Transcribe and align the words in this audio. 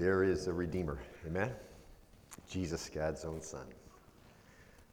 There 0.00 0.24
is 0.24 0.46
a 0.46 0.52
Redeemer. 0.54 0.98
Amen? 1.26 1.50
Jesus, 2.48 2.88
God's 2.88 3.26
own 3.26 3.42
Son. 3.42 3.66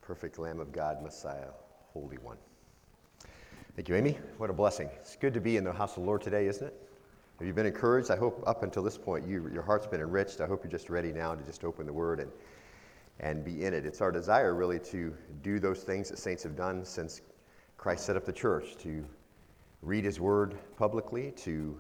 Perfect 0.02 0.38
Lamb 0.38 0.60
of 0.60 0.74
God, 0.74 1.02
Messiah, 1.02 1.48
Holy 1.94 2.18
One. 2.18 2.36
Thank 3.78 3.88
you, 3.88 3.96
Amy. 3.96 4.18
What 4.38 4.50
a 4.50 4.54
blessing. 4.54 4.90
It's 5.00 5.16
good 5.16 5.34
to 5.34 5.40
be 5.40 5.56
in 5.56 5.64
the 5.64 5.72
house 5.72 5.92
of 5.92 6.04
the 6.04 6.08
Lord 6.08 6.22
today, 6.22 6.48
isn't 6.48 6.68
it? 6.68 6.74
Have 7.40 7.48
you 7.48 7.54
been 7.54 7.66
encouraged? 7.66 8.12
I 8.12 8.18
hope 8.18 8.44
up 8.46 8.64
until 8.64 8.84
this 8.84 8.98
point 8.98 9.26
you, 9.26 9.50
your 9.54 9.64
heart's 9.64 9.88
been 9.88 10.02
enriched. 10.02 10.42
I 10.42 10.46
hope 10.46 10.66
you're 10.66 10.72
just 10.72 10.90
ready 10.90 11.14
now 11.14 11.36
to 11.36 11.44
just 11.46 11.64
open 11.64 11.86
the 11.86 11.94
Word 11.94 12.20
and, 12.20 12.30
and 13.22 13.46
be 13.46 13.64
in 13.64 13.74
it. 13.74 13.86
It's 13.86 14.02
our 14.02 14.12
desire, 14.12 14.56
really, 14.56 14.80
to 14.92 15.16
do 15.42 15.58
those 15.58 15.84
things 15.84 16.10
that 16.10 16.20
saints 16.20 16.44
have 16.44 16.58
done 16.58 16.84
since 16.84 17.22
Christ 17.78 18.06
set 18.06 18.18
up 18.18 18.26
the 18.26 18.34
church 18.34 18.76
to 18.80 19.06
read 19.82 20.04
His 20.04 20.20
Word 20.20 20.58
publicly, 20.76 21.32
to 21.38 21.80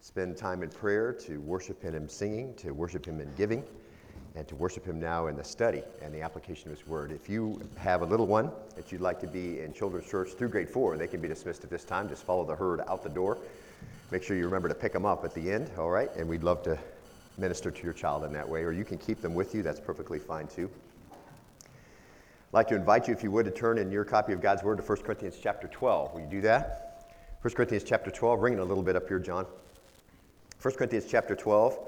spend 0.00 0.36
time 0.36 0.62
in 0.62 0.70
prayer, 0.70 1.12
to 1.12 1.40
worship 1.40 1.82
Him 1.82 1.94
in 1.94 2.08
singing, 2.08 2.54
to 2.54 2.72
worship 2.72 3.06
Him 3.06 3.20
in 3.20 3.30
giving, 3.36 3.64
and 4.34 4.46
to 4.48 4.54
worship 4.54 4.84
Him 4.84 5.00
now 5.00 5.26
in 5.26 5.36
the 5.36 5.44
study 5.44 5.82
and 6.02 6.14
the 6.14 6.20
application 6.20 6.70
of 6.70 6.78
His 6.78 6.86
Word. 6.86 7.10
If 7.10 7.28
you 7.28 7.60
have 7.78 8.02
a 8.02 8.06
little 8.06 8.26
one 8.26 8.50
that 8.76 8.92
you'd 8.92 9.00
like 9.00 9.18
to 9.20 9.26
be 9.26 9.60
in 9.60 9.72
children's 9.72 10.08
church 10.08 10.30
through 10.30 10.50
grade 10.50 10.68
four, 10.68 10.96
they 10.96 11.06
can 11.06 11.20
be 11.20 11.28
dismissed 11.28 11.64
at 11.64 11.70
this 11.70 11.84
time. 11.84 12.08
Just 12.08 12.24
follow 12.24 12.44
the 12.44 12.54
herd 12.54 12.80
out 12.88 13.02
the 13.02 13.08
door. 13.08 13.38
Make 14.10 14.22
sure 14.22 14.36
you 14.36 14.44
remember 14.44 14.68
to 14.68 14.74
pick 14.74 14.92
them 14.92 15.04
up 15.04 15.24
at 15.24 15.34
the 15.34 15.50
end, 15.50 15.70
all 15.78 15.90
right? 15.90 16.10
And 16.16 16.28
we'd 16.28 16.44
love 16.44 16.62
to 16.64 16.78
minister 17.38 17.70
to 17.70 17.82
your 17.82 17.92
child 17.92 18.24
in 18.24 18.32
that 18.32 18.48
way, 18.48 18.62
or 18.62 18.72
you 18.72 18.84
can 18.84 18.98
keep 18.98 19.20
them 19.20 19.34
with 19.34 19.54
you. 19.54 19.62
That's 19.62 19.80
perfectly 19.80 20.18
fine 20.18 20.46
too. 20.46 20.70
I'd 21.62 22.52
like 22.52 22.68
to 22.68 22.76
invite 22.76 23.08
you, 23.08 23.14
if 23.14 23.22
you 23.22 23.30
would, 23.32 23.44
to 23.46 23.50
turn 23.50 23.78
in 23.78 23.90
your 23.90 24.04
copy 24.04 24.32
of 24.32 24.40
God's 24.40 24.62
Word 24.62 24.78
to 24.78 24.82
1 24.82 24.98
Corinthians 24.98 25.36
chapter 25.42 25.66
12. 25.66 26.14
Will 26.14 26.20
you 26.20 26.26
do 26.26 26.40
that? 26.42 27.12
1 27.42 27.54
Corinthians 27.54 27.84
chapter 27.84 28.10
12. 28.10 28.40
Bring 28.40 28.54
it 28.54 28.60
a 28.60 28.64
little 28.64 28.82
bit 28.82 28.96
up 28.96 29.08
here, 29.08 29.18
John. 29.18 29.46
1 30.66 30.74
Corinthians 30.74 31.06
chapter 31.08 31.36
12. 31.36 31.78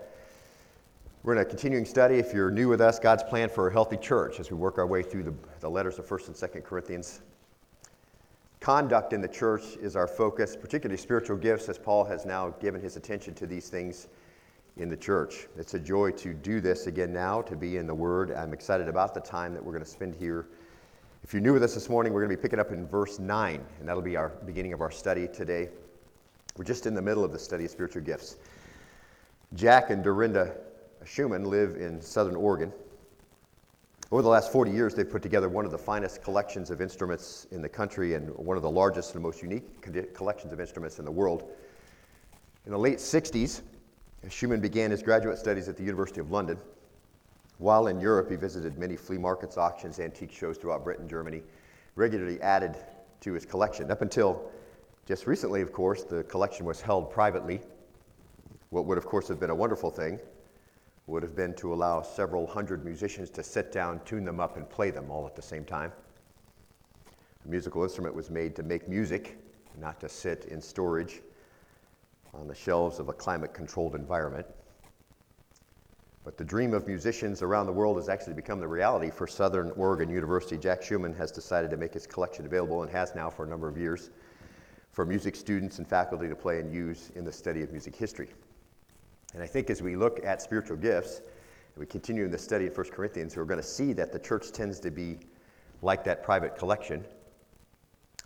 We're 1.24 1.32
in 1.32 1.41
a 1.41 1.45
continuing 1.45 1.84
study. 1.84 2.14
If 2.14 2.32
you're 2.32 2.52
new 2.52 2.68
with 2.68 2.80
us, 2.80 3.01
God's 3.01 3.24
plan 3.24 3.48
for 3.48 3.66
a 3.66 3.73
healthy 3.73 3.96
church 3.96 4.38
as 4.38 4.52
we 4.52 4.57
work 4.57 4.79
our 4.79 4.87
way 4.87 5.02
through 5.02 5.24
the, 5.24 5.34
the 5.59 5.68
letters 5.68 5.98
of 5.98 6.07
1st 6.07 6.29
and 6.29 6.37
2nd 6.37 6.65
Corinthians. 6.65 7.23
Conduct 8.60 9.12
in 9.12 9.21
the 9.21 9.26
church 9.26 9.65
is 9.80 9.96
our 9.96 10.06
focus, 10.06 10.54
particularly 10.54 10.96
spiritual 10.96 11.37
gifts, 11.37 11.68
as 11.68 11.76
Paul 11.76 12.04
has 12.04 12.24
now 12.24 12.51
given 12.60 12.80
his 12.80 12.96
attention 12.96 13.34
to 13.34 13.49
these 13.49 13.68
things 13.68 14.06
in 14.76 14.88
the 14.88 14.96
church. 14.96 15.49
It's 15.56 15.74
a 15.74 15.80
joy 15.80 16.12
to 16.12 16.32
do 16.32 16.60
this 16.60 16.87
again 16.87 17.12
now, 17.12 17.43
to 17.43 17.56
be 17.56 17.79
in 17.79 17.87
the 17.88 17.96
Word. 17.96 18.30
I'm 18.30 18.52
excited 18.52 18.87
about 18.87 19.12
the 19.12 19.21
time 19.21 19.54
that 19.54 19.65
we're 19.65 19.73
going 19.73 19.84
to 19.84 19.90
spend 19.90 20.15
here. 20.15 20.46
If 21.24 21.32
you're 21.32 21.43
new 21.43 21.52
with 21.52 21.65
us 21.65 21.74
this 21.74 21.88
morning, 21.88 22.12
we're 22.12 22.21
going 22.21 22.30
to 22.30 22.37
be 22.37 22.43
picking 22.43 22.60
up 22.60 22.71
in 22.71 22.87
verse 22.87 23.18
9, 23.18 23.60
and 23.80 23.88
that'll 23.88 24.02
be 24.02 24.15
our 24.15 24.29
beginning 24.46 24.73
of 24.73 24.82
our 24.82 24.93
study 24.93 25.26
today. 25.26 25.68
We're 26.56 26.65
just 26.65 26.87
in 26.87 26.95
the 26.95 27.02
middle 27.02 27.24
of 27.24 27.32
the 27.32 27.40
study 27.40 27.65
of 27.65 27.73
spiritual 27.73 28.02
gifts. 28.02 28.37
Jack 29.54 29.91
and 29.91 30.04
Dorinda 30.04 30.54
Schumann 31.04 31.45
live 31.45 31.77
in 31.77 32.02
southern 32.02 32.37
Oregon. 32.37 32.73
Over 34.13 34.23
the 34.23 34.29
last 34.29 34.52
40 34.52 34.71
years, 34.71 34.95
they've 34.95 35.09
put 35.09 35.23
together 35.23 35.49
one 35.49 35.65
of 35.65 35.71
the 35.71 35.79
finest 35.79 36.23
collections 36.23 36.71
of 36.71 36.80
instruments 36.80 37.46
in 37.51 37.63
the 37.63 37.68
country 37.68 38.15
and 38.15 38.35
one 38.37 38.57
of 38.57 38.63
the 38.63 38.71
largest 38.71 39.15
and 39.15 39.23
most 39.23 39.43
unique 39.43 39.65
collections 40.15 40.52
of 40.52 40.60
instruments 40.60 40.99
in 40.99 41.05
the 41.05 41.10
world. 41.10 41.51
In 42.66 42.73
the 42.73 42.79
late 42.79 42.99
60s, 42.99 43.63
Schumann 44.29 44.60
began 44.60 44.90
his 44.90 45.02
graduate 45.02 45.38
studies 45.38 45.68
at 45.68 45.77
the 45.77 45.83
University 45.83 46.21
of 46.21 46.30
London. 46.30 46.59
While 47.57 47.87
in 47.87 48.01
Europe, 48.01 48.30
he 48.30 48.37
visited 48.37 48.79
many 48.79 48.96
flea 48.96 49.18
markets, 49.18 49.57
auctions, 49.57 49.99
antique 49.99 50.33
shows 50.33 50.59
throughout 50.59 50.85
Britain, 50.85 51.09
Germany, 51.09 51.43
regularly 51.96 52.40
added 52.43 52.77
to 53.21 53.33
his 53.33 53.46
collection. 53.46 53.90
Up 53.90 54.02
until 54.02 54.51
just 55.07 55.27
recently, 55.27 55.62
of 55.62 55.73
course, 55.73 56.05
the 56.05 56.23
collection 56.24 56.66
was 56.66 56.80
held 56.80 57.10
privately 57.10 57.60
what 58.71 58.85
would, 58.87 58.99
of 58.99 59.07
course, 59.07 59.29
have 59.29 59.41
been 59.41 59.51
a 59.51 59.55
wonderful 59.55 59.91
thing 59.91 60.19
would 61.09 61.23
have 61.23 61.35
been 61.35 61.55
to 61.55 61.73
allow 61.73 62.02
several 62.02 62.47
hundred 62.47 62.85
musicians 62.85 63.30
to 63.30 63.43
sit 63.43 63.73
down, 63.73 63.99
tune 64.05 64.25
them 64.25 64.38
up, 64.38 64.59
and 64.59 64.69
play 64.69 64.91
them 64.91 65.11
all 65.11 65.27
at 65.27 65.34
the 65.34 65.43
same 65.43 65.65
time. 65.65 65.91
A 67.44 67.49
musical 67.49 67.83
instrument 67.83 68.15
was 68.15 68.28
made 68.28 68.55
to 68.57 68.62
make 68.62 68.89
music, 68.89 69.39
not 69.81 69.99
to 70.01 70.09
sit 70.09 70.45
in 70.51 70.61
storage 70.61 71.23
on 72.34 72.47
the 72.47 72.55
shelves 72.55 72.99
of 72.99 73.09
a 73.09 73.12
climate 73.15 73.55
controlled 73.55 73.95
environment. 73.95 74.47
But 76.25 76.37
the 76.37 76.45
dream 76.45 76.75
of 76.75 76.87
musicians 76.87 77.41
around 77.41 77.65
the 77.65 77.73
world 77.73 77.97
has 77.97 78.11
actually 78.11 78.34
become 78.34 78.61
the 78.61 78.69
reality 78.69 79.11
for 79.11 79.27
Southern 79.27 79.71
Oregon 79.73 80.11
University. 80.11 80.59
Jack 80.59 80.83
Schumann 80.83 81.15
has 81.15 81.33
decided 81.33 81.71
to 81.71 81.78
make 81.78 81.95
his 81.95 82.07
collection 82.07 82.45
available 82.45 82.83
and 82.83 82.93
has 82.93 83.15
now 83.15 83.31
for 83.31 83.47
a 83.47 83.49
number 83.49 83.67
of 83.67 83.78
years 83.78 84.11
for 84.93 85.07
music 85.07 85.37
students 85.37 85.78
and 85.78 85.89
faculty 85.89 86.28
to 86.28 86.37
play 86.37 86.59
and 86.59 86.75
use 86.75 87.12
in 87.15 87.25
the 87.25 87.33
study 87.33 87.62
of 87.62 87.71
music 87.73 87.97
history. 87.97 88.28
And 89.34 89.43
I 89.43 89.47
think 89.47 89.71
as 89.71 89.83
we 89.83 89.97
look 89.97 90.25
at 90.25 90.41
spiritual 90.41 90.77
gifts, 90.77 91.21
we 91.77 91.87
continue 91.87 92.25
in 92.25 92.31
the 92.31 92.39
study 92.39 92.66
in 92.66 92.72
1 92.72 92.87
Corinthians, 92.91 93.37
we're 93.37 93.44
going 93.44 93.61
to 93.61 93.66
see 93.66 93.93
that 93.93 94.12
the 94.12 94.19
church 94.19 94.50
tends 94.53 94.81
to 94.81 94.91
be 94.91 95.19
like 95.83 96.03
that 96.05 96.22
private 96.22 96.56
collection. 96.56 97.05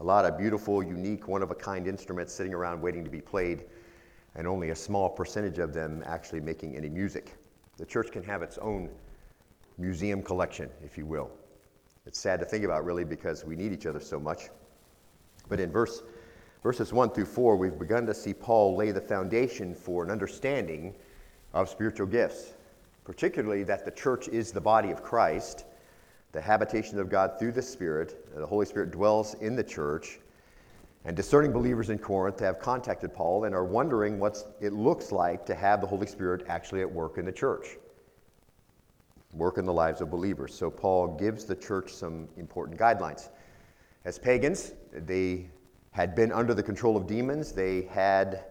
A 0.01 0.05
lot 0.05 0.25
of 0.25 0.39
beautiful, 0.39 0.83
unique, 0.83 1.29
one 1.29 1.43
of 1.43 1.51
a 1.51 1.55
kind 1.55 1.87
instruments 1.87 2.33
sitting 2.33 2.55
around 2.55 2.81
waiting 2.81 3.05
to 3.05 3.11
be 3.11 3.21
played, 3.21 3.65
and 4.37 4.47
only 4.47 4.71
a 4.71 4.77
small 4.77 5.11
percentage 5.11 5.59
of 5.59 5.75
them 5.75 6.03
actually 6.07 6.41
making 6.41 6.77
any 6.77 6.89
music. 6.89 7.35
The 7.77 7.85
church 7.85 8.11
can 8.11 8.23
have 8.23 8.41
its 8.41 8.57
own 8.59 8.89
museum 9.77 10.23
collection, 10.23 10.71
if 10.83 10.97
you 10.97 11.05
will. 11.05 11.31
It's 12.07 12.19
sad 12.19 12.41
to 12.41 12.47
think 12.47 12.65
about, 12.65 12.85
really, 12.85 13.05
because 13.05 13.45
we 13.45 13.55
need 13.55 13.73
each 13.73 13.87
other 13.87 14.01
so 14.01 14.19
much. 14.19 14.49
But 15.49 15.61
in 15.61 15.71
verse 15.71 16.03
verses 16.63 16.93
1 16.93 17.11
through 17.11 17.25
4, 17.25 17.57
we've 17.57 17.79
begun 17.79 18.07
to 18.07 18.15
see 18.15 18.33
Paul 18.33 18.77
lay 18.77 18.93
the 18.93 19.01
foundation 19.01 19.75
for 19.75 20.05
an 20.05 20.11
understanding 20.11 20.95
of 21.53 21.69
spiritual 21.69 22.07
gifts, 22.07 22.55
particularly 23.05 23.65
that 23.65 23.85
the 23.85 23.91
church 23.91 24.29
is 24.29 24.53
the 24.53 24.61
body 24.61 24.91
of 24.91 25.03
Christ, 25.03 25.65
the 26.31 26.41
habitation 26.41 26.99
of 26.99 27.11
God 27.11 27.39
through 27.39 27.53
the 27.53 27.63
Spirit. 27.63 28.33
The 28.35 28.47
Holy 28.47 28.65
Spirit 28.65 28.91
dwells 28.91 29.35
in 29.35 29.57
the 29.57 29.65
church. 29.65 30.19
And 31.05 31.17
discerning 31.17 31.53
believers 31.53 31.91
in 31.91 31.99
Corinth 31.99 32.39
have 32.41 32.61
contacted 32.61 33.13
Paul 33.13 33.45
and 33.45 33.55
are 33.57 33.65
wondering 33.65 34.21
what 34.21 34.39
it 34.61 34.73
looks 34.73 35.11
like 35.11 35.45
to 35.47 35.55
have 35.55 35.81
the 35.81 35.87
Holy 35.87 36.07
Spirit 36.07 36.45
actually 36.49 36.81
at 36.81 36.91
work 36.91 37.19
in 37.19 37.25
the 37.25 37.33
church, 37.33 37.77
work 39.33 39.59
in 39.59 39.67
the 39.67 39.73
lives 39.73 40.01
of 40.01 40.11
believers. 40.11 40.55
So 40.55 40.71
Paul 40.71 41.17
gives 41.17 41.45
the 41.45 41.57
church 41.57 41.93
some 41.93 42.29
important 42.37 42.79
guidelines. 42.79 43.31
As 44.05 44.17
pagans, 44.17 44.75
they 44.93 45.51
had 45.93 46.15
been 46.15 46.33
under 46.33 46.55
the 46.55 46.63
control 46.63 46.97
of 46.97 47.07
demons. 47.07 47.53
They 47.53 47.83
had 47.83 48.45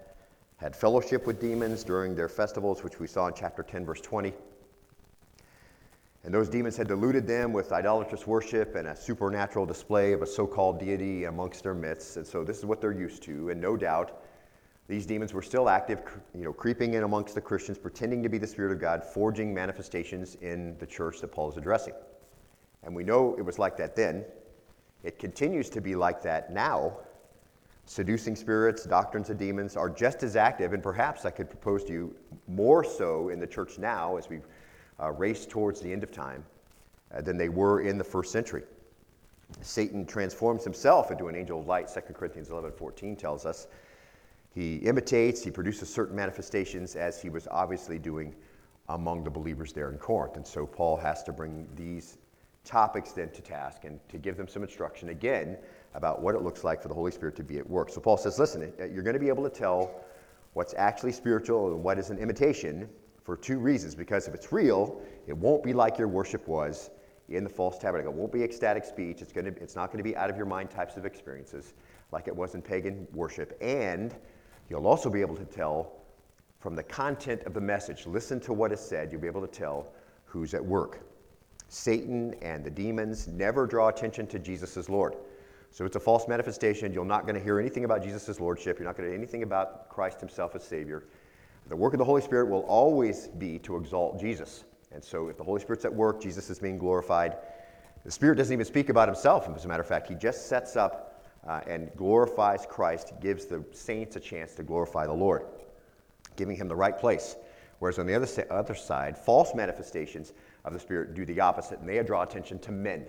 had 0.57 0.75
fellowship 0.75 1.25
with 1.25 1.41
demons 1.41 1.83
during 1.83 2.15
their 2.15 2.29
festivals, 2.29 2.83
which 2.83 2.99
we 2.99 3.07
saw 3.07 3.27
in 3.27 3.33
chapter 3.33 3.63
10, 3.63 3.83
verse 3.83 3.99
20. 3.99 4.31
And 6.23 6.31
those 6.31 6.49
demons 6.49 6.77
had 6.77 6.87
deluded 6.87 7.25
them 7.25 7.51
with 7.51 7.71
idolatrous 7.71 8.27
worship 8.27 8.75
and 8.75 8.87
a 8.87 8.95
supernatural 8.95 9.65
display 9.65 10.13
of 10.13 10.21
a 10.21 10.27
so 10.27 10.45
called 10.45 10.79
deity 10.79 11.23
amongst 11.23 11.63
their 11.63 11.73
midst. 11.73 12.17
And 12.17 12.27
so 12.27 12.43
this 12.43 12.59
is 12.59 12.65
what 12.65 12.79
they're 12.79 12.91
used 12.91 13.23
to. 13.23 13.49
And 13.49 13.59
no 13.59 13.75
doubt, 13.75 14.21
these 14.87 15.07
demons 15.07 15.33
were 15.33 15.41
still 15.41 15.67
active, 15.67 16.03
you 16.35 16.43
know, 16.43 16.53
creeping 16.53 16.93
in 16.93 17.01
amongst 17.01 17.33
the 17.33 17.41
Christians, 17.41 17.79
pretending 17.79 18.21
to 18.21 18.29
be 18.29 18.37
the 18.37 18.45
Spirit 18.45 18.71
of 18.71 18.79
God, 18.79 19.03
forging 19.03 19.51
manifestations 19.51 20.35
in 20.41 20.77
the 20.77 20.85
church 20.85 21.21
that 21.21 21.31
Paul 21.31 21.49
is 21.49 21.57
addressing. 21.57 21.95
And 22.83 22.95
we 22.95 23.03
know 23.03 23.33
it 23.39 23.41
was 23.41 23.57
like 23.57 23.77
that 23.77 23.95
then. 23.95 24.25
It 25.03 25.17
continues 25.17 25.71
to 25.71 25.81
be 25.81 25.95
like 25.95 26.21
that 26.21 26.53
now 26.53 26.99
Seducing 27.85 28.35
spirits, 28.35 28.85
doctrines 28.85 29.29
of 29.29 29.37
demons 29.37 29.75
are 29.75 29.89
just 29.89 30.23
as 30.23 30.35
active, 30.35 30.73
and 30.73 30.81
perhaps 30.81 31.25
I 31.25 31.31
could 31.31 31.49
propose 31.49 31.83
to 31.85 31.93
you 31.93 32.15
more 32.47 32.83
so 32.83 33.29
in 33.29 33.39
the 33.39 33.47
church 33.47 33.77
now 33.77 34.17
as 34.17 34.29
we 34.29 34.39
uh, 34.99 35.11
race 35.11 35.45
towards 35.45 35.81
the 35.81 35.91
end 35.91 36.03
of 36.03 36.11
time 36.11 36.43
uh, 37.13 37.21
than 37.21 37.37
they 37.37 37.49
were 37.49 37.81
in 37.81 37.97
the 37.97 38.03
first 38.03 38.31
century. 38.31 38.63
Satan 39.61 40.05
transforms 40.05 40.63
himself 40.63 41.11
into 41.11 41.27
an 41.27 41.35
angel 41.35 41.59
of 41.59 41.67
light, 41.67 41.89
2 41.93 42.13
Corinthians 42.13 42.49
11 42.49 42.71
14 42.71 43.15
tells 43.15 43.45
us. 43.45 43.67
He 44.53 44.77
imitates, 44.77 45.43
he 45.43 45.51
produces 45.51 45.93
certain 45.93 46.15
manifestations 46.15 46.95
as 46.95 47.21
he 47.21 47.29
was 47.29 47.47
obviously 47.49 47.97
doing 47.97 48.35
among 48.89 49.23
the 49.23 49.29
believers 49.29 49.71
there 49.71 49.89
in 49.89 49.97
Corinth. 49.97 50.35
And 50.35 50.45
so 50.45 50.65
Paul 50.65 50.97
has 50.97 51.23
to 51.23 51.31
bring 51.31 51.67
these 51.75 52.17
topics 52.65 53.13
then 53.13 53.29
to 53.31 53.41
task 53.41 53.85
and 53.85 53.99
to 54.09 54.17
give 54.17 54.37
them 54.37 54.47
some 54.47 54.61
instruction 54.61 55.09
again 55.09 55.57
about 55.93 56.21
what 56.21 56.35
it 56.35 56.41
looks 56.41 56.63
like 56.63 56.81
for 56.81 56.87
the 56.87 56.93
Holy 56.93 57.11
Spirit 57.11 57.35
to 57.35 57.43
be 57.43 57.57
at 57.57 57.69
work. 57.69 57.89
So 57.89 57.99
Paul 57.99 58.17
says, 58.17 58.39
listen, 58.39 58.71
uh, 58.79 58.85
you're 58.85 59.03
going 59.03 59.13
to 59.13 59.19
be 59.19 59.27
able 59.27 59.43
to 59.43 59.49
tell 59.49 60.01
what's 60.53 60.73
actually 60.77 61.11
spiritual 61.11 61.73
and 61.73 61.83
what 61.83 61.97
is 61.97 62.09
an 62.09 62.17
imitation 62.17 62.89
for 63.23 63.37
two 63.37 63.59
reasons. 63.59 63.95
Because 63.95 64.27
if 64.27 64.33
it's 64.33 64.51
real, 64.51 65.01
it 65.27 65.35
won't 65.35 65.63
be 65.63 65.73
like 65.73 65.97
your 65.97 66.07
worship 66.07 66.47
was 66.47 66.91
in 67.29 67.43
the 67.43 67.49
false 67.49 67.77
tabernacle. 67.77 68.13
It 68.13 68.17
won't 68.17 68.31
be 68.31 68.43
ecstatic 68.43 68.83
speech. 68.83 69.21
It's, 69.21 69.31
going 69.31 69.45
to, 69.45 69.61
it's 69.61 69.75
not 69.75 69.87
going 69.87 69.97
to 69.97 70.03
be 70.03 70.15
out 70.15 70.29
of 70.29 70.37
your 70.37 70.45
mind 70.45 70.69
types 70.69 70.97
of 70.97 71.05
experiences 71.05 71.73
like 72.11 72.27
it 72.27 72.35
was 72.35 72.55
in 72.55 72.61
pagan 72.61 73.07
worship. 73.13 73.57
And 73.61 74.15
you'll 74.69 74.87
also 74.87 75.09
be 75.09 75.21
able 75.21 75.35
to 75.37 75.45
tell 75.45 75.93
from 76.59 76.75
the 76.75 76.83
content 76.83 77.43
of 77.43 77.53
the 77.53 77.61
message. 77.61 78.05
Listen 78.05 78.39
to 78.41 78.53
what 78.53 78.71
is 78.71 78.79
said. 78.79 79.11
You'll 79.11 79.21
be 79.21 79.27
able 79.27 79.41
to 79.41 79.47
tell 79.47 79.93
who's 80.25 80.53
at 80.53 80.63
work. 80.63 80.99
Satan 81.69 82.35
and 82.41 82.63
the 82.63 82.69
demons 82.69 83.27
never 83.27 83.65
draw 83.65 83.87
attention 83.87 84.27
to 84.27 84.39
Jesus 84.39 84.75
as 84.75 84.89
Lord. 84.89 85.15
So 85.71 85.85
it's 85.85 85.95
a 85.95 86.01
false 86.01 86.27
manifestation. 86.27 86.91
You're 86.91 87.05
not 87.05 87.23
going 87.23 87.35
to 87.35 87.41
hear 87.41 87.59
anything 87.59 87.85
about 87.85 88.03
Jesus' 88.03 88.39
lordship. 88.39 88.77
You're 88.77 88.87
not 88.87 88.97
going 88.97 89.07
to 89.07 89.11
hear 89.11 89.17
anything 89.17 89.43
about 89.43 89.87
Christ 89.89 90.19
himself 90.19 90.53
as 90.55 90.63
Savior. 90.63 91.05
The 91.67 91.75
work 91.75 91.93
of 91.93 91.99
the 91.99 92.05
Holy 92.05 92.21
Spirit 92.21 92.49
will 92.49 92.63
always 92.63 93.27
be 93.27 93.57
to 93.59 93.77
exalt 93.77 94.19
Jesus. 94.19 94.65
And 94.91 95.01
so 95.01 95.29
if 95.29 95.37
the 95.37 95.43
Holy 95.43 95.61
Spirit's 95.61 95.85
at 95.85 95.93
work, 95.93 96.21
Jesus 96.21 96.49
is 96.49 96.59
being 96.59 96.77
glorified. 96.77 97.37
The 98.03 98.11
Spirit 98.11 98.35
doesn't 98.35 98.51
even 98.51 98.65
speak 98.65 98.89
about 98.89 99.07
himself, 99.07 99.47
as 99.55 99.63
a 99.63 99.67
matter 99.67 99.81
of 99.81 99.87
fact. 99.87 100.07
He 100.07 100.15
just 100.15 100.47
sets 100.47 100.75
up 100.75 101.23
uh, 101.47 101.61
and 101.65 101.89
glorifies 101.95 102.65
Christ, 102.67 103.13
gives 103.21 103.45
the 103.45 103.63
saints 103.71 104.17
a 104.17 104.19
chance 104.19 104.53
to 104.55 104.63
glorify 104.63 105.05
the 105.05 105.13
Lord, 105.13 105.45
giving 106.35 106.57
him 106.57 106.67
the 106.67 106.75
right 106.75 106.97
place. 106.97 107.37
Whereas 107.79 107.97
on 107.97 108.05
the 108.05 108.13
other, 108.13 108.27
other 108.51 108.75
side, 108.75 109.17
false 109.17 109.55
manifestations 109.55 110.33
of 110.65 110.73
the 110.73 110.79
Spirit 110.79 111.13
do 111.13 111.25
the 111.25 111.39
opposite, 111.39 111.79
and 111.79 111.87
they 111.87 112.01
draw 112.03 112.23
attention 112.23 112.59
to 112.59 112.71
men. 112.71 113.05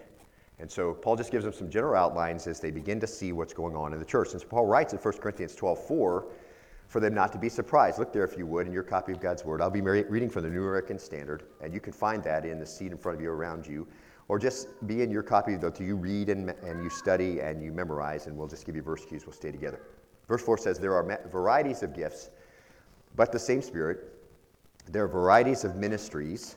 And 0.62 0.70
so 0.70 0.94
Paul 0.94 1.16
just 1.16 1.32
gives 1.32 1.44
them 1.44 1.52
some 1.52 1.68
general 1.68 1.96
outlines 1.96 2.46
as 2.46 2.60
they 2.60 2.70
begin 2.70 3.00
to 3.00 3.06
see 3.08 3.32
what's 3.32 3.52
going 3.52 3.74
on 3.74 3.92
in 3.92 3.98
the 3.98 4.04
church. 4.04 4.30
And 4.30 4.40
so 4.40 4.46
Paul 4.46 4.64
writes 4.64 4.92
in 4.92 4.98
1 5.00 5.14
Corinthians 5.18 5.56
12 5.56 5.86
4, 5.86 6.26
for 6.86 7.00
them 7.00 7.14
not 7.14 7.32
to 7.32 7.38
be 7.38 7.48
surprised. 7.48 7.98
Look 7.98 8.12
there, 8.12 8.22
if 8.22 8.38
you 8.38 8.46
would, 8.46 8.68
in 8.68 8.72
your 8.72 8.84
copy 8.84 9.10
of 9.10 9.18
God's 9.20 9.44
Word. 9.44 9.60
I'll 9.60 9.70
be 9.70 9.80
reading 9.80 10.30
from 10.30 10.44
the 10.44 10.48
New 10.48 10.60
American 10.60 11.00
Standard, 11.00 11.42
and 11.60 11.74
you 11.74 11.80
can 11.80 11.92
find 11.92 12.22
that 12.22 12.44
in 12.44 12.60
the 12.60 12.66
seat 12.66 12.92
in 12.92 12.96
front 12.96 13.18
of 13.18 13.22
you 13.22 13.30
around 13.30 13.66
you. 13.66 13.88
Or 14.28 14.38
just 14.38 14.68
be 14.86 15.02
in 15.02 15.10
your 15.10 15.24
copy, 15.24 15.56
though, 15.56 15.70
to 15.70 15.84
you 15.84 15.96
read 15.96 16.28
and, 16.28 16.50
and 16.50 16.84
you 16.84 16.90
study 16.90 17.40
and 17.40 17.60
you 17.60 17.72
memorize, 17.72 18.28
and 18.28 18.36
we'll 18.36 18.46
just 18.46 18.64
give 18.64 18.76
you 18.76 18.82
verse 18.82 19.04
cues. 19.04 19.26
We'll 19.26 19.32
stay 19.32 19.50
together. 19.50 19.80
Verse 20.28 20.42
4 20.42 20.58
says, 20.58 20.78
There 20.78 20.94
are 20.94 21.28
varieties 21.32 21.82
of 21.82 21.92
gifts, 21.92 22.30
but 23.16 23.32
the 23.32 23.38
same 23.38 23.62
Spirit. 23.62 24.12
There 24.88 25.02
are 25.02 25.08
varieties 25.08 25.64
of 25.64 25.74
ministries, 25.74 26.54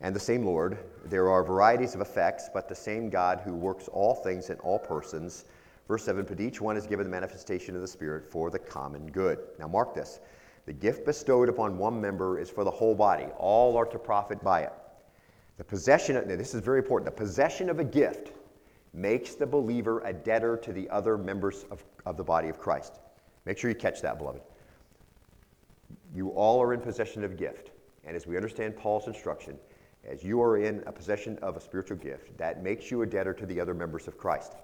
and 0.00 0.14
the 0.14 0.20
same 0.20 0.44
Lord. 0.44 0.78
There 1.06 1.30
are 1.30 1.42
varieties 1.42 1.94
of 1.94 2.00
effects, 2.00 2.48
but 2.52 2.68
the 2.68 2.74
same 2.74 3.10
God 3.10 3.40
who 3.44 3.54
works 3.54 3.88
all 3.88 4.14
things 4.14 4.50
in 4.50 4.58
all 4.58 4.78
persons 4.78 5.44
Verse 5.88 6.04
7 6.04 6.24
But 6.24 6.40
each 6.40 6.60
one 6.60 6.76
is 6.76 6.86
given 6.86 7.04
the 7.04 7.10
manifestation 7.10 7.74
of 7.74 7.82
the 7.82 7.88
Spirit 7.88 8.24
for 8.24 8.50
the 8.50 8.58
common 8.58 9.10
good. 9.10 9.38
Now, 9.58 9.68
mark 9.68 9.94
this. 9.94 10.20
The 10.66 10.72
gift 10.72 11.04
bestowed 11.04 11.48
upon 11.48 11.76
one 11.76 12.00
member 12.00 12.38
is 12.38 12.48
for 12.48 12.64
the 12.64 12.70
whole 12.70 12.94
body. 12.94 13.26
All 13.36 13.76
are 13.76 13.84
to 13.86 13.98
profit 13.98 14.42
by 14.42 14.62
it. 14.62 14.72
The 15.58 15.64
possession, 15.64 16.16
of, 16.16 16.26
this 16.26 16.54
is 16.54 16.62
very 16.62 16.78
important, 16.78 17.04
the 17.04 17.22
possession 17.22 17.68
of 17.68 17.78
a 17.78 17.84
gift 17.84 18.32
makes 18.94 19.34
the 19.34 19.46
believer 19.46 20.00
a 20.04 20.12
debtor 20.12 20.56
to 20.56 20.72
the 20.72 20.88
other 20.88 21.18
members 21.18 21.64
of, 21.70 21.84
of 22.06 22.16
the 22.16 22.24
body 22.24 22.48
of 22.48 22.58
Christ. 22.58 23.00
Make 23.44 23.58
sure 23.58 23.68
you 23.68 23.76
catch 23.76 24.00
that, 24.02 24.18
beloved. 24.18 24.40
You 26.14 26.30
all 26.30 26.62
are 26.62 26.72
in 26.72 26.80
possession 26.80 27.24
of 27.24 27.32
a 27.32 27.34
gift. 27.34 27.72
And 28.04 28.16
as 28.16 28.26
we 28.26 28.36
understand 28.36 28.76
Paul's 28.76 29.06
instruction, 29.06 29.58
as 30.06 30.22
you 30.22 30.42
are 30.42 30.58
in 30.58 30.82
a 30.86 30.92
possession 30.92 31.38
of 31.42 31.56
a 31.56 31.60
spiritual 31.60 31.96
gift, 31.96 32.36
that 32.38 32.62
makes 32.62 32.90
you 32.90 33.02
a 33.02 33.06
debtor 33.06 33.34
to 33.34 33.46
the 33.46 33.60
other 33.60 33.74
members 33.74 34.06
of 34.08 34.18
Christ. 34.18 34.54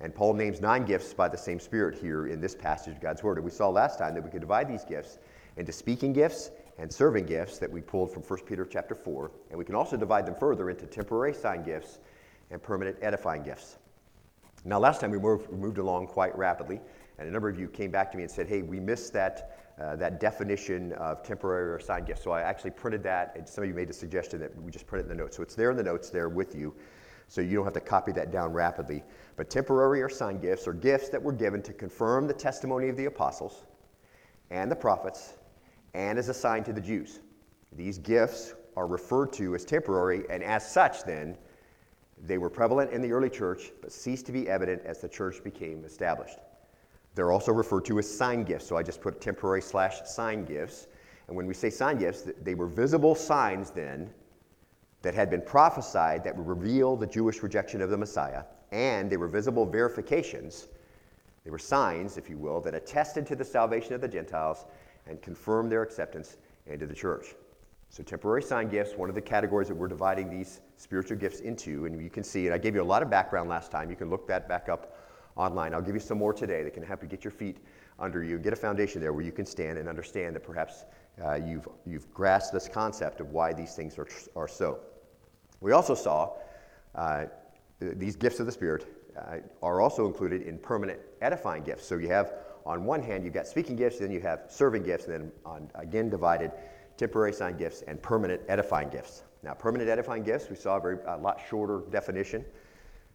And 0.00 0.14
Paul 0.14 0.34
names 0.34 0.60
nine 0.60 0.84
gifts 0.84 1.14
by 1.14 1.28
the 1.28 1.38
same 1.38 1.60
Spirit 1.60 1.96
here 1.96 2.26
in 2.26 2.40
this 2.40 2.54
passage 2.54 2.96
of 2.96 3.00
God's 3.00 3.22
Word. 3.22 3.38
And 3.38 3.44
we 3.44 3.52
saw 3.52 3.68
last 3.68 3.98
time 3.98 4.14
that 4.14 4.24
we 4.24 4.30
could 4.30 4.40
divide 4.40 4.68
these 4.68 4.84
gifts 4.84 5.18
into 5.56 5.70
speaking 5.70 6.12
gifts 6.12 6.50
and 6.78 6.92
serving 6.92 7.26
gifts 7.26 7.58
that 7.58 7.70
we 7.70 7.80
pulled 7.80 8.12
from 8.12 8.22
1 8.22 8.40
Peter 8.40 8.64
chapter 8.64 8.96
4. 8.96 9.30
And 9.50 9.58
we 9.58 9.64
can 9.64 9.76
also 9.76 9.96
divide 9.96 10.26
them 10.26 10.34
further 10.34 10.70
into 10.70 10.86
temporary 10.86 11.34
sign 11.34 11.62
gifts 11.62 12.00
and 12.50 12.60
permanent 12.60 12.96
edifying 13.00 13.44
gifts. 13.44 13.78
Now, 14.64 14.78
last 14.78 15.00
time 15.00 15.10
we 15.10 15.18
moved, 15.18 15.50
moved 15.52 15.78
along 15.78 16.08
quite 16.08 16.36
rapidly, 16.36 16.80
and 17.18 17.28
a 17.28 17.30
number 17.30 17.48
of 17.48 17.58
you 17.58 17.68
came 17.68 17.90
back 17.90 18.10
to 18.12 18.16
me 18.16 18.24
and 18.24 18.30
said, 18.30 18.48
hey, 18.48 18.62
we 18.62 18.80
missed 18.80 19.12
that, 19.12 19.61
uh, 19.80 19.96
that 19.96 20.20
definition 20.20 20.92
of 20.94 21.22
temporary 21.22 21.72
or 21.72 21.80
sign 21.80 22.04
gifts. 22.04 22.22
So 22.22 22.30
I 22.30 22.42
actually 22.42 22.72
printed 22.72 23.02
that, 23.04 23.34
and 23.36 23.48
some 23.48 23.64
of 23.64 23.68
you 23.68 23.74
made 23.74 23.90
a 23.90 23.94
suggestion 23.94 24.40
that 24.40 24.54
we 24.62 24.70
just 24.70 24.86
print 24.86 25.06
it 25.06 25.10
in 25.10 25.16
the 25.16 25.22
notes. 25.22 25.36
So 25.36 25.42
it's 25.42 25.54
there 25.54 25.70
in 25.70 25.76
the 25.76 25.82
notes 25.82 26.10
there 26.10 26.28
with 26.28 26.54
you 26.54 26.74
so 27.32 27.40
you 27.40 27.56
don't 27.56 27.64
have 27.64 27.72
to 27.72 27.80
copy 27.80 28.12
that 28.12 28.30
down 28.30 28.52
rapidly. 28.52 29.02
But 29.36 29.48
temporary 29.48 30.02
or 30.02 30.10
sign 30.10 30.38
gifts 30.38 30.68
are 30.68 30.74
gifts 30.74 31.08
that 31.08 31.22
were 31.22 31.32
given 31.32 31.62
to 31.62 31.72
confirm 31.72 32.26
the 32.26 32.34
testimony 32.34 32.90
of 32.90 32.96
the 32.98 33.06
apostles 33.06 33.64
and 34.50 34.70
the 34.70 34.76
prophets 34.76 35.32
and 35.94 36.18
as 36.18 36.28
a 36.28 36.34
sign 36.34 36.62
to 36.64 36.74
the 36.74 36.80
Jews. 36.80 37.20
These 37.72 37.98
gifts 37.98 38.54
are 38.76 38.86
referred 38.86 39.32
to 39.34 39.54
as 39.54 39.64
temporary, 39.64 40.24
and 40.28 40.42
as 40.42 40.70
such, 40.70 41.04
then, 41.04 41.38
they 42.24 42.38
were 42.38 42.50
prevalent 42.50 42.92
in 42.92 43.00
the 43.00 43.12
early 43.12 43.30
church 43.30 43.72
but 43.80 43.92
ceased 43.92 44.26
to 44.26 44.32
be 44.32 44.48
evident 44.48 44.82
as 44.84 45.00
the 45.00 45.08
church 45.08 45.42
became 45.42 45.84
established. 45.84 46.38
They're 47.14 47.32
also 47.32 47.52
referred 47.52 47.84
to 47.86 47.98
as 47.98 48.10
sign 48.10 48.44
gifts, 48.44 48.66
so 48.66 48.76
I 48.76 48.82
just 48.82 49.00
put 49.00 49.20
temporary 49.20 49.62
slash 49.62 50.02
sign 50.04 50.44
gifts. 50.44 50.86
And 51.28 51.36
when 51.36 51.46
we 51.46 51.54
say 51.54 51.70
sign 51.70 51.98
gifts, 51.98 52.28
they 52.42 52.54
were 52.54 52.66
visible 52.66 53.14
signs 53.14 53.70
then 53.70 54.10
that 55.02 55.14
had 55.14 55.30
been 55.30 55.42
prophesied 55.42 56.24
that 56.24 56.36
would 56.36 56.46
reveal 56.46 56.96
the 56.96 57.06
Jewish 57.06 57.42
rejection 57.42 57.82
of 57.82 57.90
the 57.90 57.96
Messiah, 57.96 58.44
and 58.70 59.10
they 59.10 59.16
were 59.16 59.28
visible 59.28 59.66
verifications. 59.66 60.68
They 61.44 61.50
were 61.50 61.58
signs, 61.58 62.16
if 62.16 62.30
you 62.30 62.38
will, 62.38 62.60
that 62.60 62.74
attested 62.74 63.26
to 63.26 63.36
the 63.36 63.44
salvation 63.44 63.94
of 63.94 64.00
the 64.00 64.08
Gentiles 64.08 64.64
and 65.06 65.20
confirmed 65.20 65.70
their 65.70 65.82
acceptance 65.82 66.36
into 66.66 66.86
the 66.86 66.94
church. 66.94 67.34
So, 67.90 68.02
temporary 68.02 68.42
sign 68.42 68.68
gifts, 68.68 68.96
one 68.96 69.10
of 69.10 69.14
the 69.14 69.20
categories 69.20 69.68
that 69.68 69.74
we're 69.74 69.88
dividing 69.88 70.30
these 70.30 70.60
spiritual 70.78 71.18
gifts 71.18 71.40
into, 71.40 71.84
and 71.84 72.00
you 72.00 72.08
can 72.08 72.24
see 72.24 72.46
it. 72.46 72.52
I 72.52 72.58
gave 72.58 72.74
you 72.74 72.80
a 72.80 72.84
lot 72.84 73.02
of 73.02 73.10
background 73.10 73.50
last 73.50 73.70
time. 73.70 73.90
You 73.90 73.96
can 73.96 74.08
look 74.08 74.26
that 74.28 74.48
back 74.48 74.70
up 74.70 74.91
online. 75.36 75.74
I'll 75.74 75.82
give 75.82 75.94
you 75.94 76.00
some 76.00 76.18
more 76.18 76.32
today 76.32 76.62
that 76.62 76.74
can 76.74 76.82
help 76.82 77.02
you 77.02 77.08
get 77.08 77.24
your 77.24 77.30
feet 77.30 77.58
under 77.98 78.22
you, 78.22 78.38
get 78.38 78.52
a 78.52 78.56
foundation 78.56 79.00
there 79.00 79.12
where 79.12 79.24
you 79.24 79.32
can 79.32 79.46
stand 79.46 79.78
and 79.78 79.88
understand 79.88 80.34
that 80.36 80.42
perhaps 80.42 80.84
uh, 81.24 81.34
you've, 81.34 81.68
you've 81.86 82.12
grasped 82.12 82.52
this 82.52 82.68
concept 82.68 83.20
of 83.20 83.30
why 83.30 83.52
these 83.52 83.74
things 83.74 83.98
are, 83.98 84.08
are 84.34 84.48
so. 84.48 84.80
We 85.60 85.72
also 85.72 85.94
saw 85.94 86.36
uh, 86.94 87.26
these 87.80 88.16
gifts 88.16 88.40
of 88.40 88.46
the 88.46 88.52
Spirit 88.52 88.86
uh, 89.16 89.38
are 89.62 89.80
also 89.80 90.06
included 90.06 90.42
in 90.42 90.58
permanent 90.58 91.00
edifying 91.20 91.62
gifts. 91.62 91.86
So 91.86 91.96
you 91.96 92.08
have, 92.08 92.32
on 92.64 92.84
one 92.84 93.02
hand, 93.02 93.24
you've 93.24 93.34
got 93.34 93.46
speaking 93.46 93.76
gifts, 93.76 93.98
then 93.98 94.10
you 94.10 94.20
have 94.20 94.44
serving 94.48 94.82
gifts, 94.82 95.06
and 95.06 95.14
then 95.14 95.32
on, 95.44 95.70
again 95.74 96.08
divided 96.08 96.50
temporary 96.96 97.32
sign 97.32 97.56
gifts 97.56 97.82
and 97.82 98.00
permanent 98.02 98.40
edifying 98.48 98.88
gifts. 98.88 99.22
Now, 99.42 99.54
permanent 99.54 99.90
edifying 99.90 100.22
gifts, 100.22 100.48
we 100.48 100.56
saw 100.56 100.76
a, 100.76 100.80
very, 100.80 100.98
a 101.06 101.16
lot 101.16 101.40
shorter 101.48 101.82
definition. 101.90 102.44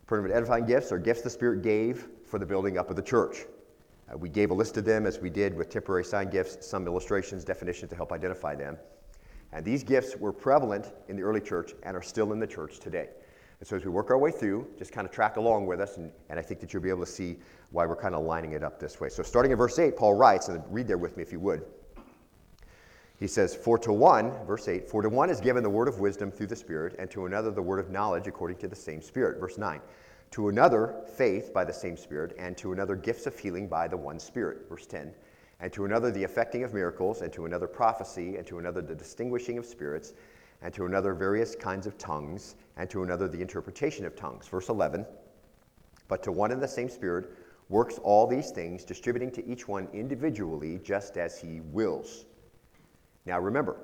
Permanent 0.07 0.33
edifying 0.33 0.65
gifts 0.65 0.94
are 0.94 0.98
gifts 0.98 1.21
the 1.21 1.30
Spirit 1.30 1.62
gave 1.62 2.07
for 2.25 2.39
the 2.39 2.45
building 2.45 2.77
up 2.77 2.89
of 2.89 2.95
the 2.95 3.01
church. 3.01 3.45
Uh, 4.09 4.18
we 4.18 4.30
gave 4.30 4.51
a 4.51 4.54
list 4.54 4.77
of 4.77 4.86
them 4.86 5.06
as 5.06 5.19
we 5.19 5.30
did 5.30 5.54
with 5.54 5.69
temporary 5.69 6.06
sign 6.06 6.30
gifts, 6.30 6.65
some 6.65 6.88
illustrations, 6.88 7.44
definitions 7.44 7.89
to 7.89 7.95
help 7.95 8.13
identify 8.13 8.56
them. 8.56 8.77
And 9.51 9.65
these 9.65 9.83
gifts 9.83 10.15
were 10.15 10.31
prevalent 10.31 10.94
in 11.09 11.18
the 11.18 11.24
early 11.24 11.42
church 11.42 11.74
and 11.83 11.95
are 11.95 12.01
still 12.01 12.31
in 12.31 12.39
the 12.39 12.48
church 12.48 12.80
today. 12.80 13.09
And 13.59 13.68
so 13.68 13.75
as 13.75 13.83
we 13.83 13.92
work 13.92 14.09
our 14.09 14.18
way 14.18 14.31
through, 14.31 14.68
just 14.77 14.94
kind 14.94 15.06
of 15.06 15.12
track 15.12 15.36
along 15.36 15.65
with 15.65 15.81
us, 15.81 15.98
and, 15.98 16.09
and 16.30 16.39
I 16.39 16.42
think 16.42 16.62
that 16.62 16.71
you'll 16.71 16.83
be 16.83 16.89
able 16.89 17.06
to 17.06 17.12
see 17.12 17.38
why 17.71 17.86
we're 17.86 17.95
kind 17.98 18.15
of 18.15 18.24
lining 18.24 18.54
it 18.54 18.63
up 18.63 18.80
this 18.80 19.01
way. 19.01 19.09
So 19.09 19.24
starting 19.24 19.51
in 19.51 19.57
verse 19.57 19.77
8, 19.77 19.98
Paul 19.98 20.13
writes, 20.13 20.48
and 20.48 20.63
read 20.69 20.88
there 20.88 20.98
with 20.98 21.18
me 21.18 21.24
if 21.24 21.33
you 21.33 21.39
would. 21.42 21.65
He 23.18 23.28
says, 23.28 23.56
For 23.56 23.80
to 23.80 23.92
one, 23.92 24.31
verse 24.46 24.68
8, 24.68 24.88
for 24.88 25.02
to 25.02 25.10
one 25.10 25.31
is 25.31 25.42
given 25.42 25.64
the 25.64 25.69
word 25.69 25.88
of 25.88 26.00
wisdom 26.00 26.30
through 26.30 26.47
the 26.47 26.56
Spirit, 26.56 26.95
and 27.00 27.09
to 27.09 27.26
another 27.26 27.50
the 27.50 27.62
word 27.62 27.80
of 27.80 27.90
knowledge 27.90 28.28
according 28.28 28.57
to 28.57 28.68
the 28.68 28.76
same 28.76 29.02
Spirit. 29.02 29.40
Verse 29.40 29.57
9, 29.57 29.81
to 30.31 30.50
another 30.50 30.94
faith 31.16 31.52
by 31.52 31.64
the 31.64 31.74
same 31.74 31.97
Spirit, 31.97 32.36
and 32.38 32.56
to 32.57 32.74
another 32.74 32.95
gifts 32.95 33.26
of 33.26 33.38
healing 33.38 33.68
by 33.68 33.88
the 33.88 33.97
one 33.97 34.19
Spirit. 34.19 34.69
Verse 34.69 34.86
10, 34.86 35.12
and 35.59 35.74
to 35.74 35.86
another 35.86 36.12
the 36.12 36.24
effecting 36.24 36.64
of 36.64 36.76
miracles, 36.76 37.21
and 37.21 37.33
to 37.33 37.45
another 37.45 37.68
prophecy, 37.68 38.38
and 38.38 38.45
to 38.45 38.59
another 38.59 38.81
the 38.81 38.94
distinguishing 38.94 39.57
of 39.57 39.66
spirits, 39.66 40.14
and 40.62 40.71
to 40.76 40.86
another 40.86 41.16
various 41.16 41.56
kinds 41.56 41.88
of 41.88 41.97
tongues, 41.97 42.56
and 42.76 42.88
to 42.92 43.02
another 43.02 43.28
the 43.28 43.42
interpretation 43.42 44.06
of 44.06 44.16
tongues. 44.16 44.47
Verse 44.47 44.69
11 44.69 45.07
But 46.07 46.21
to 46.21 46.31
one 46.31 46.52
and 46.52 46.62
the 46.62 46.68
same 46.68 46.90
Spirit 46.90 47.31
works 47.69 47.97
all 47.97 48.28
these 48.28 48.52
things, 48.52 48.83
distributing 48.83 49.31
to 49.31 49.47
each 49.47 49.68
one 49.68 49.88
individually 49.92 50.80
just 50.83 51.18
as 51.18 51.40
he 51.40 51.62
wills. 51.62 52.26
Now 53.28 53.40
remember 53.40 53.76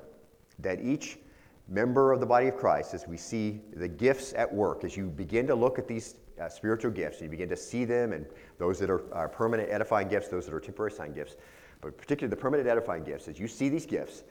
that 0.60 0.82
each 0.82 1.20
member 1.68 2.14
of 2.14 2.22
the 2.22 2.26
body 2.26 2.48
of 2.48 2.56
Christ, 2.56 2.94
as 2.94 3.08
we 3.08 3.18
see 3.18 3.62
the 3.76 3.88
gifts 3.88 4.34
at 4.34 4.52
work, 4.52 4.86
as 4.86 4.96
you 4.96 5.08
begin 5.08 5.46
to 5.48 5.56
look 5.56 5.78
at 5.78 5.88
these 5.88 6.16
uh, 6.42 6.48
spiritual 6.48 6.92
gifts, 6.92 7.22
you 7.22 7.28
begin 7.28 7.50
to 7.50 7.58
see 7.58 7.84
them, 7.84 8.14
and 8.14 8.26
those 8.58 8.80
that 8.80 8.90
are, 8.90 9.14
are 9.14 9.28
permanent 9.28 9.70
edifying 9.70 10.08
gifts, 10.08 10.30
those 10.30 10.46
that 10.46 10.54
are 10.54 10.62
temporary 10.62 10.92
sign 10.92 11.14
gifts, 11.14 11.36
but 11.82 11.98
particularly 11.98 12.30
the 12.30 12.42
permanent 12.42 12.68
edifying 12.70 13.04
gifts, 13.04 13.28
as 13.28 13.38
you 13.38 13.48
see 13.48 13.68
these 13.68 13.86
gifts, 13.86 14.24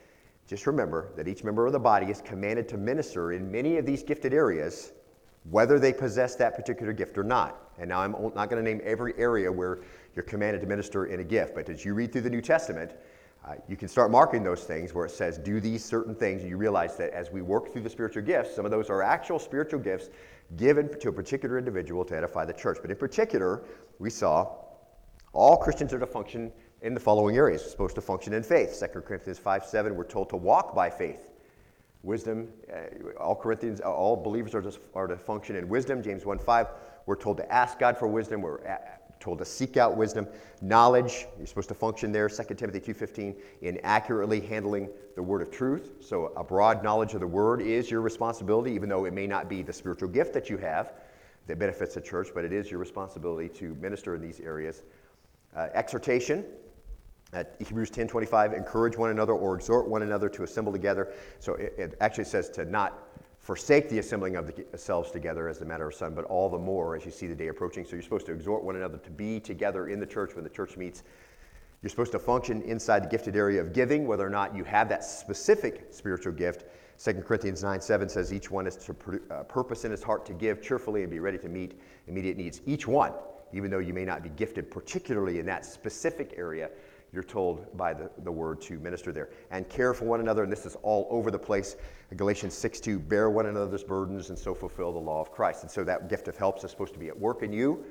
just 0.47 0.67
remember 0.67 1.13
that 1.17 1.29
each 1.29 1.45
member 1.45 1.67
of 1.67 1.73
the 1.73 1.79
body 1.79 2.07
is 2.07 2.23
commanded 2.23 2.67
to 2.71 2.79
minister 2.79 3.33
in 3.33 3.53
many 3.53 3.77
of 3.77 3.85
these 3.85 4.03
gifted 4.03 4.33
areas, 4.33 4.93
whether 5.51 5.79
they 5.79 5.93
possess 5.93 6.37
that 6.37 6.57
particular 6.57 6.93
gift 6.93 7.19
or 7.19 7.25
not. 7.25 7.71
And 7.79 7.91
now 7.91 8.01
I'm 8.01 8.13
not 8.35 8.49
going 8.49 8.63
to 8.63 8.63
name 8.63 8.81
every 8.83 9.15
area 9.19 9.53
where 9.53 9.81
you're 10.17 10.25
commanded 10.25 10.61
to 10.63 10.67
minister 10.67 11.07
in 11.07 11.21
a 11.21 11.25
gift, 11.25 11.55
but 11.55 11.69
as 11.69 11.85
you 11.85 11.95
read 11.95 12.13
through 12.13 12.23
the 12.23 12.31
New 12.31 12.41
Testament, 12.41 12.93
uh, 13.45 13.55
you 13.69 13.77
can 13.77 13.89
start 13.89 14.11
marking 14.11 14.45
those 14.45 14.63
things 14.63 14.95
where 14.95 15.05
it 15.05 15.11
says, 15.11 15.37
do 15.37 15.61
these 15.61 15.85
certain 15.85 16.15
things, 16.15 16.43
and 16.43 16.51
you 16.51 16.57
realize 16.57 16.97
that 16.97 17.11
as 17.11 17.31
we 17.31 17.43
work 17.43 17.73
through 17.73 17.83
the 17.83 17.91
spiritual 17.91 18.23
gifts, 18.23 18.55
some 18.55 18.65
of 18.65 18.71
those 18.71 18.89
are 18.89 19.03
actual 19.03 19.39
spiritual 19.39 19.81
gifts 19.81 20.11
given 20.57 20.89
to 21.01 21.09
a 21.09 21.13
particular 21.13 21.59
individual 21.59 22.05
to 22.05 22.17
edify 22.17 22.45
the 22.45 22.53
church. 22.53 22.79
But 22.81 22.91
in 22.91 22.97
particular, 22.97 23.65
we 23.99 24.11
saw 24.11 24.55
all 25.33 25.57
Christians 25.57 25.93
are 25.93 25.99
to 25.99 26.07
function 26.07 26.53
in 26.83 26.95
the 26.95 27.01
following 27.01 27.37
areas. 27.37 27.63
We're 27.63 27.71
supposed 27.71 27.95
to 27.97 28.01
function 28.01 28.33
in 28.33 28.43
faith. 28.43 28.79
2 28.79 29.01
Corinthians 29.01 29.39
5 29.39 29.65
7, 29.65 29.95
we're 29.97 30.05
told 30.05 30.29
to 30.31 30.37
walk 30.37 30.75
by 30.75 30.91
faith. 30.91 31.31
Wisdom, 32.03 32.49
uh, 32.73 33.19
all 33.19 33.35
Corinthians, 33.35 33.81
uh, 33.81 33.93
all 33.93 34.17
believers 34.17 34.55
are 34.55 34.63
to, 34.63 34.77
are 34.95 35.07
to 35.07 35.17
function 35.17 35.57
in 35.57 35.69
wisdom. 35.69 36.03
James 36.03 36.25
1 36.25 36.39
5, 36.39 36.67
we're 37.07 37.17
told 37.17 37.37
to 37.39 37.53
ask 37.53 37.79
God 37.79 37.97
for 37.97 38.07
wisdom. 38.07 38.43
We're 38.43 38.61
told 39.23 39.39
to 39.39 39.45
seek 39.45 39.77
out 39.77 39.97
wisdom, 39.97 40.27
knowledge. 40.61 41.27
You're 41.39 41.47
supposed 41.47 41.69
to 41.69 41.75
function 41.75 42.13
there, 42.13 42.29
2 42.29 42.55
Timothy 42.55 42.81
2.15, 42.81 43.37
in 43.63 43.79
accurately 43.85 44.41
handling 44.41 44.89
the 45.15 45.23
word 45.23 45.43
of 45.43 45.51
truth. 45.51 45.93
So 46.01 46.33
a 46.37 46.45
broad 46.45 46.83
knowledge 46.83 47.15
of 47.15 47.21
the 47.21 47.27
word 47.27 47.63
is 47.63 47.91
your 47.91 48.01
responsibility, 48.01 48.73
even 48.73 48.89
though 48.89 49.05
it 49.05 49.13
may 49.13 49.27
not 49.27 49.49
be 49.49 49.63
the 49.63 49.73
spiritual 49.73 50.09
gift 50.09 50.35
that 50.35 50.51
you 50.51 50.59
have 50.59 50.95
that 51.47 51.59
benefits 51.59 51.95
the 51.95 52.01
church, 52.01 52.29
but 52.35 52.45
it 52.45 52.53
is 52.53 52.71
your 52.71 52.81
responsibility 52.81 53.49
to 53.49 53.75
minister 53.77 54.15
in 54.15 54.21
these 54.21 54.41
areas. 54.41 54.83
Uh, 55.57 55.69
exhortation, 55.75 56.45
at 57.33 57.57
Hebrews 57.59 57.91
10:25, 57.91 58.53
encourage 58.53 58.97
one 58.97 59.11
another 59.11 59.33
or 59.33 59.57
exhort 59.57 59.89
one 59.89 60.03
another 60.03 60.29
to 60.29 60.43
assemble 60.43 60.73
together. 60.73 61.13
So 61.41 61.55
it, 61.55 61.75
it, 61.79 61.97
actually 62.01 62.25
says 62.25 62.51
to 62.51 62.65
not 62.65 63.12
forsake 63.43 63.89
the 63.89 63.99
assembling 63.99 64.37
of 64.37 64.55
themselves 64.55 65.11
together 65.11 65.49
as 65.49 65.61
a 65.61 65.65
matter 65.65 65.89
of 65.89 65.95
son, 65.95 66.15
but 66.15 66.25
all 66.27 66.49
the 66.49 66.59
more 66.59 66.97
as 66.97 67.05
you 67.05 67.11
see 67.11 67.27
the 67.27 67.35
day 67.35 67.49
approaching. 67.49 67.85
So 67.85 67.93
you're 67.93 68.03
supposed 68.03 68.27
to 68.27 68.33
exhort 68.33 68.63
one 68.63 68.77
another 68.77 68.99
to 68.99 69.11
be 69.11 69.41
together 69.41 69.89
in 69.89 69.99
the 69.99 70.07
church 70.07 70.35
when 70.35 70.45
the 70.45 70.51
church 70.51 70.77
meets. 70.77 71.03
You're 71.83 71.91
supposed 71.91 72.13
to 72.13 72.21
function 72.21 72.63
inside 72.63 73.03
the 73.03 73.09
gifted 73.09 73.35
area 73.35 73.61
of 73.61 73.73
giving, 73.73 74.07
whether 74.07 74.25
or 74.25 74.31
not 74.31 74.55
you 74.55 74.63
have 74.63 74.89
that 74.89 75.05
specific 75.05 75.89
spiritual 75.91 76.33
gift. 76.33 76.65
2 77.03 77.15
Corinthians 77.15 77.65
9 77.65 77.81
7 77.81 78.09
says 78.09 78.33
each 78.33 78.49
one 78.49 78.69
is 78.69 78.77
to 78.77 79.21
uh, 79.33 79.43
purpose 79.43 79.85
in 79.85 79.91
his 79.91 80.05
heart 80.05 80.25
to 80.27 80.33
give 80.33 80.63
cheerfully 80.63 81.03
and 81.03 81.11
be 81.11 81.19
ready 81.19 81.39
to 81.39 81.49
meet 81.49 81.81
immediate 82.07 82.37
needs. 82.37 82.61
Each 82.65 82.87
one, 82.87 83.13
even 83.53 83.73
though 83.73 83.81
you 83.81 83.93
may 83.93 84.05
not 84.05 84.23
be 84.23 84.29
gifted 84.29 84.71
particularly 84.71 85.41
in 85.41 85.47
that 85.47 85.67
specific 85.67 86.35
area, 86.37 86.71
you're 87.13 87.23
told 87.23 87.77
by 87.77 87.93
the, 87.93 88.11
the 88.25 88.33
word 88.33 88.61
to 88.63 88.79
minister 88.79 89.13
there. 89.13 89.31
And 89.51 89.69
care 89.69 89.93
for 89.93 90.07
one 90.07 90.21
another, 90.21 90.43
and 90.43 90.51
this 90.51 90.65
is 90.65 90.77
all 90.83 91.07
over 91.11 91.31
the 91.31 91.39
place. 91.39 91.77
Galatians 92.17 92.55
6 92.55 92.81
2, 92.81 92.99
bear 92.99 93.31
one 93.31 93.47
another's 93.47 93.85
burdens 93.85 94.31
and 94.31 94.39
so 94.39 94.55
fulfill 94.55 94.93
the 94.93 94.99
law 94.99 95.21
of 95.21 95.31
Christ. 95.31 95.63
And 95.63 95.71
so 95.71 95.85
that 95.85 96.09
gift 96.09 96.29
of 96.29 96.37
helps 96.37 96.65
is 96.65 96.71
supposed 96.71 96.95
to 96.95 96.99
be 96.99 97.09
at 97.09 97.19
work 97.19 97.43
in 97.43 97.53
you, 97.53 97.85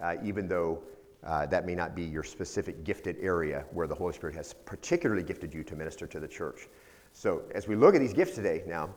uh, 0.00 0.16
even 0.22 0.48
though 0.48 0.82
uh, 1.24 1.46
that 1.46 1.66
may 1.66 1.74
not 1.74 1.96
be 1.96 2.04
your 2.04 2.22
specific 2.22 2.84
gifted 2.84 3.16
area 3.20 3.64
where 3.72 3.86
the 3.86 3.94
Holy 3.94 4.12
Spirit 4.12 4.36
has 4.36 4.52
particularly 4.52 5.22
gifted 5.22 5.52
you 5.52 5.64
to 5.64 5.74
minister 5.74 6.06
to 6.06 6.20
the 6.20 6.28
church. 6.28 6.68
So 7.12 7.42
as 7.54 7.66
we 7.66 7.74
look 7.74 7.94
at 7.94 8.00
these 8.00 8.12
gifts 8.12 8.34
today, 8.34 8.62
now, 8.66 8.90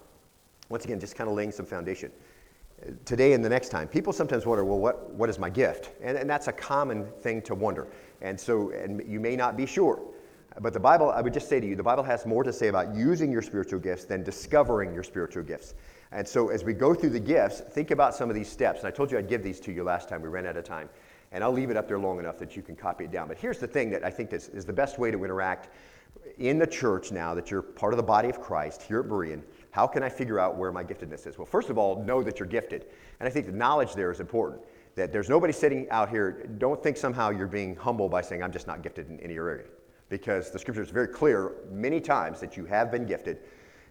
once 0.69 0.85
again, 0.85 0.99
just 0.99 1.15
kind 1.15 1.29
of 1.29 1.35
laying 1.35 1.51
some 1.51 1.65
foundation 1.65 2.11
today 3.05 3.33
and 3.33 3.43
the 3.43 3.49
next 3.49 3.69
time. 3.69 3.87
People 3.87 4.13
sometimes 4.13 4.45
wonder, 4.45 4.65
well, 4.65 4.79
what, 4.79 5.11
what 5.11 5.29
is 5.29 5.39
my 5.39 5.49
gift? 5.49 5.91
And, 6.01 6.17
and 6.17 6.29
that's 6.29 6.47
a 6.47 6.51
common 6.51 7.07
thing 7.21 7.41
to 7.43 7.55
wonder. 7.55 7.87
And 8.21 8.39
so, 8.39 8.71
and 8.71 9.01
you 9.07 9.19
may 9.19 9.35
not 9.35 9.57
be 9.57 9.65
sure. 9.65 10.01
But 10.59 10.73
the 10.73 10.79
Bible, 10.79 11.09
I 11.09 11.21
would 11.21 11.33
just 11.33 11.47
say 11.47 11.59
to 11.59 11.67
you, 11.67 11.75
the 11.75 11.83
Bible 11.83 12.03
has 12.03 12.25
more 12.25 12.43
to 12.43 12.51
say 12.51 12.67
about 12.67 12.93
using 12.93 13.31
your 13.31 13.41
spiritual 13.41 13.79
gifts 13.79 14.05
than 14.05 14.23
discovering 14.23 14.93
your 14.93 15.03
spiritual 15.03 15.43
gifts. 15.43 15.75
And 16.11 16.27
so, 16.27 16.49
as 16.49 16.63
we 16.63 16.73
go 16.73 16.93
through 16.93 17.11
the 17.11 17.19
gifts, 17.19 17.61
think 17.61 17.91
about 17.91 18.13
some 18.13 18.29
of 18.29 18.35
these 18.35 18.49
steps. 18.49 18.79
And 18.79 18.87
I 18.87 18.91
told 18.91 19.11
you 19.11 19.17
I'd 19.17 19.29
give 19.29 19.43
these 19.43 19.61
to 19.61 19.71
you 19.71 19.83
last 19.83 20.09
time. 20.09 20.21
We 20.21 20.27
ran 20.27 20.45
out 20.45 20.57
of 20.57 20.65
time. 20.65 20.89
And 21.31 21.43
I'll 21.43 21.53
leave 21.53 21.69
it 21.69 21.77
up 21.77 21.87
there 21.87 21.99
long 21.99 22.19
enough 22.19 22.37
that 22.39 22.57
you 22.57 22.61
can 22.61 22.75
copy 22.75 23.05
it 23.05 23.11
down. 23.11 23.29
But 23.29 23.37
here's 23.37 23.59
the 23.59 23.67
thing 23.67 23.89
that 23.91 24.03
I 24.03 24.09
think 24.09 24.33
is, 24.33 24.49
is 24.49 24.65
the 24.65 24.73
best 24.73 24.99
way 24.99 25.11
to 25.11 25.23
interact 25.23 25.69
in 26.37 26.59
the 26.59 26.67
church 26.67 27.13
now 27.13 27.33
that 27.33 27.49
you're 27.49 27.61
part 27.61 27.93
of 27.93 27.97
the 27.97 28.03
body 28.03 28.27
of 28.27 28.41
Christ 28.41 28.81
here 28.81 28.99
at 28.99 29.05
Berean 29.05 29.41
how 29.71 29.87
can 29.87 30.03
I 30.03 30.09
figure 30.09 30.37
out 30.37 30.57
where 30.57 30.71
my 30.71 30.83
giftedness 30.83 31.25
is? 31.25 31.37
Well, 31.37 31.45
first 31.45 31.69
of 31.69 31.77
all, 31.77 32.03
know 32.03 32.21
that 32.23 32.39
you're 32.39 32.47
gifted. 32.47 32.85
And 33.19 33.27
I 33.27 33.31
think 33.31 33.45
the 33.45 33.53
knowledge 33.53 33.93
there 33.93 34.11
is 34.11 34.19
important. 34.19 34.61
That 34.95 35.13
there's 35.13 35.29
nobody 35.29 35.53
sitting 35.53 35.89
out 35.89 36.09
here, 36.09 36.49
don't 36.57 36.81
think 36.83 36.97
somehow 36.97 37.29
you're 37.29 37.47
being 37.47 37.75
humble 37.75 38.09
by 38.09 38.21
saying, 38.21 38.43
I'm 38.43 38.51
just 38.51 38.67
not 38.67 38.83
gifted 38.83 39.09
in 39.09 39.19
any 39.21 39.35
area. 39.35 39.65
Because 40.09 40.51
the 40.51 40.59
scripture 40.59 40.81
is 40.81 40.89
very 40.89 41.07
clear 41.07 41.53
many 41.71 42.01
times 42.01 42.39
that 42.41 42.57
you 42.57 42.65
have 42.65 42.91
been 42.91 43.05
gifted 43.05 43.39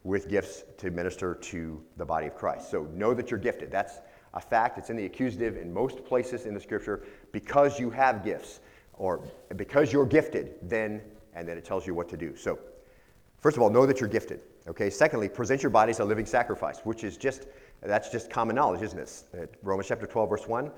with 0.04 0.28
gifts 0.28 0.64
to 0.78 0.90
minister 0.90 1.34
to 1.34 1.82
the 1.96 2.04
body 2.04 2.26
of 2.26 2.34
Christ. 2.34 2.70
So 2.70 2.84
know 2.94 3.14
that 3.14 3.30
you're 3.30 3.40
gifted. 3.40 3.70
That's 3.70 4.00
a 4.34 4.40
fact. 4.40 4.78
It's 4.78 4.90
in 4.90 4.96
the 4.96 5.06
accusative 5.06 5.56
in 5.56 5.72
most 5.72 6.04
places 6.04 6.46
in 6.46 6.54
the 6.54 6.60
scripture. 6.60 7.04
Because 7.32 7.80
you 7.80 7.90
have 7.90 8.24
gifts, 8.24 8.60
or 8.94 9.22
because 9.56 9.92
you're 9.92 10.06
gifted, 10.06 10.56
then, 10.62 11.00
and 11.34 11.48
then 11.48 11.56
it 11.56 11.64
tells 11.64 11.86
you 11.86 11.94
what 11.94 12.08
to 12.10 12.16
do. 12.16 12.36
So, 12.36 12.58
first 13.38 13.56
of 13.56 13.62
all, 13.62 13.70
know 13.70 13.86
that 13.86 14.00
you're 14.00 14.08
gifted. 14.08 14.42
Okay, 14.68 14.90
secondly, 14.90 15.28
present 15.28 15.62
your 15.62 15.70
body 15.70 15.90
as 15.90 16.00
a 16.00 16.04
living 16.04 16.26
sacrifice, 16.26 16.80
which 16.84 17.02
is 17.02 17.16
just, 17.16 17.46
that's 17.82 18.10
just 18.10 18.30
common 18.30 18.56
knowledge, 18.56 18.82
isn't 18.82 18.98
it? 19.32 19.54
Romans 19.62 19.88
chapter 19.88 20.06
12, 20.06 20.28
verse 20.28 20.46
1, 20.46 20.70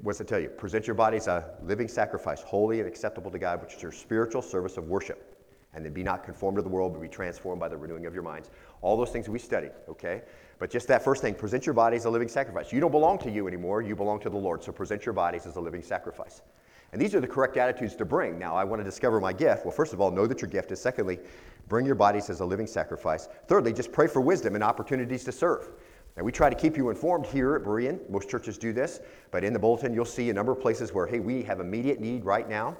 what's 0.00 0.20
it 0.20 0.28
tell 0.28 0.40
you? 0.40 0.48
Present 0.48 0.86
your 0.86 0.94
body 0.94 1.16
as 1.16 1.26
a 1.26 1.50
living 1.62 1.88
sacrifice, 1.88 2.42
holy 2.42 2.80
and 2.80 2.88
acceptable 2.88 3.30
to 3.30 3.38
God, 3.38 3.60
which 3.60 3.74
is 3.74 3.82
your 3.82 3.92
spiritual 3.92 4.42
service 4.42 4.76
of 4.76 4.88
worship. 4.88 5.28
And 5.74 5.84
then 5.84 5.92
be 5.92 6.02
not 6.02 6.22
conformed 6.22 6.56
to 6.56 6.62
the 6.62 6.68
world, 6.68 6.92
but 6.92 7.00
be 7.00 7.08
transformed 7.08 7.58
by 7.58 7.68
the 7.68 7.76
renewing 7.76 8.04
of 8.04 8.12
your 8.12 8.22
minds. 8.22 8.50
All 8.82 8.96
those 8.96 9.10
things 9.10 9.28
we 9.28 9.38
studied, 9.38 9.72
okay? 9.88 10.22
But 10.58 10.70
just 10.70 10.86
that 10.88 11.02
first 11.02 11.22
thing, 11.22 11.34
present 11.34 11.64
your 11.64 11.72
body 11.74 11.96
as 11.96 12.04
a 12.04 12.10
living 12.10 12.28
sacrifice. 12.28 12.72
You 12.72 12.80
don't 12.80 12.90
belong 12.90 13.18
to 13.20 13.30
you 13.30 13.48
anymore, 13.48 13.80
you 13.80 13.96
belong 13.96 14.20
to 14.20 14.30
the 14.30 14.36
Lord. 14.36 14.62
So 14.62 14.70
present 14.70 15.06
your 15.06 15.14
bodies 15.14 15.46
as 15.46 15.56
a 15.56 15.60
living 15.60 15.82
sacrifice. 15.82 16.42
And 16.92 17.00
these 17.00 17.14
are 17.14 17.20
the 17.20 17.26
correct 17.26 17.56
attitudes 17.56 17.96
to 17.96 18.04
bring. 18.04 18.38
Now, 18.38 18.54
I 18.54 18.64
want 18.64 18.80
to 18.80 18.84
discover 18.84 19.18
my 19.18 19.32
gift. 19.32 19.64
Well, 19.64 19.72
first 19.72 19.94
of 19.94 20.00
all, 20.00 20.10
know 20.10 20.26
that 20.26 20.42
your 20.42 20.50
gift 20.50 20.72
is. 20.72 20.80
Secondly, 20.80 21.18
bring 21.68 21.86
your 21.86 21.94
bodies 21.94 22.28
as 22.28 22.40
a 22.40 22.44
living 22.44 22.66
sacrifice. 22.66 23.28
Thirdly, 23.48 23.72
just 23.72 23.92
pray 23.92 24.06
for 24.06 24.20
wisdom 24.20 24.54
and 24.54 24.62
opportunities 24.62 25.24
to 25.24 25.32
serve. 25.32 25.70
Now, 26.16 26.24
we 26.24 26.32
try 26.32 26.50
to 26.50 26.56
keep 26.56 26.76
you 26.76 26.90
informed 26.90 27.26
here 27.26 27.54
at 27.56 27.62
Berean. 27.62 27.98
Most 28.10 28.28
churches 28.28 28.58
do 28.58 28.72
this, 28.72 29.00
but 29.30 29.44
in 29.44 29.52
the 29.52 29.58
bulletin, 29.58 29.94
you'll 29.94 30.04
see 30.04 30.28
a 30.28 30.32
number 30.32 30.52
of 30.52 30.60
places 30.60 30.92
where, 30.92 31.06
hey, 31.06 31.20
we 31.20 31.42
have 31.42 31.60
immediate 31.60 32.00
need 32.00 32.24
right 32.24 32.48
now. 32.48 32.76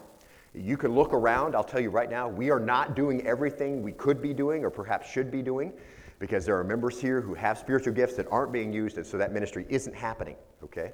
You 0.54 0.76
can 0.76 0.94
look 0.94 1.14
around. 1.14 1.56
I'll 1.56 1.64
tell 1.64 1.80
you 1.80 1.88
right 1.88 2.10
now, 2.10 2.28
we 2.28 2.50
are 2.50 2.60
not 2.60 2.94
doing 2.94 3.26
everything 3.26 3.82
we 3.82 3.92
could 3.92 4.20
be 4.20 4.34
doing 4.34 4.64
or 4.64 4.70
perhaps 4.70 5.10
should 5.10 5.30
be 5.30 5.40
doing 5.40 5.72
because 6.18 6.44
there 6.44 6.58
are 6.58 6.62
members 6.62 7.00
here 7.00 7.20
who 7.20 7.32
have 7.32 7.58
spiritual 7.58 7.94
gifts 7.94 8.14
that 8.14 8.26
aren't 8.30 8.52
being 8.52 8.72
used, 8.72 8.96
and 8.96 9.04
so 9.04 9.18
that 9.18 9.32
ministry 9.32 9.66
isn't 9.68 9.94
happening, 9.94 10.36
okay? 10.62 10.92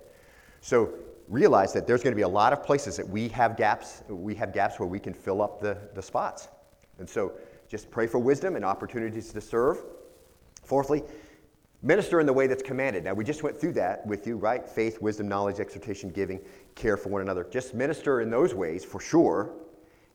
So 0.61 0.95
realize 1.29 1.73
that 1.75 1.87
there's 1.87 2.03
going 2.03 2.13
to 2.13 2.17
be 2.17 2.23
a 2.23 2.29
lot 2.29 2.53
of 2.53 2.63
places 2.63 2.97
that 2.97 3.07
we 3.07 3.29
have 3.29 3.57
gaps, 3.57 4.03
we 4.09 4.35
have 4.37 4.55
gaps 4.55 4.79
where 4.79 4.89
we 4.89 4.99
can 4.99 5.13
fill 5.13 5.43
up 5.43 5.61
the, 5.61 5.77
the 5.95 6.01
spots. 6.01 6.49
And 6.99 7.09
so 7.09 7.33
just 7.69 7.91
pray 7.91 8.07
for 8.07 8.19
wisdom 8.19 8.57
and 8.57 8.65
opportunities 8.65 9.33
to 9.33 9.41
serve. 9.41 9.85
Fourthly, 10.65 11.03
minister 11.83 12.19
in 12.21 12.27
the 12.27 12.33
way 12.33 12.47
that's 12.47 12.63
commanded. 12.63 13.05
Now, 13.05 13.15
we 13.15 13.25
just 13.25 13.43
went 13.43 13.59
through 13.59 13.73
that 13.75 14.07
with 14.07 14.27
you, 14.27 14.37
right? 14.37 14.69
Faith, 14.69 15.01
wisdom, 15.01 15.29
knowledge, 15.29 15.61
exhortation, 15.61 16.11
giving, 16.11 16.41
care 16.75 16.97
for 16.97 17.11
one 17.11 17.23
another. 17.23 17.47
Just 17.51 17.75
minister 17.75 18.21
in 18.21 18.31
those 18.31 18.55
ways 18.55 18.85
for 18.85 19.01
sure. 19.01 19.53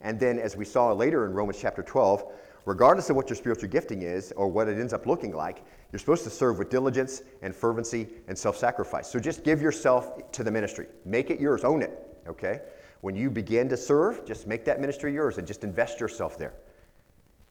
And 0.02 0.20
then, 0.20 0.40
as 0.40 0.58
we 0.58 0.66
saw 0.66 0.92
later 0.92 1.26
in 1.26 1.34
Romans 1.34 1.60
chapter 1.62 1.82
12, 1.82 2.26
regardless 2.66 3.10
of 3.10 3.16
what 3.16 3.30
your 3.30 3.38
spiritual 3.38 3.70
gifting 3.70 4.02
is 4.02 4.34
or 4.34 4.50
what 4.50 4.68
it 4.68 4.78
ends 4.78 4.92
up 4.92 5.06
looking 5.06 5.34
like, 5.34 5.64
you're 5.92 6.00
supposed 6.00 6.24
to 6.26 6.30
serve 6.30 6.58
with 6.58 6.70
diligence 6.70 7.22
and 7.42 7.56
fervency 7.56 8.08
and 8.28 8.38
self 8.38 8.58
sacrifice. 8.58 9.10
So 9.10 9.20
just 9.20 9.44
give 9.44 9.62
yourself 9.62 10.32
to 10.34 10.44
the 10.44 10.52
ministry, 10.52 10.88
make 11.06 11.30
it 11.30 11.40
yours, 11.40 11.64
own 11.64 11.82
it, 11.82 11.98
okay? 12.28 12.62
When 13.00 13.16
you 13.16 13.30
begin 13.30 13.70
to 13.70 13.78
serve, 13.78 14.26
just 14.26 14.48
make 14.48 14.66
that 14.66 14.82
ministry 14.82 15.14
yours 15.14 15.38
and 15.38 15.48
just 15.48 15.64
invest 15.64 16.00
yourself 16.00 16.38
there 16.38 16.54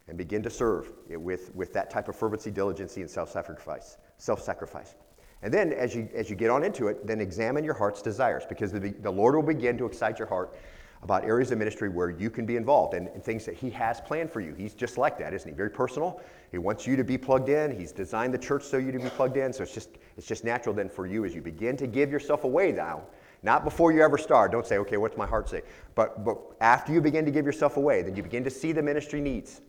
and 0.09 0.19
begin 0.19 0.43
to 0.43 0.51
serve 0.51 0.93
with, 1.09 1.55
with 1.55 1.73
that 1.73 1.91
type 1.91 2.09
of 2.09 2.17
fervency, 2.17 2.51
diligence, 2.51 2.97
and 2.97 3.11
self 3.11 3.31
sacrifice. 3.31 3.97
Self 4.19 4.43
sacrifice. 4.43 4.95
And 5.43 5.53
then, 5.53 5.73
as 5.73 5.95
you, 5.95 6.09
as 6.15 6.31
you 6.31 6.37
get 6.37 6.51
on 6.51 6.63
into 6.63 6.89
it, 6.89 7.07
then 7.07 7.21
examine 7.21 7.65
your 7.65 7.75
heart's 7.75 8.01
desires 8.01 8.45
because 8.49 8.73
the, 8.73 8.91
the 8.91 9.11
Lord 9.11 9.35
will 9.35 9.43
begin 9.43 9.77
to 9.79 9.87
excite 9.87 10.19
your 10.19 10.29
heart 10.29 10.55
about 11.03 11.25
areas 11.25 11.51
of 11.51 11.59
ministry 11.59 11.89
where 11.89 12.11
you 12.11 12.31
can 12.31 12.47
be 12.47 12.55
involved 12.55 12.95
and, 12.95 13.09
and, 13.09 13.25
things 13.25 13.45
that 13.45 13.57
He 13.57 13.69
has 13.71 14.01
planned 14.01 14.31
for 14.31 14.41
you. 14.41 14.55
He's 14.55 14.73
just 14.73 14.99
like 14.99 15.19
that, 15.19 15.35
isn't 15.35 15.49
He? 15.49 15.55
Very 15.55 15.71
personal. 15.71 16.21
He 16.53 16.59
wants 16.59 16.87
you 16.87 16.95
to 16.95 17.03
be 17.03 17.19
plugged 17.19 17.49
in. 17.49 17.77
He's 17.77 17.91
designed 17.91 18.33
the 18.33 18.39
church 18.39 18.63
so 18.63 18.77
you 18.77 18.93
to 18.93 19.01
be 19.01 19.09
plugged 19.09 19.37
in. 19.37 19.53
So 19.53 19.65
it's 19.65 19.75
just 19.75 19.91
it's 20.17 20.27
just 20.27 20.45
natural 20.45 20.75
then 20.75 20.89
for 20.89 21.07
you 21.07 21.25
as 21.25 21.35
you 21.35 21.43
begin 21.43 21.77
to 21.79 21.89
give 21.89 22.11
yourself 22.11 22.45
away 22.45 22.71
now. 22.71 23.03
Not 23.43 23.65
before 23.65 23.91
you 23.91 24.03
ever 24.03 24.17
start. 24.17 24.53
Don't 24.53 24.67
say, 24.67 24.79
okay, 24.79 24.97
what's 24.97 25.17
my 25.17 25.27
heart 25.27 25.49
say? 25.49 25.63
But 25.97 26.25
but 26.25 26.39
after 26.61 26.93
you 26.93 27.01
begin 27.01 27.25
to 27.25 27.33
give 27.33 27.45
yourself 27.45 27.77
away, 27.77 28.03
then 28.03 28.15
you 28.15 28.23
begin 28.23 28.45
to 28.45 28.51
see 28.51 28.71
the 28.71 28.83
ministry 28.83 29.21
needs. 29.21 29.61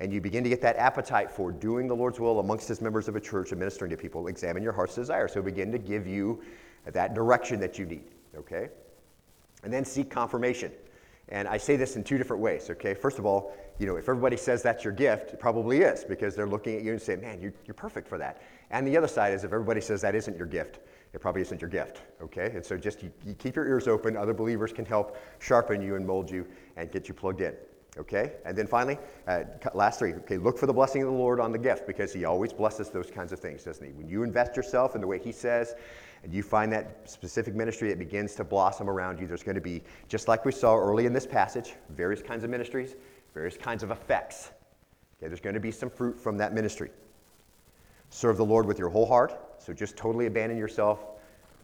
And 0.00 0.12
you 0.12 0.20
begin 0.20 0.44
to 0.44 0.50
get 0.50 0.60
that 0.62 0.76
appetite 0.76 1.30
for 1.30 1.50
doing 1.50 1.88
the 1.88 1.94
Lord's 1.94 2.20
will 2.20 2.38
amongst 2.38 2.68
his 2.68 2.80
members 2.80 3.08
of 3.08 3.16
a 3.16 3.20
church 3.20 3.50
and 3.50 3.58
ministering 3.58 3.90
to 3.90 3.96
people. 3.96 4.28
Examine 4.28 4.62
your 4.62 4.72
heart's 4.72 4.94
desire. 4.94 5.26
So 5.26 5.42
begin 5.42 5.72
to 5.72 5.78
give 5.78 6.06
you 6.06 6.40
that 6.86 7.14
direction 7.14 7.58
that 7.60 7.78
you 7.78 7.86
need. 7.86 8.04
Okay? 8.36 8.68
And 9.64 9.72
then 9.72 9.84
seek 9.84 10.10
confirmation. 10.10 10.72
And 11.30 11.46
I 11.46 11.58
say 11.58 11.76
this 11.76 11.96
in 11.96 12.04
two 12.04 12.16
different 12.16 12.42
ways, 12.42 12.70
okay? 12.70 12.94
First 12.94 13.18
of 13.18 13.26
all, 13.26 13.54
you 13.78 13.86
know, 13.86 13.96
if 13.96 14.08
everybody 14.08 14.36
says 14.36 14.62
that's 14.62 14.82
your 14.82 14.94
gift, 14.94 15.34
it 15.34 15.38
probably 15.38 15.80
is 15.80 16.04
because 16.04 16.34
they're 16.34 16.46
looking 16.48 16.76
at 16.76 16.82
you 16.82 16.92
and 16.92 17.00
saying, 17.00 17.20
man, 17.20 17.40
you're, 17.40 17.52
you're 17.66 17.74
perfect 17.74 18.08
for 18.08 18.16
that. 18.16 18.42
And 18.70 18.86
the 18.86 18.96
other 18.96 19.08
side 19.08 19.34
is 19.34 19.44
if 19.44 19.52
everybody 19.52 19.80
says 19.80 20.00
that 20.02 20.14
isn't 20.14 20.38
your 20.38 20.46
gift, 20.46 20.80
it 21.12 21.20
probably 21.20 21.42
isn't 21.42 21.60
your 21.60 21.70
gift, 21.70 22.02
okay? 22.22 22.52
And 22.54 22.64
so 22.64 22.78
just 22.78 23.02
you, 23.02 23.12
you 23.26 23.34
keep 23.34 23.56
your 23.56 23.66
ears 23.66 23.88
open. 23.88 24.16
Other 24.16 24.32
believers 24.32 24.72
can 24.72 24.86
help 24.86 25.18
sharpen 25.38 25.82
you 25.82 25.96
and 25.96 26.06
mold 26.06 26.30
you 26.30 26.46
and 26.76 26.90
get 26.90 27.08
you 27.08 27.14
plugged 27.14 27.42
in, 27.42 27.54
okay? 27.98 28.32
And 28.44 28.56
then 28.56 28.66
finally, 28.66 28.98
uh, 29.26 29.44
last 29.74 29.98
three, 29.98 30.14
okay, 30.14 30.38
look 30.38 30.58
for 30.58 30.66
the 30.66 30.72
blessing 30.72 31.02
of 31.02 31.08
the 31.08 31.14
Lord 31.14 31.40
on 31.40 31.52
the 31.52 31.58
gift 31.58 31.86
because 31.86 32.12
he 32.12 32.24
always 32.24 32.52
blesses 32.52 32.90
those 32.90 33.10
kinds 33.10 33.32
of 33.32 33.40
things, 33.40 33.64
doesn't 33.64 33.84
he? 33.84 33.92
When 33.92 34.08
you 34.08 34.22
invest 34.22 34.56
yourself 34.56 34.94
in 34.94 35.00
the 35.00 35.06
way 35.06 35.18
he 35.18 35.32
says, 35.32 35.74
and 36.22 36.32
you 36.32 36.42
find 36.42 36.72
that 36.72 37.08
specific 37.08 37.54
ministry 37.54 37.88
that 37.90 37.98
begins 37.98 38.34
to 38.36 38.44
blossom 38.44 38.90
around 38.90 39.20
you, 39.20 39.26
there's 39.26 39.42
going 39.42 39.54
to 39.54 39.60
be, 39.60 39.82
just 40.08 40.28
like 40.28 40.44
we 40.44 40.52
saw 40.52 40.76
early 40.76 41.06
in 41.06 41.12
this 41.12 41.26
passage, 41.26 41.74
various 41.90 42.22
kinds 42.22 42.44
of 42.44 42.50
ministries, 42.50 42.96
various 43.34 43.56
kinds 43.56 43.82
of 43.82 43.90
effects. 43.90 44.50
Okay, 45.18 45.28
there's 45.28 45.40
going 45.40 45.54
to 45.54 45.60
be 45.60 45.70
some 45.70 45.90
fruit 45.90 46.18
from 46.18 46.36
that 46.38 46.52
ministry. 46.52 46.90
Serve 48.10 48.36
the 48.36 48.44
Lord 48.44 48.66
with 48.66 48.78
your 48.78 48.88
whole 48.88 49.06
heart, 49.06 49.38
so 49.58 49.72
just 49.72 49.96
totally 49.96 50.26
abandon 50.26 50.58
yourself 50.58 51.17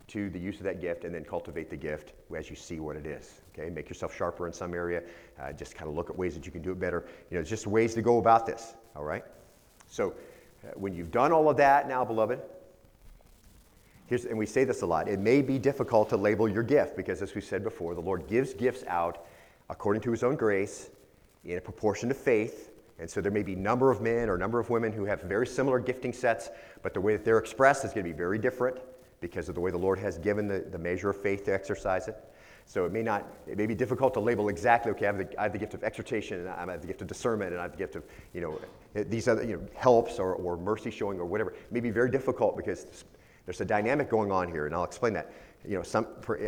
to 0.06 0.28
the 0.30 0.38
use 0.38 0.58
of 0.58 0.64
that 0.64 0.80
gift 0.80 1.04
and 1.04 1.14
then 1.14 1.24
cultivate 1.24 1.70
the 1.70 1.76
gift 1.76 2.12
as 2.36 2.50
you 2.50 2.56
see 2.56 2.80
what 2.80 2.96
it 2.96 3.06
is. 3.06 3.40
Okay, 3.52 3.70
make 3.70 3.88
yourself 3.88 4.14
sharper 4.14 4.46
in 4.46 4.52
some 4.52 4.74
area. 4.74 5.02
Uh, 5.40 5.52
just 5.52 5.74
kind 5.74 5.88
of 5.88 5.96
look 5.96 6.10
at 6.10 6.16
ways 6.16 6.34
that 6.34 6.44
you 6.44 6.52
can 6.52 6.62
do 6.62 6.72
it 6.72 6.80
better. 6.80 7.06
You 7.30 7.38
know, 7.38 7.44
just 7.44 7.66
ways 7.66 7.94
to 7.94 8.02
go 8.02 8.18
about 8.18 8.46
this. 8.46 8.74
All 8.96 9.04
right. 9.04 9.24
So 9.88 10.14
uh, 10.64 10.72
when 10.74 10.94
you've 10.94 11.10
done 11.10 11.32
all 11.32 11.48
of 11.48 11.56
that 11.56 11.88
now, 11.88 12.04
beloved, 12.04 12.40
here's 14.06 14.24
and 14.26 14.36
we 14.36 14.46
say 14.46 14.64
this 14.64 14.82
a 14.82 14.86
lot. 14.86 15.08
It 15.08 15.20
may 15.20 15.40
be 15.40 15.58
difficult 15.58 16.10
to 16.10 16.16
label 16.16 16.48
your 16.48 16.62
gift 16.62 16.96
because, 16.96 17.22
as 17.22 17.34
we 17.34 17.40
said 17.40 17.64
before, 17.64 17.94
the 17.94 18.02
Lord 18.02 18.26
gives 18.26 18.52
gifts 18.52 18.84
out 18.86 19.26
according 19.70 20.02
to 20.02 20.10
His 20.10 20.22
own 20.22 20.36
grace 20.36 20.90
in 21.44 21.56
a 21.56 21.60
proportion 21.60 22.08
to 22.10 22.14
faith. 22.14 22.70
And 22.98 23.10
so 23.10 23.20
there 23.20 23.32
may 23.32 23.42
be 23.42 23.56
number 23.56 23.90
of 23.90 24.00
men 24.00 24.28
or 24.28 24.38
number 24.38 24.60
of 24.60 24.70
women 24.70 24.92
who 24.92 25.04
have 25.04 25.22
very 25.22 25.46
similar 25.46 25.80
gifting 25.80 26.12
sets, 26.12 26.50
but 26.82 26.94
the 26.94 27.00
way 27.00 27.16
that 27.16 27.24
they're 27.24 27.38
expressed 27.38 27.84
is 27.84 27.92
going 27.92 28.04
to 28.04 28.12
be 28.12 28.16
very 28.16 28.38
different 28.38 28.78
because 29.20 29.48
of 29.48 29.54
the 29.54 29.60
way 29.60 29.70
the 29.70 29.78
Lord 29.78 29.98
has 29.98 30.18
given 30.18 30.46
the, 30.48 30.60
the 30.70 30.78
measure 30.78 31.10
of 31.10 31.20
faith 31.20 31.44
to 31.44 31.54
exercise 31.54 32.08
it. 32.08 32.16
So 32.66 32.86
it 32.86 32.92
may 32.92 33.02
not, 33.02 33.26
it 33.46 33.58
may 33.58 33.66
be 33.66 33.74
difficult 33.74 34.14
to 34.14 34.20
label 34.20 34.48
exactly, 34.48 34.90
okay, 34.92 35.06
I 35.06 35.12
have 35.12 35.18
the, 35.18 35.40
I 35.40 35.42
have 35.44 35.52
the 35.52 35.58
gift 35.58 35.74
of 35.74 35.84
exhortation, 35.84 36.40
and 36.40 36.48
I 36.48 36.72
have 36.72 36.80
the 36.80 36.86
gift 36.86 37.02
of 37.02 37.08
discernment, 37.08 37.52
and 37.52 37.60
I 37.60 37.62
have 37.64 37.72
the 37.72 37.78
gift 37.78 37.96
of, 37.96 38.04
you 38.32 38.40
know, 38.40 38.58
these 39.04 39.28
other, 39.28 39.44
you 39.44 39.56
know, 39.56 39.62
helps 39.74 40.18
or, 40.18 40.34
or 40.34 40.56
mercy 40.56 40.90
showing 40.90 41.18
or 41.20 41.26
whatever. 41.26 41.50
It 41.50 41.72
may 41.72 41.80
be 41.80 41.90
very 41.90 42.10
difficult 42.10 42.56
because 42.56 43.04
there's 43.44 43.60
a 43.60 43.64
dynamic 43.66 44.08
going 44.08 44.32
on 44.32 44.50
here, 44.50 44.66
and 44.66 44.74
I'll 44.74 44.84
explain 44.84 45.12
that. 45.14 45.30
You 45.66 45.76
know, 45.78 45.82
some, 45.82 46.06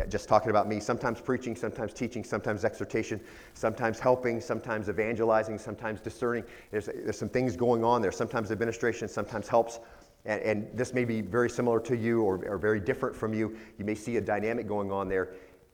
just 0.09 0.29
talking 0.29 0.51
about 0.51 0.67
me, 0.67 0.79
sometimes 0.79 1.19
preaching, 1.19 1.55
sometimes 1.55 1.91
teaching, 1.91 2.23
sometimes 2.23 2.63
exhortation, 2.63 3.19
sometimes 3.55 3.99
helping, 3.99 4.39
sometimes 4.39 4.89
evangelizing, 4.89 5.57
sometimes 5.57 6.01
discerning. 6.01 6.43
There's, 6.69 6.85
there's 6.85 7.17
some 7.17 7.29
things 7.29 7.55
going 7.55 7.83
on 7.83 8.03
there. 8.03 8.11
Sometimes 8.11 8.51
administration, 8.51 9.07
sometimes 9.07 9.47
helps. 9.47 9.79
And, 10.27 10.41
and, 10.41 10.77
this 10.77 10.93
may 10.93 11.05
be 11.05 11.21
very 11.21 11.49
similar 11.49 11.79
to 11.79 11.95
you 11.95 12.21
or, 12.21 12.45
or, 12.45 12.57
very 12.57 12.81
different 12.81 13.15
from 13.15 13.33
you. 13.33 13.55
You 13.79 13.85
may 13.85 13.95
see 13.95 14.17
a 14.17 14.21
dynamic 14.21 14.67
going 14.67 14.91
on 14.91 15.07
there. 15.07 15.29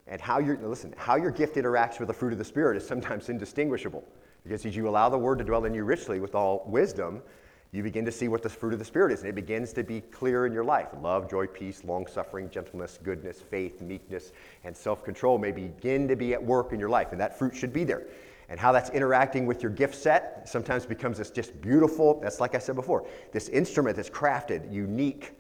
And 0.05 0.21
how 0.21 0.37
your 0.37 0.57
listen, 0.57 0.93
how 0.95 1.15
your 1.15 1.31
gift 1.31 1.55
interacts 1.55 1.97
with 1.97 2.07
the 2.07 2.13
fruit 2.13 2.33
of 2.33 2.39
the 2.39 2.45
Spirit 2.45 2.77
is 2.77 2.87
sometimes 2.87 3.29
indistinguishable. 3.29 4.03
Because 4.43 4.65
as 4.65 4.75
you 4.75 4.87
allow 4.87 5.09
the 5.09 5.17
word 5.17 5.39
to 5.39 5.43
dwell 5.43 5.65
in 5.65 5.73
you 5.73 5.83
richly 5.83 6.19
with 6.19 6.35
all 6.35 6.63
wisdom, 6.67 7.23
you 7.71 7.81
begin 7.81 8.05
to 8.05 8.11
see 8.11 8.27
what 8.27 8.43
the 8.43 8.49
fruit 8.49 8.73
of 8.73 8.79
the 8.79 8.85
Spirit 8.85 9.11
is, 9.11 9.21
and 9.21 9.29
it 9.29 9.33
begins 9.33 9.73
to 9.73 9.83
be 9.83 10.01
clear 10.01 10.45
in 10.45 10.53
your 10.53 10.63
life. 10.63 10.89
Love, 11.01 11.27
joy, 11.27 11.47
peace, 11.47 11.83
long 11.83 12.05
suffering, 12.05 12.47
gentleness, 12.49 12.99
goodness, 13.01 13.41
faith, 13.41 13.81
meekness, 13.81 14.33
and 14.63 14.77
self 14.77 15.03
control 15.03 15.39
may 15.39 15.51
begin 15.51 16.07
to 16.07 16.15
be 16.15 16.33
at 16.33 16.43
work 16.43 16.73
in 16.73 16.79
your 16.79 16.89
life, 16.89 17.11
and 17.11 17.19
that 17.19 17.39
fruit 17.39 17.55
should 17.55 17.73
be 17.73 17.83
there 17.83 18.03
and 18.49 18.59
how 18.59 18.71
that's 18.71 18.89
interacting 18.89 19.45
with 19.45 19.63
your 19.63 19.71
gift 19.71 19.95
set 19.95 20.47
sometimes 20.47 20.85
becomes 20.85 21.17
this 21.17 21.31
just 21.31 21.59
beautiful, 21.61 22.19
that's 22.21 22.39
like 22.39 22.55
I 22.55 22.59
said 22.59 22.75
before, 22.75 23.07
this 23.31 23.49
instrument 23.49 23.95
that's 23.95 24.09
crafted, 24.09 24.71
unique, 24.71 25.33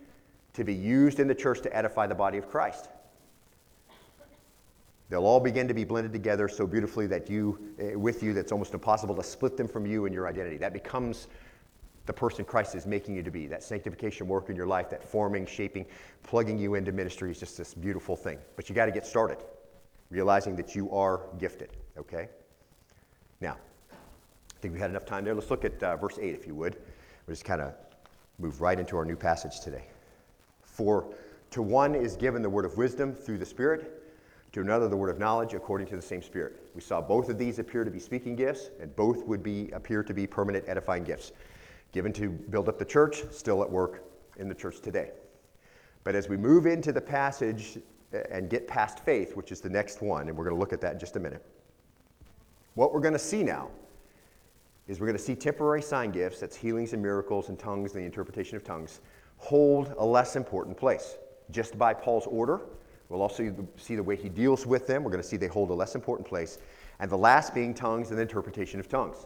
to 0.53 0.63
be 0.63 0.73
used 0.73 1.19
in 1.19 1.27
the 1.27 1.35
church 1.35 1.61
to 1.61 1.75
edify 1.75 2.07
the 2.07 2.15
body 2.15 2.37
of 2.37 2.49
Christ. 2.49 2.89
They'll 5.09 5.25
all 5.25 5.39
begin 5.39 5.67
to 5.67 5.73
be 5.73 5.83
blended 5.83 6.13
together 6.13 6.47
so 6.47 6.65
beautifully 6.65 7.07
that 7.07 7.29
you, 7.29 7.75
eh, 7.79 7.95
with 7.95 8.23
you, 8.23 8.33
that's 8.33 8.51
almost 8.51 8.73
impossible 8.73 9.15
to 9.15 9.23
split 9.23 9.57
them 9.57 9.67
from 9.67 9.85
you 9.85 10.05
and 10.05 10.13
your 10.13 10.27
identity. 10.27 10.57
That 10.57 10.73
becomes 10.73 11.27
the 12.05 12.13
person 12.13 12.43
Christ 12.43 12.75
is 12.75 12.85
making 12.85 13.15
you 13.15 13.23
to 13.23 13.31
be. 13.31 13.47
That 13.47 13.63
sanctification 13.63 14.27
work 14.27 14.49
in 14.49 14.55
your 14.55 14.65
life, 14.65 14.89
that 14.89 15.03
forming, 15.03 15.45
shaping, 15.45 15.85
plugging 16.23 16.57
you 16.57 16.75
into 16.75 16.91
ministry 16.91 17.31
is 17.31 17.39
just 17.39 17.57
this 17.57 17.73
beautiful 17.73 18.15
thing. 18.15 18.39
But 18.55 18.69
you 18.69 18.75
got 18.75 18.87
to 18.87 18.91
get 18.91 19.05
started, 19.05 19.37
realizing 20.09 20.55
that 20.57 20.75
you 20.75 20.91
are 20.91 21.21
gifted, 21.37 21.77
okay? 21.97 22.29
Now, 23.43 23.57
I 23.91 24.59
think 24.61 24.73
we 24.73 24.79
had 24.79 24.89
enough 24.89 25.05
time 25.05 25.25
there. 25.25 25.35
Let's 25.35 25.51
look 25.51 25.65
at 25.65 25.83
uh, 25.83 25.97
verse 25.97 26.17
8, 26.17 26.33
if 26.33 26.47
you 26.47 26.55
would. 26.55 26.77
We'll 27.27 27.33
just 27.33 27.43
kind 27.43 27.59
of 27.59 27.73
move 28.39 28.61
right 28.61 28.79
into 28.79 28.95
our 28.95 29.03
new 29.03 29.17
passage 29.17 29.59
today. 29.59 29.83
For 30.61 31.13
to 31.51 31.61
one 31.61 31.93
is 31.93 32.15
given 32.15 32.41
the 32.41 32.49
word 32.49 32.63
of 32.63 32.77
wisdom 32.77 33.13
through 33.13 33.39
the 33.39 33.45
Spirit, 33.45 34.01
to 34.53 34.61
another 34.61 34.87
the 34.87 34.95
word 34.95 35.09
of 35.09 35.19
knowledge 35.19 35.53
according 35.53 35.87
to 35.87 35.97
the 35.97 36.01
same 36.01 36.21
Spirit. 36.21 36.55
We 36.73 36.79
saw 36.79 37.01
both 37.01 37.27
of 37.27 37.37
these 37.37 37.59
appear 37.59 37.83
to 37.83 37.91
be 37.91 37.99
speaking 37.99 38.37
gifts, 38.37 38.69
and 38.79 38.95
both 38.95 39.25
would 39.25 39.43
be 39.43 39.69
appear 39.71 40.03
to 40.03 40.13
be 40.13 40.25
permanent 40.25 40.63
edifying 40.69 41.03
gifts, 41.03 41.33
given 41.91 42.13
to 42.13 42.29
build 42.29 42.69
up 42.69 42.79
the 42.79 42.85
church, 42.85 43.23
still 43.29 43.61
at 43.61 43.69
work 43.69 44.05
in 44.37 44.47
the 44.47 44.55
church 44.55 44.79
today. 44.79 45.11
But 46.05 46.15
as 46.15 46.29
we 46.29 46.37
move 46.37 46.65
into 46.65 46.93
the 46.93 47.01
passage 47.01 47.77
uh, 48.13 48.19
and 48.31 48.49
get 48.49 48.69
past 48.69 48.99
faith, 48.99 49.35
which 49.35 49.51
is 49.51 49.59
the 49.59 49.69
next 49.69 50.01
one, 50.01 50.29
and 50.29 50.37
we're 50.37 50.45
going 50.45 50.55
to 50.55 50.59
look 50.59 50.71
at 50.71 50.79
that 50.79 50.93
in 50.93 50.99
just 50.99 51.17
a 51.17 51.19
minute 51.19 51.45
what 52.75 52.93
we're 52.93 53.01
going 53.01 53.13
to 53.13 53.19
see 53.19 53.43
now 53.43 53.69
is 54.87 54.99
we're 54.99 55.07
going 55.07 55.17
to 55.17 55.23
see 55.23 55.35
temporary 55.35 55.81
sign 55.81 56.11
gifts, 56.11 56.39
that's 56.39 56.55
healings 56.55 56.93
and 56.93 57.01
miracles 57.01 57.49
and 57.49 57.57
tongues 57.57 57.93
and 57.93 58.01
the 58.01 58.05
interpretation 58.05 58.57
of 58.57 58.63
tongues, 58.63 58.99
hold 59.37 59.93
a 59.97 60.05
less 60.05 60.35
important 60.35 60.77
place. 60.77 61.17
Just 61.51 61.77
by 61.77 61.93
Paul's 61.93 62.27
order, 62.27 62.61
we'll 63.09 63.21
also 63.21 63.53
see 63.77 63.95
the 63.95 64.03
way 64.03 64.15
he 64.15 64.29
deals 64.29 64.65
with 64.65 64.87
them. 64.87 65.03
We're 65.03 65.11
going 65.11 65.23
to 65.23 65.27
see 65.27 65.37
they 65.37 65.47
hold 65.47 65.69
a 65.69 65.73
less 65.73 65.95
important 65.95 66.27
place. 66.27 66.57
And 66.99 67.09
the 67.09 67.17
last 67.17 67.53
being 67.53 67.73
tongues 67.73 68.09
and 68.09 68.17
the 68.17 68.21
interpretation 68.21 68.79
of 68.79 68.89
tongues. 68.89 69.25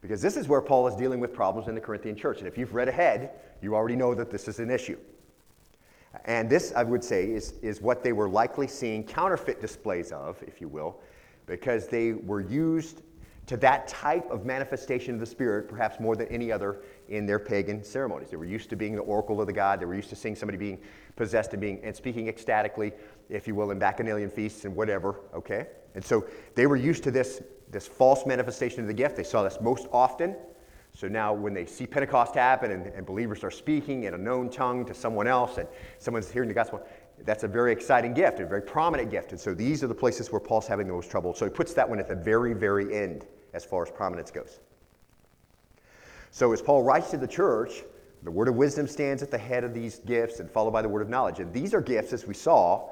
Because 0.00 0.22
this 0.22 0.36
is 0.36 0.46
where 0.46 0.60
Paul 0.60 0.86
is 0.86 0.94
dealing 0.94 1.18
with 1.18 1.32
problems 1.32 1.68
in 1.68 1.74
the 1.74 1.80
Corinthian 1.80 2.14
church. 2.14 2.38
And 2.38 2.46
if 2.46 2.56
you've 2.56 2.74
read 2.74 2.88
ahead, 2.88 3.30
you 3.60 3.74
already 3.74 3.96
know 3.96 4.14
that 4.14 4.30
this 4.30 4.46
is 4.46 4.60
an 4.60 4.70
issue. 4.70 4.98
And 6.24 6.48
this, 6.48 6.72
I 6.74 6.84
would 6.84 7.02
say, 7.02 7.30
is, 7.30 7.54
is 7.62 7.80
what 7.80 8.04
they 8.04 8.12
were 8.12 8.28
likely 8.28 8.68
seeing 8.68 9.04
counterfeit 9.04 9.60
displays 9.60 10.12
of, 10.12 10.42
if 10.46 10.60
you 10.60 10.68
will, 10.68 11.00
because 11.48 11.88
they 11.88 12.12
were 12.12 12.40
used 12.40 13.02
to 13.46 13.56
that 13.56 13.88
type 13.88 14.30
of 14.30 14.44
manifestation 14.44 15.14
of 15.14 15.20
the 15.20 15.26
Spirit, 15.26 15.68
perhaps 15.68 15.98
more 15.98 16.14
than 16.14 16.28
any 16.28 16.52
other 16.52 16.82
in 17.08 17.24
their 17.24 17.38
pagan 17.38 17.82
ceremonies. 17.82 18.28
They 18.28 18.36
were 18.36 18.44
used 18.44 18.68
to 18.70 18.76
being 18.76 18.94
the 18.94 19.00
oracle 19.00 19.40
of 19.40 19.46
the 19.46 19.54
god. 19.54 19.80
They 19.80 19.86
were 19.86 19.94
used 19.94 20.10
to 20.10 20.16
seeing 20.16 20.36
somebody 20.36 20.58
being 20.58 20.78
possessed 21.16 21.54
and 21.54 21.60
being 21.60 21.80
and 21.82 21.96
speaking 21.96 22.28
ecstatically, 22.28 22.92
if 23.30 23.48
you 23.48 23.54
will, 23.54 23.70
in 23.70 23.78
bacchanalian 23.78 24.28
feasts 24.28 24.66
and 24.66 24.76
whatever. 24.76 25.20
Okay, 25.34 25.66
and 25.94 26.04
so 26.04 26.26
they 26.54 26.66
were 26.66 26.76
used 26.76 27.02
to 27.04 27.10
this 27.10 27.40
this 27.70 27.86
false 27.86 28.26
manifestation 28.26 28.80
of 28.80 28.86
the 28.86 28.94
gift. 28.94 29.16
They 29.16 29.24
saw 29.24 29.42
this 29.42 29.58
most 29.60 29.86
often. 29.92 30.36
So 30.94 31.06
now, 31.06 31.32
when 31.32 31.54
they 31.54 31.64
see 31.66 31.86
Pentecost 31.86 32.34
happen 32.34 32.70
and, 32.72 32.86
and 32.86 33.06
believers 33.06 33.44
are 33.44 33.50
speaking 33.50 34.04
in 34.04 34.14
a 34.14 34.18
known 34.18 34.50
tongue 34.50 34.84
to 34.86 34.94
someone 34.94 35.26
else, 35.26 35.58
and 35.58 35.68
someone's 35.98 36.30
hearing 36.30 36.48
the 36.48 36.54
gospel, 36.54 36.84
that's 37.24 37.44
a 37.44 37.48
very 37.48 37.72
exciting 37.72 38.14
gift, 38.14 38.40
a 38.40 38.46
very 38.46 38.62
prominent 38.62 39.10
gift. 39.10 39.32
And 39.32 39.40
so 39.40 39.54
these 39.54 39.82
are 39.82 39.86
the 39.86 39.94
places 39.94 40.32
where 40.32 40.40
Paul's 40.40 40.66
having 40.66 40.86
the 40.86 40.92
most 40.92 41.10
trouble. 41.10 41.34
So 41.34 41.44
he 41.44 41.50
puts 41.50 41.74
that 41.74 41.88
one 41.88 41.98
at 41.98 42.08
the 42.08 42.14
very, 42.14 42.54
very 42.54 42.96
end 42.96 43.26
as 43.54 43.64
far 43.64 43.82
as 43.82 43.90
prominence 43.90 44.30
goes. 44.30 44.60
So 46.30 46.52
as 46.52 46.62
Paul 46.62 46.82
writes 46.82 47.10
to 47.10 47.16
the 47.16 47.26
church, 47.26 47.82
the 48.22 48.30
word 48.30 48.48
of 48.48 48.56
wisdom 48.56 48.86
stands 48.86 49.22
at 49.22 49.30
the 49.30 49.38
head 49.38 49.64
of 49.64 49.74
these 49.74 50.00
gifts 50.00 50.40
and 50.40 50.50
followed 50.50 50.72
by 50.72 50.82
the 50.82 50.88
word 50.88 51.02
of 51.02 51.08
knowledge. 51.08 51.40
And 51.40 51.52
these 51.52 51.72
are 51.72 51.80
gifts, 51.80 52.12
as 52.12 52.26
we 52.26 52.34
saw, 52.34 52.90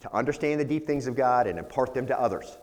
to 0.00 0.14
understand 0.14 0.60
the 0.60 0.64
deep 0.64 0.86
things 0.86 1.06
of 1.06 1.14
God 1.14 1.46
and 1.46 1.58
impart 1.58 1.94
them 1.94 2.06
to 2.08 2.20
others. 2.20 2.58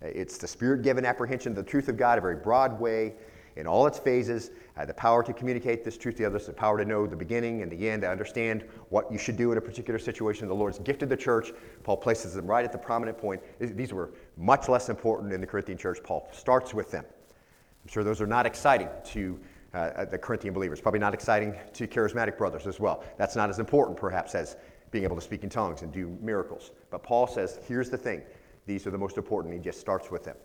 It's 0.00 0.38
the 0.38 0.48
spirit 0.48 0.82
given 0.82 1.04
apprehension 1.04 1.52
of 1.52 1.56
the 1.56 1.62
truth 1.62 1.88
of 1.88 1.96
God, 1.96 2.18
a 2.18 2.20
very 2.20 2.36
broad 2.36 2.80
way 2.80 3.14
in 3.58 3.66
all 3.66 3.88
its 3.88 3.98
phases, 3.98 4.52
uh, 4.76 4.84
the 4.84 4.94
power 4.94 5.22
to 5.24 5.32
communicate 5.32 5.84
this 5.84 5.98
truth 5.98 6.16
to 6.16 6.24
others, 6.24 6.46
the 6.46 6.52
power 6.52 6.78
to 6.78 6.84
know 6.84 7.08
the 7.08 7.16
beginning 7.16 7.62
and 7.62 7.72
the 7.72 7.90
end, 7.90 8.02
to 8.02 8.08
understand 8.08 8.64
what 8.88 9.10
you 9.10 9.18
should 9.18 9.36
do 9.36 9.50
in 9.50 9.58
a 9.58 9.60
particular 9.60 9.98
situation. 9.98 10.46
The 10.46 10.54
Lord's 10.54 10.78
gifted 10.78 11.08
the 11.08 11.16
church. 11.16 11.50
Paul 11.82 11.96
places 11.96 12.34
them 12.34 12.46
right 12.46 12.64
at 12.64 12.70
the 12.70 12.78
prominent 12.78 13.18
point. 13.18 13.42
These 13.58 13.92
were 13.92 14.10
much 14.36 14.68
less 14.68 14.88
important 14.88 15.32
in 15.32 15.40
the 15.40 15.46
Corinthian 15.46 15.76
church. 15.76 15.98
Paul 16.04 16.28
starts 16.32 16.72
with 16.72 16.92
them. 16.92 17.04
I'm 17.04 17.90
sure 17.90 18.04
those 18.04 18.20
are 18.20 18.26
not 18.28 18.46
exciting 18.46 18.88
to 19.06 19.40
uh, 19.74 20.04
the 20.04 20.18
Corinthian 20.18 20.54
believers, 20.54 20.80
probably 20.80 21.00
not 21.00 21.12
exciting 21.12 21.54
to 21.72 21.88
charismatic 21.88 22.38
brothers 22.38 22.66
as 22.68 22.78
well. 22.78 23.04
That's 23.18 23.34
not 23.34 23.50
as 23.50 23.58
important, 23.58 23.98
perhaps, 23.98 24.36
as 24.36 24.56
being 24.92 25.02
able 25.02 25.16
to 25.16 25.22
speak 25.22 25.42
in 25.42 25.50
tongues 25.50 25.82
and 25.82 25.92
do 25.92 26.16
miracles. 26.22 26.70
But 26.90 27.02
Paul 27.02 27.26
says, 27.26 27.58
here's 27.66 27.90
the 27.90 27.98
thing 27.98 28.22
these 28.66 28.86
are 28.86 28.90
the 28.90 28.98
most 28.98 29.16
important. 29.16 29.52
He 29.52 29.60
just 29.60 29.80
starts 29.80 30.12
with 30.12 30.22
them. 30.22 30.36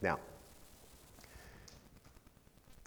Now, 0.00 0.20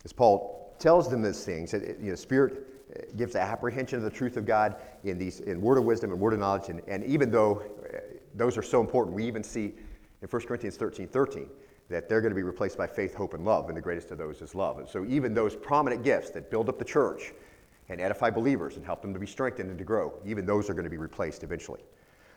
as 0.05 0.13
Paul 0.13 0.75
tells 0.79 1.09
them 1.09 1.21
these 1.21 1.43
things, 1.43 1.73
you 1.73 1.97
know, 1.99 2.15
Spirit 2.15 2.65
uh, 2.95 3.01
gives 3.17 3.33
the 3.33 3.41
apprehension 3.41 3.97
of 3.97 4.03
the 4.03 4.09
truth 4.09 4.38
of 4.38 4.45
God 4.45 4.75
in 5.03 5.17
these 5.17 5.41
in 5.41 5.62
word 5.62 5.77
of 5.77 5.83
wisdom 5.83 6.12
and 6.12 6.19
word 6.19 6.33
of 6.33 6.39
knowledge. 6.39 6.69
And, 6.69 6.81
and 6.88 7.03
even 7.03 7.29
though 7.29 7.62
uh, 7.83 7.99
those 8.35 8.57
are 8.57 8.63
so 8.63 8.81
important, 8.81 9.15
we 9.15 9.25
even 9.25 9.43
see 9.43 9.75
in 10.21 10.27
1 10.27 10.41
Corinthians 10.43 10.77
13 10.77 11.07
13 11.07 11.49
that 11.89 12.07
they're 12.07 12.21
going 12.21 12.31
to 12.31 12.35
be 12.35 12.43
replaced 12.43 12.77
by 12.77 12.88
faith, 12.88 13.15
hope, 13.15 13.33
and 13.33 13.43
love, 13.43 13.67
and 13.67 13.75
the 13.75 13.81
greatest 13.81 14.12
of 14.12 14.17
those 14.17 14.41
is 14.41 14.53
love. 14.53 14.77
And 14.77 14.88
so 14.88 15.05
even 15.05 15.33
those 15.33 15.55
prominent 15.55 16.03
gifts 16.03 16.29
that 16.31 16.51
build 16.51 16.69
up 16.69 16.77
the 16.77 16.85
church 16.85 17.33
and 17.89 17.99
edify 17.99 18.29
believers 18.29 18.75
and 18.75 18.85
help 18.85 19.01
them 19.01 19.12
to 19.13 19.19
be 19.19 19.25
strengthened 19.25 19.69
and 19.69 19.77
to 19.79 19.83
grow, 19.83 20.13
even 20.23 20.45
those 20.45 20.69
are 20.69 20.73
going 20.73 20.83
to 20.83 20.89
be 20.89 20.97
replaced 20.97 21.43
eventually. 21.43 21.81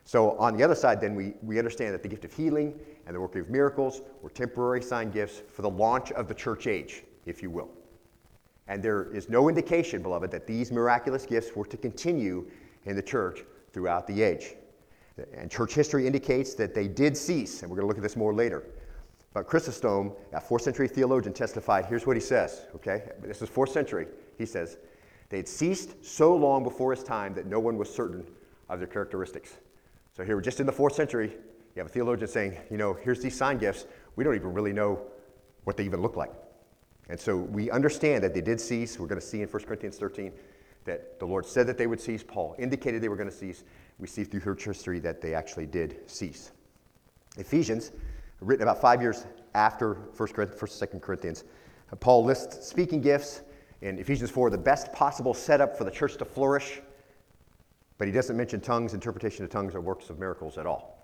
So 0.05 0.39
on 0.39 0.57
the 0.57 0.65
other 0.65 0.75
side, 0.75 1.01
then 1.01 1.15
we, 1.15 1.35
we 1.43 1.59
understand 1.59 1.93
that 1.95 2.03
the 2.03 2.09
gift 2.09 2.25
of 2.25 2.33
healing 2.33 2.75
and 3.07 3.15
the 3.15 3.21
working 3.21 3.43
of 3.43 3.51
miracles 3.51 4.01
were 4.23 4.31
temporary 4.31 4.83
sign 4.83 5.11
gifts 5.11 5.43
for 5.53 5.63
the 5.63 5.71
launch 5.71 6.13
of 6.13 6.29
the 6.29 6.35
church 6.35 6.67
age 6.67 7.05
if 7.27 7.43
you 7.43 7.51
will. 7.51 7.71
And 8.69 8.83
there 8.83 9.13
is 9.15 9.29
no 9.29 9.49
indication, 9.49 10.03
beloved, 10.03 10.31
that 10.31 10.47
these 10.47 10.71
miraculous 10.71 11.27
gifts 11.27 11.55
were 11.55 11.67
to 11.67 11.77
continue 11.77 12.49
in 12.85 12.97
the 12.97 13.03
church 13.03 13.45
throughout 13.73 14.07
the 14.07 14.23
age. 14.23 14.55
And 15.37 15.51
church 15.51 15.75
history 15.75 16.07
indicates 16.07 16.55
that 16.55 16.75
they 16.75 16.89
did 16.89 17.17
cease, 17.17 17.63
and 17.63 17.71
we're 17.71 17.77
going 17.77 17.85
to 17.85 17.89
look 17.89 17.99
at 17.99 18.03
this 18.03 18.17
more 18.17 18.33
later. 18.33 18.65
But 19.35 19.47
Chrysostom, 19.47 20.13
a 20.33 20.41
fourth 20.41 20.63
century 20.63 20.89
theologian, 20.89 21.33
testified 21.33 21.87
here's 21.87 22.07
what 22.07 22.17
he 22.17 22.21
says, 22.21 22.67
okay? 22.75 23.03
This 23.23 23.43
is 23.43 23.49
fourth 23.49 23.71
century. 23.71 24.07
He 24.39 24.47
says, 24.47 24.79
they 25.29 25.39
had 25.39 25.49
ceased 25.49 26.05
so 26.05 26.37
long 26.37 26.63
before 26.63 26.93
his 26.95 27.03
time 27.03 27.35
that 27.35 27.47
no 27.47 27.59
one 27.59 27.79
was 27.79 27.93
certain 27.93 28.27
of 28.69 28.79
their 28.79 28.89
characteristics. 28.89 29.59
So 30.15 30.25
here, 30.25 30.37
we're 30.37 30.43
just 30.43 30.61
in 30.61 30.67
the 30.67 30.73
fourth 30.73 30.95
century, 30.95 31.33
you 31.75 31.81
have 31.81 31.87
a 31.87 31.89
theologian 31.89 32.29
saying, 32.29 32.59
you 32.71 32.77
know, 32.77 32.93
here's 32.93 33.21
these 33.23 33.37
sign 33.37 33.57
gifts. 33.57 33.87
We 34.17 34.25
don't 34.25 34.35
even 34.35 34.53
really 34.53 34.75
know 34.75 35.01
what 35.65 35.79
they 35.79 35.85
even 35.85 36.03
look 36.03 36.17
like. 36.17 36.31
And 37.09 37.19
so 37.19 37.37
we 37.37 37.71
understand 37.71 38.23
that 38.25 38.35
they 38.35 38.41
did 38.41 38.61
cease. 38.61 38.99
We're 38.99 39.09
going 39.09 39.21
to 39.21 39.27
see 39.27 39.43
in 39.43 39.49
1 39.49 39.65
Corinthians 39.65 39.99
13 39.99 40.33
that 40.85 41.19
the 41.19 41.27
Lord 41.27 41.47
said 41.47 41.67
that 41.67 41.79
they 41.79 41.87
would 41.87 42.01
cease. 42.01 42.23
Paul 42.23 42.55
indicated 42.59 43.03
they 43.03 43.09
were 43.09 43.17
going 43.17 43.31
to 43.31 43.35
cease. 43.35 43.65
We 43.99 44.07
see 44.07 44.25
through 44.25 44.41
church 44.41 44.65
history 44.65 44.99
that 45.01 45.21
they 45.21 45.35
actually 45.35 45.67
did 45.67 46.09
cease. 46.11 46.53
Ephesians, 47.37 47.93
written 48.41 48.63
about 48.63 48.81
five 48.81 49.01
years 49.01 49.27
after 49.55 49.95
1 49.95 50.29
Corinthians, 50.33 50.79
2 50.79 50.99
Corinthians, 50.99 51.45
uh, 51.93 51.97
Paul 51.97 52.25
lists 52.25 52.67
speaking 52.67 53.01
gifts 53.01 53.43
in 53.81 53.99
Ephesians 53.99 54.31
4, 54.31 54.51
the 54.51 54.59
best 54.59 54.93
possible 54.93 55.35
setup 55.35 55.77
for 55.77 55.85
the 55.85 55.91
church 55.91 56.17
to 56.17 56.25
flourish, 56.25 56.81
but 57.99 58.07
he 58.07 58.13
doesn't 58.13 58.37
mention 58.37 58.61
tongues, 58.61 58.95
interpretation 58.95 59.45
of 59.45 59.51
tongues, 59.51 59.75
or 59.75 59.81
works 59.81 60.09
of 60.09 60.19
miracles 60.19 60.57
at 60.57 60.67
all. 60.67 60.99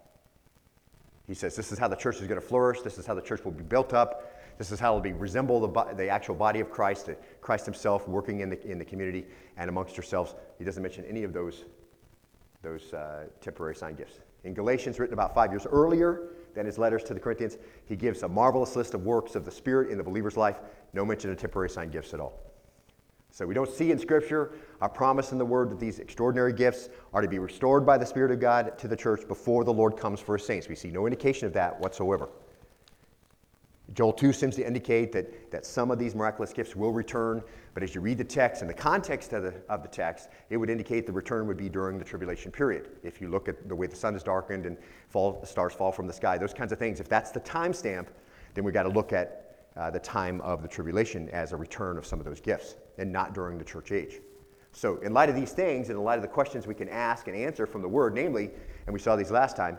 He 1.27 1.35
says 1.35 1.57
this 1.57 1.73
is 1.73 1.79
how 1.79 1.89
the 1.89 1.97
church 1.97 2.17
is 2.21 2.27
going 2.27 2.41
to 2.41 2.47
flourish, 2.47 2.81
this 2.81 2.99
is 2.99 3.07
how 3.07 3.15
the 3.15 3.23
church 3.23 3.45
will 3.45 3.53
be 3.53 3.65
built 3.65 3.93
up, 3.93 4.38
this 4.59 4.73
is 4.73 4.81
how 4.81 4.88
it'll 4.88 5.01
be 5.01 5.12
resemble 5.12 5.61
the, 5.61 5.94
the 5.94 6.09
actual 6.09 6.35
body 6.35 6.59
of 6.61 6.71
Christ, 6.71 7.11
Christ 7.40 7.64
himself 7.64 8.09
working 8.09 8.40
in 8.40 8.51
the, 8.51 8.71
in 8.71 8.79
the 8.79 8.85
community 8.85 9.25
and 9.57 9.71
amongst 9.71 9.97
yourselves. 9.97 10.35
He 10.59 10.64
doesn't 10.64 10.83
mention 10.83 11.05
any 11.05 11.23
of 11.23 11.33
those, 11.33 11.64
those 12.62 12.92
uh, 12.92 13.27
temporary 13.40 13.77
sign 13.77 13.94
gifts. 13.94 14.18
In 14.42 14.55
Galatians, 14.55 14.99
written 14.99 15.14
about 15.14 15.35
five 15.35 15.53
years 15.53 15.66
earlier 15.66 16.31
than 16.55 16.66
his 16.66 16.77
letters 16.77 17.05
to 17.05 17.14
the 17.14 17.21
Corinthians, 17.21 17.57
he 17.87 17.94
gives 17.94 18.25
a 18.25 18.29
marvelous 18.29 18.75
list 18.75 18.94
of 18.94 19.05
works 19.05 19.37
of 19.37 19.44
the 19.44 19.51
Spirit 19.51 19.90
in 19.90 19.99
the 19.99 20.05
believer's 20.05 20.37
life, 20.37 20.59
no 20.92 21.05
mention 21.05 21.31
of 21.31 21.38
temporary 21.38 21.71
sign 21.71 21.90
gifts 21.90 22.12
at 22.12 22.21
all. 22.21 22.40
So 23.31 23.47
we 23.47 23.55
don't 23.55 23.71
see 23.71 23.92
in 23.92 23.99
Scripture 23.99 24.53
a 24.81 24.88
promise 24.88 25.31
in 25.33 25.38
the 25.38 25.44
Word 25.44 25.71
that 25.71 25.79
these 25.79 26.01
extraordinary 26.01 26.53
gifts 26.53 26.88
are 27.12 27.23
to 27.23 27.29
be 27.29 27.38
restored 27.38 27.87
by 27.87 27.99
the 27.99 28.07
Spirit 28.07 28.33
of 28.33 28.40
God 28.40 28.77
to 28.79 28.88
the 28.88 28.97
church 28.97 29.29
before 29.29 29.62
the 29.62 29.73
Lord 29.73 29.97
comes 29.97 30.18
for 30.18 30.37
his 30.37 30.47
saints. 30.47 30.68
We 30.68 30.75
see 30.75 30.90
no 30.90 31.07
indication 31.07 31.47
of 31.47 31.53
that 31.53 31.79
whatsoever. 31.79 32.31
Joel 33.94 34.12
2 34.12 34.33
seems 34.33 34.57
to 34.57 34.66
indicate 34.66 35.12
that, 35.12 35.51
that 35.51 35.64
some 35.64 35.90
of 35.90 35.98
these 35.98 36.14
miraculous 36.14 36.53
gifts 36.53 36.77
will 36.77 36.92
return, 36.92 37.42
but 37.72 37.83
as 37.83 37.94
you 37.94 38.03
read 38.03 38.18
the 38.18 38.24
text 38.24 38.61
and 38.61 38.68
the 38.68 38.74
context 38.74 39.33
of 39.33 39.42
the, 39.42 39.55
of 39.68 39.83
the 39.83 39.88
text, 39.88 40.29
it 40.51 40.59
would 40.59 40.68
indicate 40.68 41.07
the 41.07 41.12
return 41.12 41.46
would 41.46 41.57
be 41.57 41.70
during 41.70 41.98
the 41.98 42.05
tribulation 42.05 42.53
period. 42.53 42.90
If 43.03 43.20
you 43.20 43.29
look 43.29 43.48
at 43.48 43.66
the 43.66 43.74
way 43.74 43.87
the 43.87 43.96
sun 43.96 44.14
is 44.14 44.22
darkened 44.22 44.66
and 44.66 44.77
fall, 45.09 45.42
stars 45.44 45.72
fall 45.72 45.90
from 45.90 46.07
the 46.07 46.12
sky, 46.12 46.37
those 46.37 46.53
kinds 46.53 46.72
of 46.72 46.79
things, 46.79 47.01
if 47.01 47.09
that's 47.09 47.31
the 47.31 47.40
timestamp, 47.40 48.09
then 48.55 48.64
we've 48.64 48.74
got 48.74 48.83
to 48.83 48.90
look 48.90 49.12
at 49.12 49.66
uh, 49.77 49.90
the 49.90 50.01
time 50.01 50.40
of 50.42 50.62
the 50.62 50.68
tribulation 50.68 51.29
as 51.31 51.53
a 51.53 51.57
return 51.57 51.96
of 51.96 52.05
some 52.05 52.18
of 52.18 52.27
those 52.27 52.40
gifts 52.40 52.77
and 52.98 53.11
not 53.11 53.33
during 53.33 53.57
the 53.57 53.64
church 53.64 53.92
age. 53.92 54.20
So, 54.72 54.98
in 54.98 55.14
light 55.14 55.29
of 55.29 55.35
these 55.35 55.53
things 55.53 55.88
and 55.88 55.98
in 55.98 56.05
light 56.05 56.16
of 56.16 56.22
the 56.22 56.29
questions 56.29 56.66
we 56.66 56.74
can 56.74 56.88
ask 56.88 57.27
and 57.27 57.37
answer 57.37 57.66
from 57.66 57.81
the 57.81 57.88
Word, 57.88 58.14
namely, 58.14 58.51
and 58.87 58.92
we 58.92 59.01
saw 59.01 59.16
these 59.16 59.31
last 59.31 59.57
time, 59.57 59.79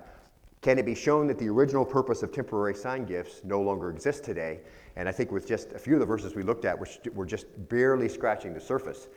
can 0.62 0.78
it 0.78 0.86
be 0.86 0.96
shown 0.96 1.28
that 1.28 1.40
the 1.40 1.48
original 1.48 1.86
purpose 1.86 2.22
of 2.22 2.32
temporary 2.34 2.76
sign 2.76 3.06
gifts 3.06 3.42
no 3.44 3.62
longer 3.62 3.90
exists 3.90 4.22
today? 4.22 4.60
And 4.98 5.08
I 5.08 5.12
think 5.12 5.32
with 5.32 5.48
just 5.48 5.72
a 5.72 5.80
few 5.80 5.94
of 5.94 6.02
the 6.02 6.06
verses 6.06 6.36
we 6.36 6.44
looked 6.44 6.66
at, 6.66 6.78
we're 7.14 7.26
just 7.26 7.46
barely 7.70 8.10
scratching 8.10 8.54
the 8.54 8.60
surface. 8.60 9.08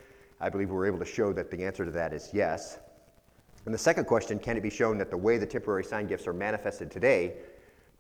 I 0.41 0.49
believe 0.49 0.71
we're 0.71 0.87
able 0.87 1.01
to 1.01 1.05
show 1.05 1.33
that 1.33 1.51
the 1.51 1.65
answer 1.65 1.85
to 1.85 1.91
that 1.91 2.13
is 2.13 2.31
yes. 2.33 2.79
And 3.65 3.75
the 3.75 3.79
second 3.79 4.05
question 4.05 4.39
can 4.39 4.57
it 4.57 4.63
be 4.63 4.71
shown 4.71 4.99
that 4.99 5.11
the 5.11 5.17
way 5.17 5.39
the 5.39 5.47
temporary 5.47 5.85
sign 5.85 6.07
gifts 6.07 6.27
are 6.27 6.33
manifested 6.33 6.91
today 6.91 7.35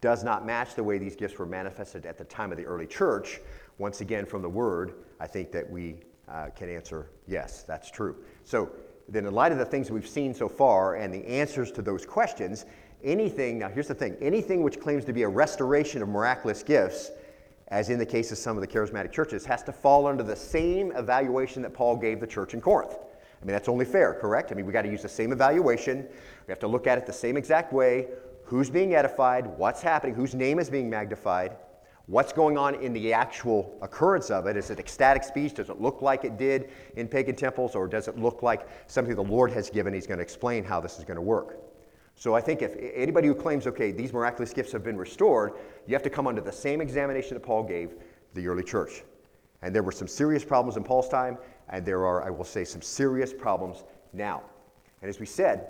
does 0.00 0.22
not 0.24 0.44
match 0.44 0.74
the 0.74 0.82
way 0.82 0.98
these 0.98 1.16
gifts 1.16 1.38
were 1.38 1.46
manifested 1.46 2.06
at 2.06 2.18
the 2.18 2.24
time 2.24 2.52
of 2.52 2.58
the 2.58 2.64
early 2.64 2.86
church? 2.86 3.40
Once 3.78 4.00
again, 4.00 4.26
from 4.26 4.42
the 4.42 4.48
Word, 4.48 4.94
I 5.20 5.26
think 5.26 5.50
that 5.52 5.68
we 5.68 5.96
uh, 6.28 6.48
can 6.54 6.68
answer 6.68 7.10
yes, 7.26 7.62
that's 7.62 7.90
true. 7.90 8.16
So, 8.44 8.70
then, 9.08 9.26
in 9.26 9.34
light 9.34 9.52
of 9.52 9.58
the 9.58 9.64
things 9.64 9.90
we've 9.90 10.06
seen 10.06 10.32
so 10.32 10.48
far 10.48 10.94
and 10.94 11.12
the 11.12 11.26
answers 11.26 11.72
to 11.72 11.82
those 11.82 12.06
questions, 12.06 12.64
anything, 13.04 13.58
now 13.58 13.68
here's 13.68 13.88
the 13.88 13.94
thing 13.94 14.16
anything 14.20 14.62
which 14.62 14.80
claims 14.80 15.04
to 15.04 15.12
be 15.12 15.22
a 15.22 15.28
restoration 15.28 16.02
of 16.02 16.08
miraculous 16.08 16.62
gifts, 16.62 17.10
as 17.68 17.88
in 17.88 17.98
the 17.98 18.06
case 18.06 18.30
of 18.32 18.38
some 18.38 18.56
of 18.56 18.60
the 18.60 18.66
charismatic 18.66 19.12
churches, 19.12 19.44
has 19.44 19.62
to 19.64 19.72
fall 19.72 20.06
under 20.06 20.22
the 20.22 20.36
same 20.36 20.92
evaluation 20.92 21.62
that 21.62 21.72
Paul 21.72 21.96
gave 21.96 22.20
the 22.20 22.26
church 22.26 22.54
in 22.54 22.60
Corinth. 22.60 22.94
I 23.42 23.44
mean, 23.44 23.52
that's 23.52 23.68
only 23.68 23.84
fair, 23.84 24.14
correct? 24.14 24.52
I 24.52 24.54
mean, 24.54 24.66
we 24.66 24.72
got 24.72 24.82
to 24.82 24.90
use 24.90 25.02
the 25.02 25.08
same 25.08 25.32
evaluation. 25.32 26.06
We 26.46 26.52
have 26.52 26.60
to 26.60 26.68
look 26.68 26.86
at 26.86 26.96
it 26.96 27.06
the 27.06 27.12
same 27.12 27.36
exact 27.36 27.72
way. 27.72 28.08
Who's 28.44 28.70
being 28.70 28.94
edified? 28.94 29.46
What's 29.46 29.82
happening? 29.82 30.14
Whose 30.14 30.34
name 30.34 30.58
is 30.58 30.70
being 30.70 30.88
magnified? 30.88 31.56
What's 32.06 32.32
going 32.32 32.58
on 32.58 32.74
in 32.76 32.92
the 32.92 33.12
actual 33.12 33.78
occurrence 33.80 34.30
of 34.30 34.46
it? 34.46 34.56
Is 34.56 34.70
it 34.70 34.78
ecstatic 34.78 35.24
speech? 35.24 35.54
Does 35.54 35.70
it 35.70 35.80
look 35.80 36.02
like 36.02 36.24
it 36.24 36.36
did 36.36 36.70
in 36.96 37.08
pagan 37.08 37.34
temples? 37.34 37.74
Or 37.74 37.88
does 37.88 38.06
it 38.06 38.18
look 38.18 38.42
like 38.42 38.68
something 38.86 39.14
the 39.14 39.22
Lord 39.22 39.50
has 39.52 39.70
given? 39.70 39.94
He's 39.94 40.06
going 40.06 40.18
to 40.18 40.22
explain 40.22 40.62
how 40.62 40.80
this 40.80 40.98
is 40.98 41.04
going 41.04 41.16
to 41.16 41.22
work. 41.22 41.58
So 42.22 42.36
I 42.36 42.40
think 42.40 42.62
if 42.62 42.76
anybody 42.94 43.26
who 43.26 43.34
claims, 43.34 43.66
okay, 43.66 43.90
these 43.90 44.12
miraculous 44.12 44.52
gifts 44.52 44.70
have 44.70 44.84
been 44.84 44.96
restored, 44.96 45.54
you 45.88 45.94
have 45.96 46.04
to 46.04 46.08
come 46.08 46.28
under 46.28 46.40
the 46.40 46.52
same 46.52 46.80
examination 46.80 47.34
that 47.34 47.40
Paul 47.40 47.64
gave 47.64 47.96
the 48.34 48.46
early 48.46 48.62
church. 48.62 49.02
And 49.60 49.74
there 49.74 49.82
were 49.82 49.90
some 49.90 50.06
serious 50.06 50.44
problems 50.44 50.76
in 50.76 50.84
Paul's 50.84 51.08
time, 51.08 51.36
and 51.68 51.84
there 51.84 52.06
are, 52.06 52.24
I 52.24 52.30
will 52.30 52.44
say, 52.44 52.62
some 52.62 52.80
serious 52.80 53.32
problems 53.32 53.82
now. 54.12 54.44
And 55.00 55.08
as 55.08 55.18
we 55.18 55.26
said, 55.26 55.66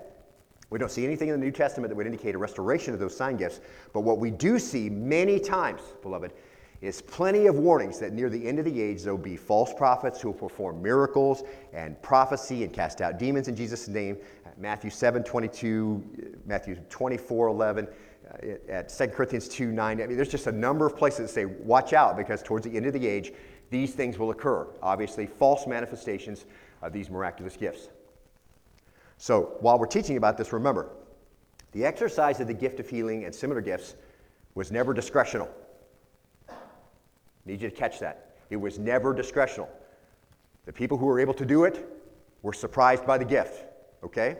we 0.69 0.79
don't 0.79 0.91
see 0.91 1.07
anything 1.07 1.29
in 1.29 1.41
the 1.41 1.43
New 1.43 1.53
Testament 1.53 1.89
that 1.89 1.97
would 1.97 2.05
indicate 2.05 2.35
a 2.35 2.39
restoration 2.39 2.93
of 2.93 3.01
those 3.01 3.17
sign 3.17 3.39
gifts, 3.39 3.63
but 3.95 4.03
what 4.03 4.19
we 4.19 4.31
do 4.31 4.59
see 4.59 4.91
many 4.91 5.41
times, 5.41 5.81
beloved, 6.03 6.35
is 6.83 7.01
plenty 7.01 7.47
of 7.47 7.55
warnings 7.55 8.01
that 8.01 8.13
near 8.13 8.29
the 8.29 8.47
end 8.47 8.59
of 8.59 8.65
the 8.65 8.83
age 8.83 9.05
there 9.05 9.15
will 9.15 9.23
be 9.23 9.37
false 9.37 9.73
prophets 9.73 10.21
who 10.21 10.29
will 10.29 10.39
perform 10.39 10.83
miracles 10.83 11.45
and 11.73 12.01
prophecy 12.03 12.65
and 12.65 12.73
cast 12.73 13.01
out 13.01 13.19
demons 13.19 13.47
in 13.47 13.55
Jesus' 13.55 13.87
name. 13.87 14.19
Matthew 14.59 14.91
7 14.91 15.23
22, 15.23 16.41
Matthew 16.45 16.75
24 16.91 17.49
11, 17.49 17.89
uh, 17.89 18.47
at 18.69 18.89
2 18.89 19.07
Corinthians 19.09 19.49
2 19.49 19.69
9. 19.69 20.03
I 20.03 20.07
mean, 20.07 20.17
there's 20.17 20.29
just 20.29 20.49
a 20.49 20.53
number 20.53 20.85
of 20.85 20.97
places 20.97 21.21
that 21.21 21.29
say, 21.29 21.45
watch 21.45 21.93
out, 21.93 22.17
because 22.17 22.43
towards 22.43 22.67
the 22.67 22.77
end 22.77 22.87
of 22.87 22.93
the 22.93 23.07
age, 23.07 23.33
these 23.71 23.95
things 23.95 24.19
will 24.19 24.31
occur. 24.31 24.67
Obviously, 24.83 25.27
false 25.27 25.67
manifestations 25.67 26.45
of 26.83 26.93
these 26.93 27.09
miraculous 27.09 27.57
gifts. 27.57 27.89
So, 29.17 29.57
while 29.61 29.79
we're 29.79 29.87
teaching 29.87 30.17
about 30.17 30.37
this, 30.37 30.53
remember, 30.53 30.91
the 31.71 31.85
exercise 31.85 32.41
of 32.41 32.49
the 32.49 32.55
gift 32.55 32.81
of 32.81 32.89
healing 32.89 33.25
and 33.25 33.35
similar 33.35 33.61
gifts 33.61 33.95
was 34.55 34.71
never 34.71 34.93
discretional. 34.93 35.49
Need 37.45 37.63
you 37.63 37.71
to 37.71 37.75
catch 37.75 37.99
that. 38.01 38.37
It 38.51 38.57
was 38.57 38.79
never 38.79 39.15
discretional. 39.15 39.69
The 40.67 40.73
people 40.73 40.97
who 40.97 41.07
were 41.07 41.19
able 41.19 41.35
to 41.35 41.47
do 41.47 41.65
it 41.65 41.89
were 42.43 42.53
surprised 42.53 43.07
by 43.07 43.19
the 43.19 43.25
gift, 43.25 43.65
okay? 44.05 44.37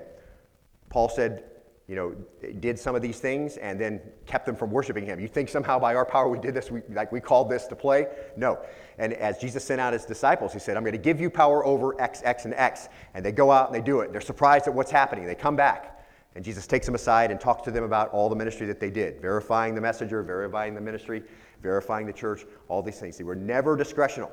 Paul 0.89 1.09
said, 1.09 1.45
you 1.89 1.97
know, 1.97 2.15
did 2.61 2.79
some 2.79 2.95
of 2.95 3.03
these 3.03 3.19
things 3.19 3.57
and 3.57 3.81
then 3.81 4.01
kept 4.25 4.47
them 4.47 4.55
from 4.55 4.71
worshiping 4.71 5.05
him. 5.05 5.19
You 5.19 5.29
think 5.29 5.49
somehow 5.49 5.79
by 5.79 5.95
our 5.95 6.07
power 6.07 6.29
we 6.29 6.39
did 6.39 6.55
this, 6.55 6.71
we, 6.71 6.81
like 6.91 7.11
we 7.11 7.21
called 7.21 7.51
this 7.51 7.67
to 7.67 7.77
play? 7.77 8.07
No. 8.37 8.59
And 8.99 9.13
as 9.15 9.39
Jesus 9.39 9.65
sent 9.65 9.81
out 9.81 9.93
his 9.93 10.05
disciples, 10.05 10.53
he 10.53 10.59
said, 10.59 10.77
I'm 10.77 10.85
going 10.85 10.93
to 10.93 10.99
give 10.99 11.21
you 11.21 11.29
power 11.29 11.67
over 11.67 12.01
X, 12.01 12.23
X, 12.25 12.45
and 12.45 12.55
X. 12.55 12.89
And 13.15 13.25
they 13.25 13.33
go 13.33 13.51
out 13.51 13.67
and 13.67 13.75
they 13.75 13.85
do 13.85 14.01
it. 14.01 14.13
They're 14.13 14.21
surprised 14.21 14.69
at 14.69 14.75
what's 14.75 14.91
happening. 14.91 15.27
They 15.27 15.35
come 15.35 15.57
back. 15.57 16.07
And 16.35 16.45
Jesus 16.45 16.67
takes 16.67 16.87
them 16.87 16.95
aside 16.95 17.31
and 17.31 17.39
talks 17.39 17.63
to 17.63 17.71
them 17.71 17.85
about 17.85 18.09
all 18.11 18.29
the 18.31 18.37
ministry 18.37 18.67
that 18.69 18.81
they 18.81 18.91
did, 18.91 19.21
verifying 19.21 19.75
the 19.75 19.81
messenger, 19.83 20.23
verifying 20.23 20.75
the 20.75 20.81
ministry, 20.81 21.23
verifying 21.63 22.07
the 22.07 22.13
church, 22.13 22.45
all 22.69 22.83
these 22.83 22.99
things. 22.99 23.17
They 23.17 23.25
were 23.25 23.37
never 23.37 23.77
discretional. 23.77 24.31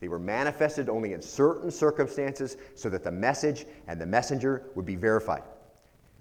They 0.00 0.08
were 0.08 0.18
manifested 0.18 0.88
only 0.88 1.12
in 1.12 1.22
certain 1.22 1.70
circumstances 1.70 2.56
so 2.74 2.88
that 2.88 3.04
the 3.04 3.12
message 3.12 3.66
and 3.86 4.00
the 4.00 4.06
messenger 4.06 4.64
would 4.74 4.86
be 4.86 4.96
verified. 4.96 5.42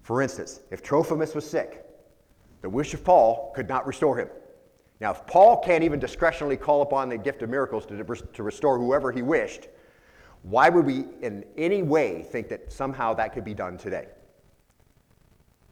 For 0.03 0.21
instance, 0.21 0.59
if 0.69 0.83
Trophimus 0.83 1.33
was 1.33 1.49
sick, 1.49 1.85
the 2.61 2.69
wish 2.69 2.93
of 2.93 3.03
Paul 3.03 3.51
could 3.55 3.67
not 3.67 3.87
restore 3.87 4.17
him. 4.17 4.29
Now, 4.99 5.11
if 5.11 5.25
Paul 5.25 5.57
can't 5.57 5.83
even 5.83 5.99
discretionally 5.99 6.59
call 6.59 6.83
upon 6.83 7.09
the 7.09 7.17
gift 7.17 7.41
of 7.41 7.49
miracles 7.49 7.87
to, 7.87 8.03
to 8.03 8.43
restore 8.43 8.77
whoever 8.77 9.11
he 9.11 9.23
wished, 9.23 9.67
why 10.43 10.69
would 10.69 10.85
we 10.85 11.05
in 11.21 11.43
any 11.57 11.81
way 11.81 12.23
think 12.23 12.49
that 12.49 12.71
somehow 12.71 13.13
that 13.15 13.33
could 13.33 13.43
be 13.43 13.55
done 13.55 13.77
today? 13.77 14.07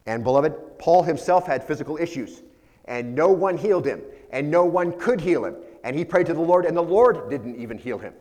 And, 0.07 0.23
beloved, 0.23 0.79
Paul 0.79 1.03
himself 1.03 1.45
had 1.45 1.63
physical 1.63 1.97
issues, 1.97 2.41
and 2.89 3.15
no 3.15 3.30
one 3.30 3.58
healed 3.58 3.86
him 3.86 4.02
and 4.32 4.52
no 4.52 4.65
one 4.65 4.91
could 4.99 5.21
heal 5.21 5.45
him. 5.45 5.56
And 5.84 5.95
he 5.95 6.04
prayed 6.04 6.25
to 6.25 6.34
the 6.34 6.41
Lord, 6.41 6.65
and 6.65 6.75
the 6.75 6.84
Lord 6.84 7.30
didn't 7.30 7.56
even 7.56 7.78
heal 7.78 7.97
him. 7.97 8.13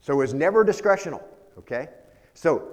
So 0.00 0.14
it 0.14 0.16
was 0.16 0.34
never 0.34 0.64
discretional, 0.64 1.22
okay? 1.56 1.88
So 2.34 2.68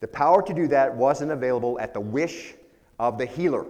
the 0.00 0.08
power 0.08 0.40
to 0.42 0.54
do 0.54 0.68
that 0.68 0.94
wasn't 0.94 1.32
available 1.32 1.80
at 1.80 1.92
the 1.92 2.00
wish 2.00 2.54
of 2.98 3.18
the 3.18 3.26
healer. 3.26 3.66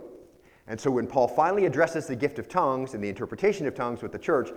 And 0.66 0.78
so 0.78 0.90
when 0.90 1.06
Paul 1.06 1.28
finally 1.28 1.64
addresses 1.64 2.06
the 2.06 2.16
gift 2.16 2.38
of 2.38 2.48
tongues 2.48 2.94
and 2.94 3.02
the 3.02 3.08
interpretation 3.08 3.66
of 3.66 3.74
tongues 3.74 4.02
with 4.02 4.12
the 4.12 4.18
church, 4.18 4.50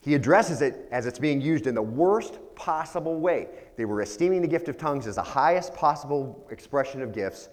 he 0.00 0.14
addresses 0.14 0.60
it 0.60 0.88
as 0.90 1.06
it's 1.06 1.18
being 1.18 1.40
used 1.40 1.66
in 1.66 1.74
the 1.74 1.82
worst 1.82 2.38
possible 2.54 3.18
way. 3.18 3.48
They 3.76 3.84
were 3.84 4.02
esteeming 4.02 4.42
the 4.42 4.48
gift 4.48 4.68
of 4.68 4.76
tongues 4.76 5.06
as 5.06 5.16
the 5.16 5.22
highest 5.22 5.74
possible 5.74 6.46
expression 6.50 7.00
of 7.02 7.12
gifts 7.12 7.48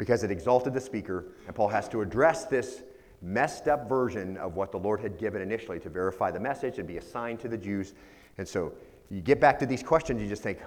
because 0.00 0.24
it 0.24 0.30
exalted 0.30 0.72
the 0.72 0.80
speaker, 0.80 1.26
and 1.46 1.54
Paul 1.54 1.68
has 1.68 1.86
to 1.90 2.00
address 2.00 2.46
this 2.46 2.84
messed 3.20 3.68
up 3.68 3.86
version 3.86 4.38
of 4.38 4.56
what 4.56 4.72
the 4.72 4.78
Lord 4.78 4.98
had 4.98 5.18
given 5.18 5.42
initially 5.42 5.78
to 5.78 5.90
verify 5.90 6.30
the 6.30 6.40
message 6.40 6.78
and 6.78 6.88
be 6.88 6.96
a 6.96 7.02
sign 7.02 7.36
to 7.36 7.48
the 7.48 7.58
Jews. 7.58 7.92
And 8.38 8.48
so 8.48 8.72
you 9.10 9.20
get 9.20 9.42
back 9.42 9.58
to 9.58 9.66
these 9.66 9.82
questions, 9.82 10.22
you 10.22 10.26
just 10.26 10.42
think, 10.42 10.60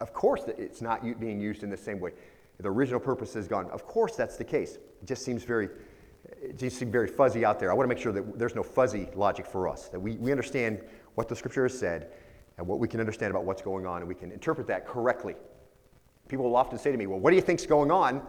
of 0.00 0.14
course 0.14 0.44
it's 0.56 0.80
not 0.80 1.02
being 1.20 1.38
used 1.38 1.62
in 1.62 1.68
the 1.68 1.76
same 1.76 2.00
way. 2.00 2.12
The 2.58 2.70
original 2.70 2.98
purpose 2.98 3.36
is 3.36 3.48
gone. 3.48 3.68
Of 3.70 3.86
course 3.86 4.16
that's 4.16 4.38
the 4.38 4.44
case. 4.44 4.76
It 4.76 5.04
just 5.04 5.26
seems 5.26 5.44
very, 5.44 5.68
it 6.40 6.56
just 6.56 6.78
seems 6.78 6.90
very 6.90 7.06
fuzzy 7.06 7.44
out 7.44 7.60
there. 7.60 7.70
I 7.70 7.74
want 7.74 7.84
to 7.84 7.94
make 7.94 8.02
sure 8.02 8.12
that 8.12 8.38
there's 8.38 8.54
no 8.54 8.62
fuzzy 8.62 9.10
logic 9.14 9.44
for 9.44 9.68
us, 9.68 9.90
that 9.90 10.00
we, 10.00 10.16
we 10.16 10.30
understand 10.30 10.80
what 11.16 11.28
the 11.28 11.36
scripture 11.36 11.64
has 11.64 11.78
said 11.78 12.12
and 12.56 12.66
what 12.66 12.78
we 12.78 12.88
can 12.88 12.98
understand 12.98 13.30
about 13.30 13.44
what's 13.44 13.60
going 13.60 13.84
on, 13.84 13.98
and 13.98 14.08
we 14.08 14.14
can 14.14 14.32
interpret 14.32 14.66
that 14.68 14.86
correctly. 14.86 15.36
People 16.28 16.46
will 16.46 16.56
often 16.56 16.78
say 16.78 16.90
to 16.90 16.96
me, 16.96 17.06
Well, 17.06 17.20
what 17.20 17.28
do 17.28 17.36
you 17.36 17.42
think's 17.42 17.66
going 17.66 17.90
on 17.90 18.22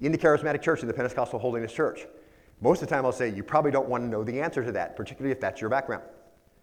in 0.00 0.12
the 0.12 0.18
charismatic 0.18 0.62
church, 0.62 0.82
in 0.82 0.88
the 0.88 0.94
Pentecostal 0.94 1.38
holiness 1.38 1.72
church? 1.72 2.06
Most 2.60 2.82
of 2.82 2.88
the 2.88 2.94
time, 2.94 3.04
I'll 3.04 3.12
say, 3.12 3.28
You 3.28 3.42
probably 3.42 3.70
don't 3.70 3.88
want 3.88 4.04
to 4.04 4.08
know 4.08 4.24
the 4.24 4.40
answer 4.40 4.64
to 4.64 4.72
that, 4.72 4.96
particularly 4.96 5.32
if 5.32 5.40
that's 5.40 5.60
your 5.60 5.70
background. 5.70 6.02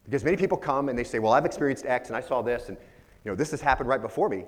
Because 0.06 0.24
many 0.24 0.38
people 0.38 0.58
come 0.58 0.90
and 0.90 0.98
they 0.98 1.04
say, 1.04 1.20
Well, 1.20 1.34
I've 1.34 1.46
experienced 1.46 1.86
X 1.86 2.10
and 2.10 2.18
I 2.18 2.22
saw 2.22 2.42
this, 2.42 2.70
and 2.70 2.78
you 3.24 3.32
know, 3.32 3.36
this 3.36 3.52
has 3.52 3.62
happened 3.62 3.90
right 3.90 4.02
before 4.02 4.30
me. 4.30 4.46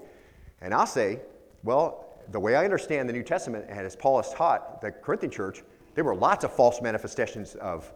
And 0.62 0.74
I'll 0.74 0.88
say, 0.88 1.20
Well, 1.64 2.06
the 2.32 2.40
way 2.40 2.56
I 2.56 2.64
understand 2.64 3.08
the 3.08 3.14
New 3.14 3.24
Testament, 3.24 3.66
and 3.70 3.80
as 3.80 3.96
Paul 3.96 4.22
has 4.22 4.34
taught 4.34 4.82
the 4.82 4.92
Corinthian 4.92 5.32
church, 5.32 5.64
there 5.94 6.04
were 6.04 6.16
lots 6.16 6.44
of 6.44 6.52
false 6.54 6.82
manifestations 6.82 7.56
of, 7.56 7.92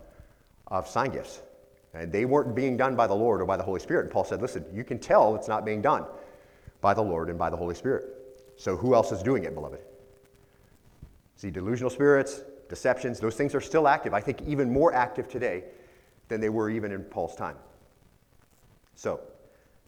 of 0.67 0.87
sign 0.87 1.09
gifts. 1.09 1.41
And 1.93 2.11
they 2.11 2.25
weren't 2.25 2.55
being 2.55 2.77
done 2.77 2.95
by 2.95 3.07
the 3.07 3.15
Lord 3.15 3.41
or 3.41 3.45
by 3.45 3.57
the 3.57 3.63
Holy 3.63 3.79
Spirit. 3.79 4.03
And 4.03 4.11
Paul 4.11 4.23
said, 4.23 4.41
Listen, 4.41 4.63
you 4.71 4.83
can 4.83 4.99
tell 4.99 5.35
it's 5.35 5.47
not 5.47 5.65
being 5.65 5.81
done 5.81 6.05
by 6.81 6.93
the 6.93 7.01
Lord 7.01 7.29
and 7.29 7.37
by 7.37 7.49
the 7.49 7.57
Holy 7.57 7.75
Spirit. 7.75 8.05
So 8.57 8.75
who 8.75 8.93
else 8.93 9.11
is 9.11 9.23
doing 9.23 9.43
it, 9.43 9.53
beloved? 9.53 9.79
See, 11.39 11.49
delusional 11.49 11.89
spirits, 11.89 12.41
deceptions, 12.67 13.17
those 13.17 13.35
things 13.35 13.55
are 13.55 13.61
still 13.61 13.87
active. 13.87 14.13
I 14.13 14.19
think 14.19 14.41
even 14.41 14.69
more 14.69 14.93
active 14.93 15.29
today 15.29 15.63
than 16.27 16.41
they 16.41 16.49
were 16.49 16.69
even 16.69 16.91
in 16.91 17.01
Paul's 17.01 17.33
time. 17.33 17.55
So, 18.95 19.21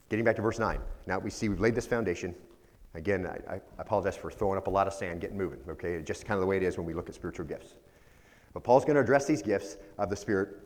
getting 0.08 0.24
back 0.24 0.38
to 0.38 0.42
verse 0.42 0.60
9. 0.60 0.80
Now 1.08 1.20
we 1.20 1.30
see 1.30 1.50
we've 1.50 1.60
laid 1.60 1.76
this 1.76 1.86
foundation. 1.86 2.34
Again, 2.94 3.28
I, 3.28 3.56
I, 3.56 3.62
apologize 3.80 4.16
for 4.16 4.32
throwing 4.32 4.58
up 4.58 4.68
a 4.68 4.70
lot 4.70 4.88
of 4.88 4.94
sand, 4.94 5.20
getting 5.20 5.38
moving, 5.38 5.60
okay? 5.68 6.02
Just 6.02 6.26
kind 6.26 6.36
of 6.36 6.40
the 6.40 6.48
way 6.48 6.56
it 6.56 6.64
is 6.64 6.78
when 6.78 6.88
we 6.88 6.94
look 6.94 7.10
at 7.10 7.16
spiritual 7.16 7.46
gifts. 7.46 7.76
But 8.54 8.64
Paul's 8.64 8.86
going 8.86 8.96
to 8.96 9.02
address 9.02 9.26
these 9.26 9.42
gifts 9.42 9.76
of 9.98 10.10
the 10.10 10.16
Spirit, 10.16 10.58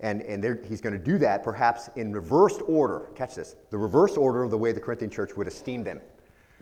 and, 0.00 0.22
and 0.22 0.64
he's 0.64 0.80
going 0.80 0.94
to 0.94 0.98
do 0.98 1.18
that 1.18 1.42
perhaps 1.44 1.90
in 1.96 2.14
reversed 2.14 2.62
order. 2.66 3.10
Catch 3.14 3.34
this 3.34 3.56
the 3.68 3.76
reverse 3.76 4.16
order 4.16 4.42
of 4.42 4.50
the 4.50 4.58
way 4.58 4.72
the 4.72 4.80
Corinthian 4.80 5.10
church 5.10 5.36
would 5.36 5.46
esteem 5.46 5.84
them. 5.84 6.00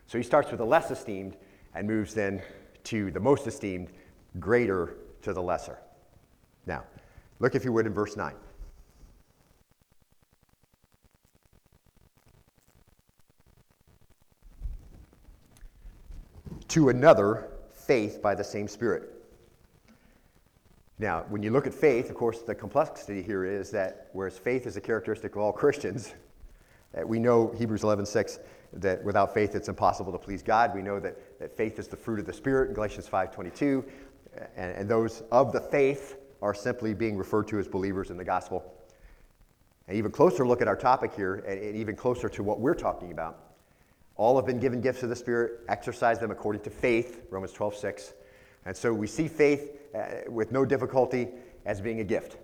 So 0.08 0.18
he 0.18 0.24
starts 0.24 0.50
with 0.50 0.58
the 0.58 0.66
less 0.66 0.90
esteemed 0.90 1.36
and 1.74 1.86
moves 1.86 2.12
then 2.12 2.42
to 2.84 3.10
the 3.10 3.20
most 3.20 3.46
esteemed, 3.46 3.92
greater 4.38 4.96
to 5.22 5.32
the 5.32 5.42
lesser. 5.42 5.78
Now, 6.66 6.84
look 7.38 7.54
if 7.54 7.64
you 7.64 7.72
would 7.72 7.86
in 7.86 7.92
verse 7.92 8.16
9. 8.16 8.34
to 16.68 16.90
another 16.90 17.48
faith 17.72 18.20
by 18.20 18.34
the 18.34 18.44
same 18.44 18.68
Spirit. 18.68 19.14
Now, 20.98 21.24
when 21.30 21.42
you 21.42 21.50
look 21.50 21.66
at 21.66 21.72
faith, 21.72 22.10
of 22.10 22.14
course, 22.14 22.42
the 22.42 22.54
complexity 22.54 23.22
here 23.22 23.46
is 23.46 23.70
that 23.70 24.08
whereas 24.12 24.36
faith 24.36 24.66
is 24.66 24.76
a 24.76 24.80
characteristic 24.80 25.34
of 25.34 25.40
all 25.40 25.50
Christians, 25.50 26.14
we 27.06 27.18
know 27.20 27.54
Hebrews 27.56 27.82
11:6 27.82 28.38
that 28.72 29.02
without 29.04 29.34
faith 29.34 29.54
it's 29.54 29.68
impossible 29.68 30.12
to 30.12 30.18
please 30.18 30.42
God. 30.42 30.74
We 30.74 30.82
know 30.82 31.00
that, 31.00 31.38
that 31.38 31.56
faith 31.56 31.78
is 31.78 31.88
the 31.88 31.96
fruit 31.96 32.18
of 32.20 32.26
the 32.26 32.32
Spirit 32.32 32.68
in 32.68 32.74
Galatians 32.74 33.08
5:22, 33.08 33.84
and, 34.56 34.72
and 34.72 34.88
those 34.88 35.22
of 35.32 35.52
the 35.52 35.60
faith 35.60 36.16
are 36.42 36.54
simply 36.54 36.94
being 36.94 37.16
referred 37.16 37.48
to 37.48 37.58
as 37.58 37.66
believers 37.66 38.10
in 38.10 38.16
the 38.16 38.24
gospel. 38.24 38.74
An 39.88 39.96
even 39.96 40.10
closer 40.10 40.46
look 40.46 40.60
at 40.60 40.68
our 40.68 40.76
topic 40.76 41.14
here, 41.14 41.36
and, 41.46 41.60
and 41.60 41.76
even 41.76 41.96
closer 41.96 42.28
to 42.28 42.42
what 42.42 42.60
we're 42.60 42.74
talking 42.74 43.10
about, 43.10 43.48
all 44.16 44.36
have 44.36 44.46
been 44.46 44.60
given 44.60 44.80
gifts 44.80 45.02
of 45.02 45.08
the 45.08 45.16
Spirit, 45.16 45.60
exercise 45.68 46.18
them 46.18 46.30
according 46.30 46.62
to 46.62 46.70
faith, 46.70 47.22
Romans 47.30 47.52
12.6. 47.52 48.12
And 48.66 48.76
so 48.76 48.92
we 48.92 49.06
see 49.06 49.28
faith 49.28 49.78
uh, 49.94 50.30
with 50.30 50.52
no 50.52 50.64
difficulty 50.64 51.28
as 51.64 51.80
being 51.80 52.00
a 52.00 52.04
gift. 52.04 52.36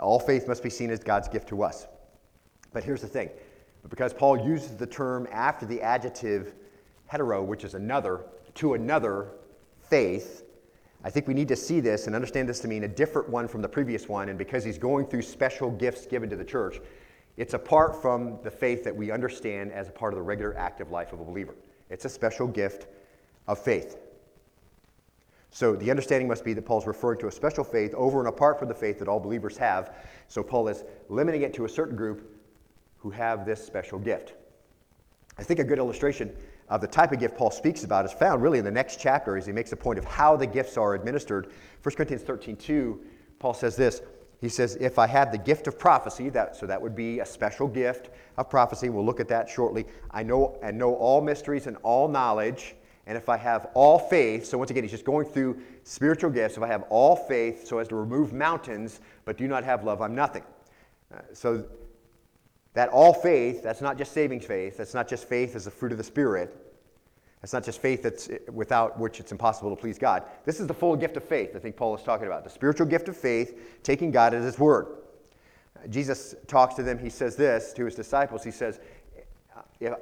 All 0.00 0.18
faith 0.18 0.48
must 0.48 0.62
be 0.62 0.70
seen 0.70 0.90
as 0.90 1.00
God's 1.00 1.28
gift 1.28 1.48
to 1.50 1.62
us. 1.62 1.86
But 2.72 2.82
here's 2.82 3.02
the 3.02 3.06
thing 3.06 3.30
because 3.88 4.12
Paul 4.12 4.46
uses 4.46 4.76
the 4.76 4.86
term 4.86 5.28
after 5.30 5.66
the 5.66 5.80
adjective 5.82 6.54
hetero, 7.06 7.42
which 7.42 7.64
is 7.64 7.74
another, 7.74 8.24
to 8.54 8.74
another 8.74 9.28
faith, 9.88 10.44
I 11.02 11.10
think 11.10 11.28
we 11.28 11.34
need 11.34 11.48
to 11.48 11.56
see 11.56 11.80
this 11.80 12.06
and 12.06 12.14
understand 12.14 12.48
this 12.48 12.60
to 12.60 12.68
mean 12.68 12.84
a 12.84 12.88
different 12.88 13.28
one 13.28 13.46
from 13.46 13.60
the 13.60 13.68
previous 13.68 14.08
one. 14.08 14.30
And 14.30 14.38
because 14.38 14.64
he's 14.64 14.78
going 14.78 15.06
through 15.06 15.22
special 15.22 15.70
gifts 15.70 16.06
given 16.06 16.30
to 16.30 16.36
the 16.36 16.44
church, 16.44 16.80
it's 17.36 17.52
apart 17.52 18.00
from 18.00 18.38
the 18.42 18.50
faith 18.50 18.84
that 18.84 18.96
we 18.96 19.10
understand 19.10 19.70
as 19.72 19.88
a 19.88 19.92
part 19.92 20.14
of 20.14 20.16
the 20.16 20.22
regular 20.22 20.56
active 20.56 20.90
life 20.90 21.12
of 21.12 21.20
a 21.20 21.24
believer. 21.24 21.54
It's 21.90 22.06
a 22.06 22.08
special 22.08 22.46
gift 22.46 22.86
of 23.46 23.58
faith. 23.58 23.98
So 25.50 25.76
the 25.76 25.90
understanding 25.90 26.26
must 26.26 26.44
be 26.44 26.52
that 26.54 26.64
Paul's 26.64 26.86
referring 26.86 27.20
to 27.20 27.28
a 27.28 27.32
special 27.32 27.64
faith 27.64 27.94
over 27.94 28.18
and 28.18 28.28
apart 28.28 28.58
from 28.58 28.68
the 28.68 28.74
faith 28.74 28.98
that 28.98 29.08
all 29.08 29.20
believers 29.20 29.56
have. 29.58 29.94
So 30.26 30.42
Paul 30.42 30.68
is 30.68 30.84
limiting 31.08 31.42
it 31.42 31.52
to 31.54 31.64
a 31.64 31.68
certain 31.68 31.96
group 31.96 32.33
who 33.04 33.10
have 33.10 33.44
this 33.44 33.64
special 33.64 34.00
gift. 34.00 34.32
I 35.38 35.44
think 35.44 35.60
a 35.60 35.64
good 35.64 35.78
illustration 35.78 36.34
of 36.70 36.80
the 36.80 36.86
type 36.88 37.12
of 37.12 37.20
gift 37.20 37.36
Paul 37.36 37.50
speaks 37.50 37.84
about 37.84 38.06
is 38.06 38.12
found 38.12 38.42
really 38.42 38.58
in 38.58 38.64
the 38.64 38.70
next 38.70 38.98
chapter 38.98 39.36
as 39.36 39.44
he 39.44 39.52
makes 39.52 39.70
a 39.72 39.76
point 39.76 39.98
of 39.98 40.06
how 40.06 40.36
the 40.36 40.46
gifts 40.46 40.78
are 40.78 40.94
administered. 40.94 41.52
1 41.82 41.94
Corinthians 41.94 42.22
13 42.22 42.56
2, 42.56 43.00
Paul 43.38 43.54
says 43.54 43.76
this 43.76 44.00
he 44.40 44.48
says, 44.48 44.76
if 44.80 44.98
I 44.98 45.06
have 45.06 45.32
the 45.32 45.38
gift 45.38 45.66
of 45.68 45.78
prophecy, 45.78 46.28
that, 46.30 46.56
so 46.56 46.66
that 46.66 46.80
would 46.80 46.96
be 46.96 47.20
a 47.20 47.26
special 47.26 47.68
gift 47.68 48.10
of 48.36 48.50
prophecy, 48.50 48.88
we'll 48.88 49.04
look 49.04 49.20
at 49.20 49.28
that 49.28 49.48
shortly. 49.48 49.86
I 50.10 50.22
know 50.22 50.58
and 50.62 50.76
know 50.76 50.94
all 50.94 51.20
mysteries 51.20 51.66
and 51.66 51.76
all 51.82 52.08
knowledge, 52.08 52.74
and 53.06 53.16
if 53.16 53.28
I 53.28 53.36
have 53.36 53.68
all 53.74 53.98
faith, 53.98 54.46
so 54.46 54.58
once 54.58 54.70
again, 54.70 54.82
he's 54.82 54.90
just 54.90 55.04
going 55.04 55.26
through 55.26 55.60
spiritual 55.82 56.30
gifts. 56.30 56.56
If 56.56 56.62
I 56.62 56.68
have 56.68 56.84
all 56.90 57.16
faith 57.16 57.66
so 57.66 57.78
as 57.78 57.88
to 57.88 57.96
remove 57.96 58.32
mountains, 58.32 59.00
but 59.24 59.36
do 59.36 59.46
not 59.46 59.62
have 59.62 59.84
love, 59.84 60.00
I'm 60.00 60.14
nothing. 60.14 60.42
Uh, 61.14 61.20
so 61.32 61.64
that 62.74 62.88
all 62.90 63.12
faith, 63.12 63.62
that's 63.62 63.80
not 63.80 63.96
just 63.96 64.12
saving 64.12 64.40
faith, 64.40 64.76
that's 64.76 64.94
not 64.94 65.08
just 65.08 65.28
faith 65.28 65.56
as 65.56 65.64
the 65.64 65.70
fruit 65.70 65.92
of 65.92 65.98
the 65.98 66.04
Spirit, 66.04 66.54
that's 67.40 67.52
not 67.52 67.64
just 67.64 67.80
faith 67.80 68.02
that's 68.02 68.28
eh, 68.30 68.38
without 68.52 68.98
which 68.98 69.20
it's 69.20 69.30
impossible 69.30 69.68
to 69.68 69.76
please 69.76 69.98
God. 69.98 70.24
This 70.44 70.60
is 70.60 70.66
the 70.66 70.74
full 70.74 70.96
gift 70.96 71.16
of 71.16 71.24
faith 71.24 71.54
I 71.54 71.58
think 71.58 71.76
Paul 71.76 71.94
is 71.94 72.02
talking 72.02 72.26
about. 72.26 72.42
The 72.42 72.50
spiritual 72.50 72.86
gift 72.86 73.08
of 73.08 73.16
faith, 73.16 73.80
taking 73.82 74.10
God 74.10 74.34
at 74.34 74.42
his 74.42 74.58
word. 74.58 74.86
Jesus 75.90 76.34
talks 76.46 76.74
to 76.76 76.82
them, 76.82 76.98
he 76.98 77.10
says 77.10 77.36
this 77.36 77.72
to 77.74 77.84
his 77.84 77.94
disciples. 77.94 78.42
He 78.42 78.50
says, 78.50 78.80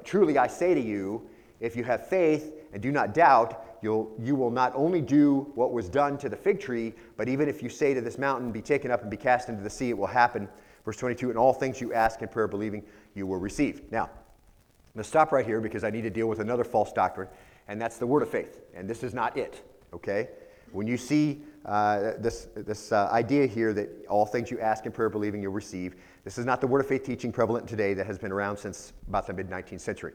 Truly 0.05 0.39
I 0.39 0.47
say 0.47 0.75
to 0.75 0.81
you, 0.81 1.29
if 1.61 1.77
you 1.77 1.85
have 1.85 2.07
faith 2.07 2.55
and 2.73 2.81
do 2.81 2.93
not 2.93 3.13
doubt, 3.13 3.79
you'll, 3.83 4.15
you 4.21 4.37
will 4.37 4.51
not 4.51 4.73
only 4.77 5.01
do 5.01 5.51
what 5.55 5.73
was 5.73 5.89
done 5.89 6.19
to 6.19 6.29
the 6.29 6.37
fig 6.37 6.61
tree, 6.61 6.95
but 7.17 7.29
even 7.29 7.49
if 7.49 7.63
you 7.63 7.69
say 7.69 7.93
to 7.93 8.01
this 8.01 8.19
mountain, 8.19 8.53
Be 8.53 8.63
taken 8.63 8.91
up 8.91 9.03
and 9.03 9.11
be 9.11 9.17
cast 9.17 9.49
into 9.49 9.63
the 9.63 9.71
sea, 9.71 9.91
it 9.91 9.99
will 9.99 10.07
happen. 10.07 10.49
Verse 10.85 10.97
22 10.97 11.31
In 11.31 11.37
all 11.37 11.53
things 11.53 11.81
you 11.81 11.93
ask 11.93 12.23
in 12.23 12.29
prayer, 12.29 12.49
believing, 12.49 12.83
you 13.15 13.27
will 13.27 13.39
receive. 13.39 13.83
Now, 13.91 14.05
I'm 14.05 14.99
going 14.99 15.05
to 15.05 15.09
stop 15.09 15.33
right 15.33 15.47
here 15.47 15.61
because 15.61 15.85
I 15.85 15.91
need 15.91 16.03
to 16.03 16.11
deal 16.11 16.27
with 16.27 16.41
another 16.41 16.65
false 16.65 16.93
doctrine, 16.93 17.29
and 17.69 17.81
that's 17.81 17.99
the 17.99 18.07
word 18.07 18.23
of 18.23 18.29
faith. 18.29 18.61
And 18.75 18.89
this 18.89 19.03
is 19.03 19.15
not 19.15 19.37
it, 19.37 19.63
okay? 19.95 20.29
When 20.73 20.87
you 20.87 20.97
see 20.97 21.43
uh, 21.65 22.13
this, 22.19 22.49
this 22.55 22.93
uh, 22.93 23.09
idea 23.13 23.47
here 23.47 23.73
that 23.75 23.89
all 24.09 24.27
things 24.27 24.51
you 24.51 24.59
ask 24.61 24.87
in 24.87 24.93
prayer, 24.93 25.09
believing, 25.09 25.43
you'll 25.43 25.53
receive, 25.53 25.95
this 26.25 26.39
is 26.39 26.45
not 26.45 26.61
the 26.61 26.67
word 26.67 26.81
of 26.81 26.87
faith 26.87 27.05
teaching 27.05 27.33
prevalent 27.33 27.69
today 27.69 27.95
that 27.95 28.07
has 28.07 28.19
been 28.19 28.33
around 28.33 28.57
since 28.57 28.93
about 29.09 29.27
the 29.27 29.33
mid 29.33 29.49
19th 29.49 29.81
century. 29.81 30.13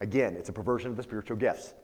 Again, 0.00 0.36
it's 0.36 0.48
a 0.48 0.52
perversion 0.52 0.90
of 0.90 0.96
the 0.96 1.02
spiritual 1.02 1.36
gifts. 1.36 1.74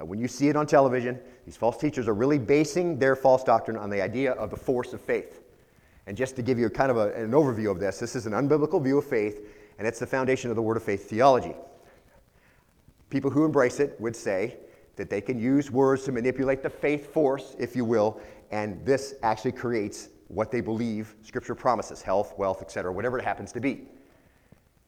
Uh, 0.00 0.04
when 0.04 0.18
you 0.18 0.28
see 0.28 0.48
it 0.48 0.56
on 0.56 0.66
television, 0.66 1.18
these 1.44 1.56
false 1.56 1.76
teachers 1.76 2.08
are 2.08 2.14
really 2.14 2.38
basing 2.38 2.98
their 2.98 3.16
false 3.16 3.44
doctrine 3.44 3.76
on 3.76 3.90
the 3.90 4.00
idea 4.00 4.32
of 4.32 4.50
the 4.50 4.56
force 4.56 4.92
of 4.92 5.00
faith. 5.00 5.40
And 6.08 6.16
just 6.16 6.36
to 6.36 6.42
give 6.42 6.58
you 6.58 6.70
kind 6.70 6.90
of 6.90 6.96
a, 6.96 7.12
an 7.12 7.32
overview 7.32 7.70
of 7.70 7.78
this, 7.78 7.98
this 7.98 8.16
is 8.16 8.24
an 8.24 8.32
unbiblical 8.32 8.82
view 8.82 8.96
of 8.96 9.04
faith 9.04 9.46
and 9.78 9.86
it's 9.86 9.98
the 9.98 10.06
foundation 10.06 10.48
of 10.48 10.56
the 10.56 10.62
Word 10.62 10.78
of 10.78 10.82
Faith 10.82 11.06
theology. 11.08 11.54
People 13.10 13.30
who 13.30 13.44
embrace 13.44 13.78
it 13.78 13.94
would 14.00 14.16
say 14.16 14.56
that 14.96 15.10
they 15.10 15.20
can 15.20 15.38
use 15.38 15.70
words 15.70 16.04
to 16.04 16.12
manipulate 16.12 16.62
the 16.62 16.70
faith 16.70 17.12
force, 17.12 17.54
if 17.58 17.76
you 17.76 17.84
will, 17.84 18.18
and 18.50 18.82
this 18.86 19.16
actually 19.22 19.52
creates 19.52 20.08
what 20.28 20.50
they 20.50 20.62
believe 20.62 21.14
Scripture 21.22 21.54
promises 21.54 22.00
health, 22.00 22.32
wealth, 22.38 22.62
etc., 22.62 22.90
whatever 22.90 23.18
it 23.18 23.24
happens 23.24 23.52
to 23.52 23.60
be. 23.60 23.82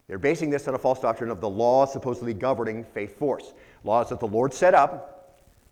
They're 0.08 0.18
basing 0.18 0.48
this 0.48 0.68
on 0.68 0.74
a 0.74 0.78
false 0.78 1.00
doctrine 1.00 1.30
of 1.30 1.42
the 1.42 1.50
laws 1.50 1.92
supposedly 1.92 2.32
governing 2.32 2.82
faith 2.82 3.18
force. 3.18 3.52
Laws 3.84 4.08
that 4.08 4.20
the 4.20 4.26
Lord 4.26 4.54
set 4.54 4.74
up, 4.74 5.19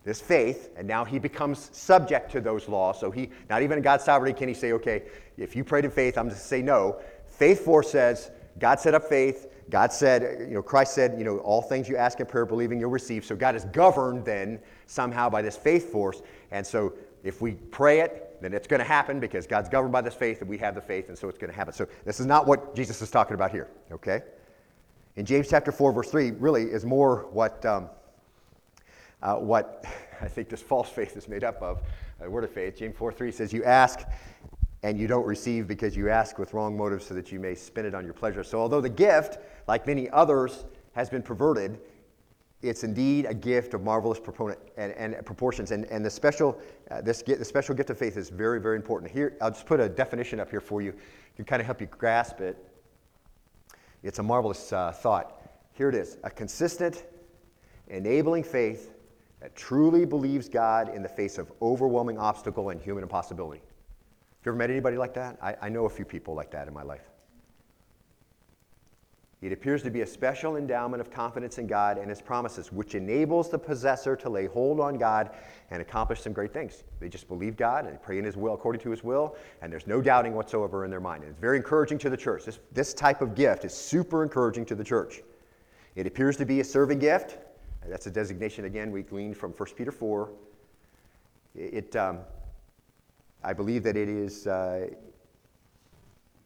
this 0.03 0.21
faith, 0.21 0.69
and 0.77 0.87
now 0.87 1.03
he 1.03 1.19
becomes 1.19 1.69
subject 1.73 2.31
to 2.31 2.41
those 2.41 2.67
laws. 2.67 2.99
So 2.99 3.11
he, 3.11 3.29
not 3.49 3.61
even 3.61 3.77
in 3.77 3.83
God's 3.83 4.03
sovereignty 4.03 4.37
can 4.37 4.47
he 4.47 4.53
say, 4.53 4.71
okay, 4.73 5.03
if 5.37 5.55
you 5.55 5.63
prayed 5.63 5.85
in 5.85 5.91
faith, 5.91 6.17
I'm 6.17 6.29
just 6.29 6.45
say 6.45 6.61
no. 6.61 6.99
Faith 7.27 7.65
force 7.65 7.91
says, 7.91 8.31
God 8.59 8.79
set 8.79 8.93
up 8.93 9.03
faith. 9.07 9.47
God 9.69 9.93
said, 9.93 10.47
you 10.47 10.55
know, 10.55 10.63
Christ 10.63 10.95
said, 10.95 11.15
you 11.17 11.23
know, 11.23 11.37
all 11.39 11.61
things 11.61 11.87
you 11.87 11.95
ask 11.95 12.19
in 12.19 12.25
prayer, 12.25 12.45
believing 12.45 12.79
you'll 12.79 12.89
receive. 12.89 13.23
So 13.23 13.35
God 13.35 13.55
is 13.55 13.65
governed 13.65 14.25
then 14.25 14.59
somehow 14.87 15.29
by 15.29 15.41
this 15.41 15.55
faith 15.55 15.91
force. 15.91 16.21
And 16.51 16.65
so 16.65 16.93
if 17.23 17.41
we 17.41 17.53
pray 17.53 17.99
it, 17.99 18.37
then 18.41 18.53
it's 18.53 18.67
going 18.67 18.79
to 18.79 18.85
happen 18.85 19.19
because 19.19 19.45
God's 19.45 19.69
governed 19.69 19.91
by 19.91 20.01
this 20.01 20.13
faith 20.13 20.41
and 20.41 20.49
we 20.49 20.57
have 20.57 20.75
the 20.75 20.81
faith, 20.81 21.09
and 21.09 21.17
so 21.17 21.27
it's 21.27 21.37
going 21.37 21.51
to 21.51 21.55
happen. 21.55 21.73
So 21.73 21.87
this 22.05 22.19
is 22.19 22.25
not 22.25 22.47
what 22.47 22.75
Jesus 22.75 23.01
is 23.01 23.11
talking 23.11 23.35
about 23.35 23.51
here, 23.51 23.67
okay? 23.91 24.21
In 25.17 25.25
James 25.25 25.49
chapter 25.49 25.71
4, 25.71 25.91
verse 25.91 26.09
3, 26.09 26.31
really 26.31 26.63
is 26.63 26.85
more 26.85 27.27
what, 27.31 27.65
um, 27.65 27.89
uh, 29.21 29.35
what 29.35 29.85
I 30.21 30.27
think 30.27 30.49
this 30.49 30.61
false 30.61 30.89
faith 30.89 31.15
is 31.15 31.27
made 31.27 31.43
up 31.43 31.61
of. 31.61 31.81
A 32.21 32.29
word 32.29 32.43
of 32.43 32.51
faith, 32.51 32.77
James 32.77 32.95
4 32.97 33.13
3 33.13 33.31
says, 33.31 33.53
You 33.53 33.63
ask 33.63 34.01
and 34.83 34.97
you 34.97 35.07
don't 35.07 35.25
receive 35.25 35.67
because 35.67 35.95
you 35.95 36.09
ask 36.09 36.37
with 36.37 36.53
wrong 36.53 36.75
motives 36.75 37.05
so 37.05 37.13
that 37.13 37.31
you 37.31 37.39
may 37.39 37.55
spend 37.55 37.87
it 37.87 37.93
on 37.93 38.05
your 38.05 38.13
pleasure. 38.13 38.43
So, 38.43 38.59
although 38.59 38.81
the 38.81 38.89
gift, 38.89 39.37
like 39.67 39.85
many 39.85 40.09
others, 40.09 40.65
has 40.93 41.09
been 41.09 41.21
perverted, 41.21 41.79
it's 42.61 42.83
indeed 42.83 43.25
a 43.25 43.33
gift 43.33 43.73
of 43.73 43.83
marvelous 43.83 44.19
proponent 44.19 44.59
and, 44.77 44.93
and 44.93 45.25
proportions. 45.25 45.71
And, 45.71 45.85
and 45.85 46.03
the, 46.03 46.09
special, 46.09 46.59
uh, 46.91 47.01
this, 47.01 47.21
the 47.21 47.45
special 47.45 47.73
gift 47.73 47.89
of 47.89 47.97
faith 47.97 48.17
is 48.17 48.29
very, 48.29 48.59
very 48.59 48.75
important. 48.75 49.11
Here, 49.11 49.37
I'll 49.41 49.51
just 49.51 49.65
put 49.65 49.79
a 49.79 49.87
definition 49.87 50.39
up 50.39 50.49
here 50.49 50.59
for 50.59 50.81
you 50.81 50.93
to 51.37 51.43
kind 51.43 51.61
of 51.61 51.65
help 51.65 51.79
you 51.79 51.87
grasp 51.87 52.41
it. 52.41 52.57
It's 54.03 54.19
a 54.19 54.23
marvelous 54.23 54.73
uh, 54.73 54.91
thought. 54.91 55.41
Here 55.73 55.87
it 55.87 55.95
is 55.95 56.17
a 56.23 56.29
consistent, 56.29 57.05
enabling 57.87 58.43
faith 58.43 58.91
that 59.41 59.55
truly 59.55 60.05
believes 60.05 60.49
God 60.49 60.93
in 60.93 61.01
the 61.01 61.09
face 61.09 61.37
of 61.37 61.51
overwhelming 61.61 62.17
obstacle 62.17 62.69
and 62.69 62.81
human 62.81 63.03
impossibility. 63.03 63.61
Have 63.61 64.45
you 64.45 64.51
ever 64.51 64.57
met 64.57 64.69
anybody 64.69 64.97
like 64.97 65.13
that? 65.15 65.37
I, 65.41 65.55
I 65.61 65.69
know 65.69 65.85
a 65.85 65.89
few 65.89 66.05
people 66.05 66.33
like 66.33 66.51
that 66.51 66.67
in 66.67 66.73
my 66.73 66.83
life. 66.83 67.09
It 69.41 69.53
appears 69.53 69.81
to 69.83 69.89
be 69.89 70.01
a 70.01 70.05
special 70.05 70.57
endowment 70.57 70.99
of 70.99 71.09
confidence 71.09 71.59
in 71.59 71.67
God 71.67 71.97
and 71.97 72.09
His 72.09 72.21
promises, 72.21 72.73
which 72.73 72.93
enables 72.93 73.49
the 73.49 73.57
possessor 73.57 74.17
to 74.17 74.29
lay 74.29 74.47
hold 74.47 74.81
on 74.81 74.97
God 74.97 75.31
and 75.71 75.81
accomplish 75.81 76.19
some 76.19 76.33
great 76.33 76.53
things. 76.53 76.83
They 76.99 77.07
just 77.07 77.29
believe 77.29 77.55
God 77.55 77.85
and 77.85 78.01
pray 78.01 78.17
in 78.17 78.25
His 78.25 78.35
will 78.35 78.53
according 78.53 78.81
to 78.81 78.91
His 78.91 79.01
will, 79.01 79.37
and 79.61 79.71
there's 79.71 79.87
no 79.87 80.01
doubting 80.01 80.33
whatsoever 80.33 80.83
in 80.83 80.91
their 80.91 80.99
mind. 80.99 81.23
And 81.23 81.31
it's 81.31 81.39
very 81.39 81.55
encouraging 81.55 81.99
to 81.99 82.09
the 82.09 82.17
church. 82.17 82.43
This, 82.43 82.59
this 82.73 82.93
type 82.93 83.21
of 83.21 83.33
gift 83.33 83.63
is 83.63 83.73
super 83.73 84.23
encouraging 84.23 84.65
to 84.65 84.75
the 84.75 84.83
church. 84.83 85.21
It 85.95 86.05
appears 86.05 86.35
to 86.37 86.45
be 86.45 86.59
a 86.59 86.63
serving 86.63 86.99
gift. 86.99 87.37
That's 87.87 88.07
a 88.07 88.11
designation, 88.11 88.65
again, 88.65 88.91
we 88.91 89.03
gleaned 89.03 89.37
from 89.37 89.51
1 89.51 89.69
Peter 89.75 89.91
4. 89.91 90.29
It, 91.55 91.95
um, 91.95 92.19
I 93.43 93.53
believe 93.53 93.83
that 93.83 93.97
it 93.97 94.09
is. 94.09 94.47
Uh, 94.47 94.87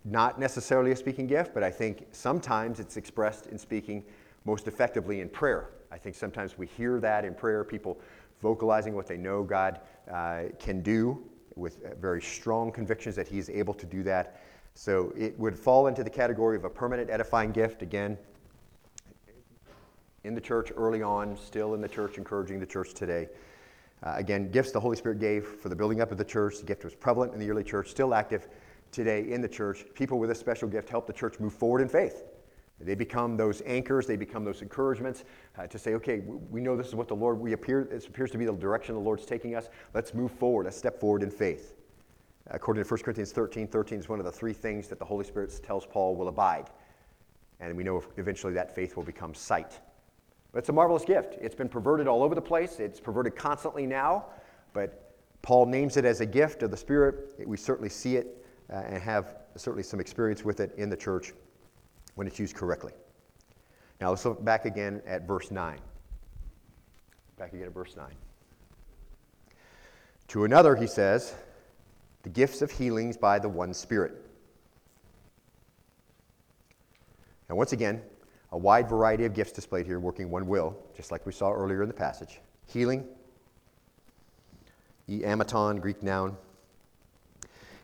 not 0.05 0.39
necessarily 0.39 0.91
a 0.91 0.95
speaking 0.95 1.27
gift, 1.27 1.53
but 1.53 1.63
I 1.63 1.71
think 1.71 2.05
sometimes 2.11 2.79
it's 2.79 2.97
expressed 2.97 3.47
in 3.47 3.57
speaking 3.57 4.03
most 4.45 4.67
effectively 4.67 5.21
in 5.21 5.29
prayer. 5.29 5.69
I 5.91 5.97
think 5.97 6.15
sometimes 6.15 6.57
we 6.57 6.67
hear 6.67 6.99
that 6.99 7.23
in 7.23 7.33
prayer, 7.33 7.63
people 7.63 7.99
vocalizing 8.41 8.95
what 8.95 9.07
they 9.07 9.17
know 9.17 9.43
God 9.43 9.79
uh, 10.11 10.43
can 10.59 10.81
do 10.81 11.23
with 11.55 11.95
very 12.01 12.21
strong 12.21 12.71
convictions 12.71 13.15
that 13.15 13.27
He's 13.27 13.49
able 13.49 13.73
to 13.75 13.85
do 13.85 14.03
that. 14.03 14.41
So 14.73 15.13
it 15.15 15.39
would 15.39 15.57
fall 15.57 15.87
into 15.87 16.03
the 16.03 16.09
category 16.09 16.57
of 16.57 16.65
a 16.65 16.69
permanent 16.69 17.09
edifying 17.09 17.51
gift, 17.51 17.81
again, 17.81 18.17
in 20.23 20.33
the 20.33 20.41
church 20.41 20.71
early 20.75 21.01
on, 21.01 21.35
still 21.37 21.73
in 21.73 21.81
the 21.81 21.87
church, 21.87 22.17
encouraging 22.17 22.59
the 22.59 22.65
church 22.65 22.93
today. 22.93 23.27
Uh, 24.03 24.13
again, 24.17 24.51
gifts 24.51 24.71
the 24.71 24.79
Holy 24.79 24.97
Spirit 24.97 25.19
gave 25.19 25.45
for 25.45 25.69
the 25.69 25.75
building 25.75 26.01
up 26.01 26.11
of 26.11 26.17
the 26.17 26.25
church. 26.25 26.57
The 26.59 26.65
gift 26.65 26.83
was 26.83 26.93
prevalent 26.93 27.33
in 27.33 27.39
the 27.39 27.49
early 27.49 27.63
church, 27.63 27.89
still 27.89 28.13
active 28.13 28.47
today 28.91 29.29
in 29.29 29.41
the 29.41 29.49
church, 29.49 29.85
people 29.95 30.19
with 30.19 30.29
a 30.29 30.35
special 30.35 30.67
gift 30.67 30.89
help 30.89 31.07
the 31.07 31.13
church 31.13 31.39
move 31.39 31.53
forward 31.53 31.81
in 31.81 31.89
faith. 31.89 32.23
They 32.79 32.95
become 32.95 33.37
those 33.37 33.61
anchors, 33.65 34.07
they 34.07 34.17
become 34.17 34.43
those 34.43 34.61
encouragements 34.61 35.23
uh, 35.57 35.67
to 35.67 35.79
say, 35.79 35.93
okay, 35.95 36.21
we 36.51 36.59
know 36.59 36.75
this 36.75 36.87
is 36.87 36.95
what 36.95 37.07
the 37.07 37.15
Lord, 37.15 37.39
we 37.39 37.53
appear, 37.53 37.87
this 37.89 38.07
appears 38.07 38.31
to 38.31 38.37
be 38.37 38.45
the 38.45 38.53
direction 38.53 38.93
the 38.93 39.01
Lord's 39.01 39.25
taking 39.25 39.55
us. 39.55 39.69
Let's 39.93 40.13
move 40.13 40.31
forward, 40.31 40.65
let's 40.65 40.77
step 40.77 40.99
forward 40.99 41.23
in 41.23 41.31
faith. 41.31 41.75
According 42.47 42.83
to 42.83 42.89
1 42.89 43.01
Corinthians 43.01 43.31
13, 43.31 43.67
13 43.67 43.99
is 43.99 44.09
one 44.09 44.19
of 44.19 44.25
the 44.25 44.31
three 44.31 44.53
things 44.53 44.87
that 44.89 44.99
the 44.99 45.05
Holy 45.05 45.23
Spirit 45.23 45.57
tells 45.63 45.85
Paul 45.85 46.15
will 46.15 46.27
abide. 46.27 46.69
And 47.59 47.75
we 47.77 47.83
know 47.83 48.03
eventually 48.17 48.53
that 48.53 48.75
faith 48.75 48.97
will 48.97 49.03
become 49.03 49.33
sight. 49.33 49.79
It's 50.55 50.69
a 50.69 50.73
marvelous 50.73 51.03
gift. 51.03 51.35
It's 51.41 51.55
been 51.55 51.69
perverted 51.69 52.07
all 52.07 52.21
over 52.21 52.35
the 52.35 52.41
place. 52.41 52.79
It's 52.79 52.99
perverted 52.99 53.35
constantly 53.35 53.87
now, 53.87 54.25
but 54.73 55.15
Paul 55.41 55.65
names 55.65 55.97
it 55.97 56.05
as 56.05 56.21
a 56.21 56.25
gift 56.25 56.61
of 56.61 56.71
the 56.71 56.77
Spirit. 56.77 57.33
We 57.45 57.57
certainly 57.57 57.89
see 57.89 58.17
it 58.17 58.45
uh, 58.71 58.83
and 58.85 59.01
have 59.01 59.35
certainly 59.55 59.83
some 59.83 59.99
experience 59.99 60.45
with 60.45 60.59
it 60.59 60.73
in 60.77 60.89
the 60.89 60.97
church 60.97 61.33
when 62.15 62.27
it's 62.27 62.39
used 62.39 62.55
correctly. 62.55 62.93
Now 63.99 64.11
let's 64.11 64.25
look 64.25 64.43
back 64.43 64.65
again 64.65 65.01
at 65.07 65.27
verse 65.27 65.49
9. 65.49 65.79
Back 67.37 67.53
again 67.53 67.67
at 67.67 67.73
verse 67.73 67.95
9. 67.95 68.07
To 70.29 70.45
another, 70.45 70.75
he 70.75 70.87
says, 70.87 71.35
the 72.23 72.29
gifts 72.29 72.61
of 72.61 72.71
healings 72.71 73.17
by 73.17 73.39
the 73.39 73.49
one 73.49 73.73
Spirit. 73.73 74.13
Now, 77.49 77.55
once 77.55 77.73
again, 77.73 78.01
a 78.53 78.57
wide 78.57 78.87
variety 78.87 79.25
of 79.25 79.33
gifts 79.33 79.51
displayed 79.51 79.85
here, 79.85 79.99
working 79.99 80.29
one 80.29 80.47
will, 80.47 80.77
just 80.95 81.11
like 81.11 81.25
we 81.25 81.31
saw 81.31 81.51
earlier 81.51 81.81
in 81.81 81.87
the 81.87 81.93
passage. 81.93 82.39
Healing, 82.67 83.03
e 85.09 85.21
amaton, 85.21 85.81
Greek 85.81 86.03
noun, 86.03 86.37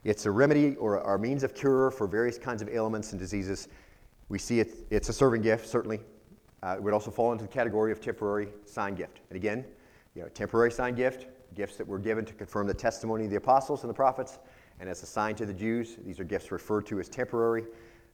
it's 0.03 0.27
a 0.27 0.31
remedy 0.31 0.75
or 0.75 0.99
a 0.99 1.19
means 1.19 1.43
of 1.43 1.55
cure 1.55 1.89
for 1.89 2.07
various 2.07 2.37
kinds 2.37 2.61
of 2.61 2.69
ailments 2.69 3.11
and 3.11 3.19
diseases. 3.19 3.67
We 4.29 4.37
see 4.37 4.59
it, 4.59 4.69
it's 4.91 5.09
a 5.09 5.13
serving 5.13 5.41
gift, 5.41 5.67
certainly. 5.67 5.99
Uh, 6.61 6.75
it 6.77 6.83
would 6.83 6.93
also 6.93 7.09
fall 7.09 7.31
into 7.31 7.43
the 7.43 7.51
category 7.51 7.91
of 7.91 7.99
temporary 7.99 8.49
sign 8.65 8.93
gift. 8.93 9.21
And 9.29 9.37
again, 9.37 9.65
you 10.13 10.21
know, 10.21 10.29
temporary 10.29 10.71
sign 10.71 10.93
gift, 10.93 11.25
gifts 11.55 11.77
that 11.77 11.87
were 11.87 11.99
given 11.99 12.25
to 12.25 12.33
confirm 12.33 12.67
the 12.67 12.73
testimony 12.75 13.25
of 13.25 13.31
the 13.31 13.37
apostles 13.37 13.81
and 13.81 13.89
the 13.89 13.93
prophets, 13.95 14.37
and 14.79 14.87
as 14.87 15.01
a 15.01 15.07
sign 15.07 15.35
to 15.35 15.47
the 15.47 15.53
Jews. 15.53 15.97
These 16.05 16.19
are 16.19 16.23
gifts 16.23 16.51
referred 16.51 16.85
to 16.87 16.99
as 16.99 17.09
temporary. 17.09 17.65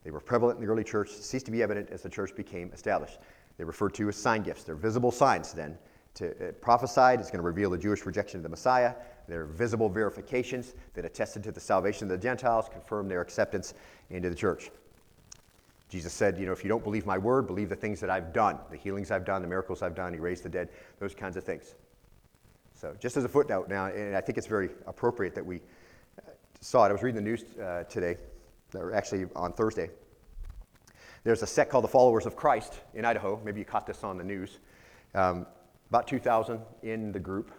They 0.06 0.12
were 0.12 0.20
prevalent 0.20 0.60
in 0.60 0.64
the 0.64 0.70
early 0.70 0.84
church, 0.84 1.10
ceased 1.10 1.46
to 1.46 1.50
be 1.50 1.64
evident 1.64 1.90
as 1.90 2.00
the 2.00 2.08
church 2.08 2.32
became 2.36 2.70
established. 2.72 3.18
They're 3.56 3.66
referred 3.66 3.92
to 3.94 4.08
as 4.08 4.14
sign 4.14 4.44
gifts. 4.44 4.62
They're 4.62 4.76
visible 4.76 5.10
signs 5.10 5.52
then. 5.52 5.76
To, 6.14 6.30
uh, 6.30 6.52
prophesied 6.52 7.20
is 7.20 7.26
going 7.26 7.40
to 7.40 7.44
reveal 7.44 7.70
the 7.70 7.76
Jewish 7.76 8.06
rejection 8.06 8.38
of 8.38 8.44
the 8.44 8.48
Messiah. 8.48 8.94
They're 9.26 9.46
visible 9.46 9.88
verifications 9.88 10.74
that 10.94 11.04
attested 11.04 11.42
to 11.42 11.50
the 11.50 11.58
salvation 11.58 12.04
of 12.04 12.10
the 12.10 12.18
Gentiles, 12.18 12.68
confirmed 12.70 13.10
their 13.10 13.20
acceptance 13.20 13.74
into 14.10 14.30
the 14.30 14.36
church. 14.36 14.70
Jesus 15.88 16.12
said, 16.12 16.38
you 16.38 16.46
know, 16.46 16.52
if 16.52 16.62
you 16.62 16.68
don't 16.68 16.84
believe 16.84 17.04
my 17.04 17.18
word, 17.18 17.48
believe 17.48 17.68
the 17.68 17.74
things 17.74 17.98
that 17.98 18.08
I've 18.08 18.32
done, 18.32 18.60
the 18.70 18.76
healings 18.76 19.10
I've 19.10 19.24
done, 19.24 19.42
the 19.42 19.48
miracles 19.48 19.82
I've 19.82 19.96
done, 19.96 20.12
he 20.12 20.20
raised 20.20 20.44
the 20.44 20.48
dead, 20.48 20.68
those 21.00 21.16
kinds 21.16 21.36
of 21.36 21.42
things. 21.42 21.74
So, 22.74 22.94
just 23.00 23.16
as 23.16 23.24
a 23.24 23.28
footnote 23.28 23.68
now, 23.68 23.86
and 23.86 24.14
I 24.14 24.20
think 24.20 24.38
it's 24.38 24.46
very 24.46 24.70
appropriate 24.86 25.34
that 25.34 25.44
we 25.44 25.56
uh, 25.56 26.30
saw 26.60 26.84
it. 26.84 26.90
I 26.90 26.92
was 26.92 27.02
reading 27.02 27.16
the 27.16 27.28
news 27.28 27.42
uh, 27.58 27.82
today, 27.88 28.18
or 28.74 28.92
actually 28.92 29.26
on 29.36 29.52
Thursday. 29.52 29.90
There's 31.24 31.42
a 31.42 31.46
sect 31.46 31.70
called 31.70 31.84
the 31.84 31.88
Followers 31.88 32.26
of 32.26 32.36
Christ 32.36 32.80
in 32.94 33.04
Idaho. 33.04 33.40
Maybe 33.44 33.58
you 33.58 33.64
caught 33.64 33.86
this 33.86 34.04
on 34.04 34.16
the 34.16 34.24
news. 34.24 34.58
Um, 35.14 35.46
about 35.88 36.06
2,000 36.06 36.60
in 36.82 37.12
the 37.12 37.18
group. 37.18 37.50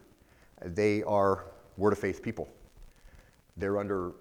They 0.63 1.04
are 1.04 1.46
Word 1.78 1.93
of 1.93 2.00
Faith 2.00 2.22
people. 2.22 2.48
They're 3.58 3.80
under 3.80 4.13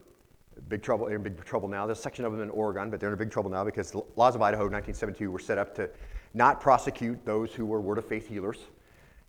big 0.68 0.82
trouble, 0.82 1.06
They're 1.06 1.16
in 1.16 1.22
big 1.22 1.44
trouble 1.44 1.68
now. 1.68 1.86
There's 1.86 1.98
a 1.98 2.02
section 2.02 2.24
of 2.24 2.32
them 2.32 2.42
in 2.42 2.50
Oregon, 2.50 2.90
but 2.90 2.98
they're 2.98 3.12
in 3.12 3.18
big 3.18 3.30
trouble 3.30 3.50
now 3.50 3.64
because 3.64 3.90
the 3.90 4.02
laws 4.16 4.34
of 4.34 4.42
Idaho 4.42 4.64
1972 4.64 5.30
were 5.30 5.38
set 5.38 5.58
up 5.58 5.74
to 5.76 5.90
not 6.34 6.60
prosecute 6.60 7.24
those 7.24 7.52
who 7.52 7.66
were 7.66 7.80
Word 7.80 7.98
of 7.98 8.04
Faith 8.04 8.28
healers 8.28 8.58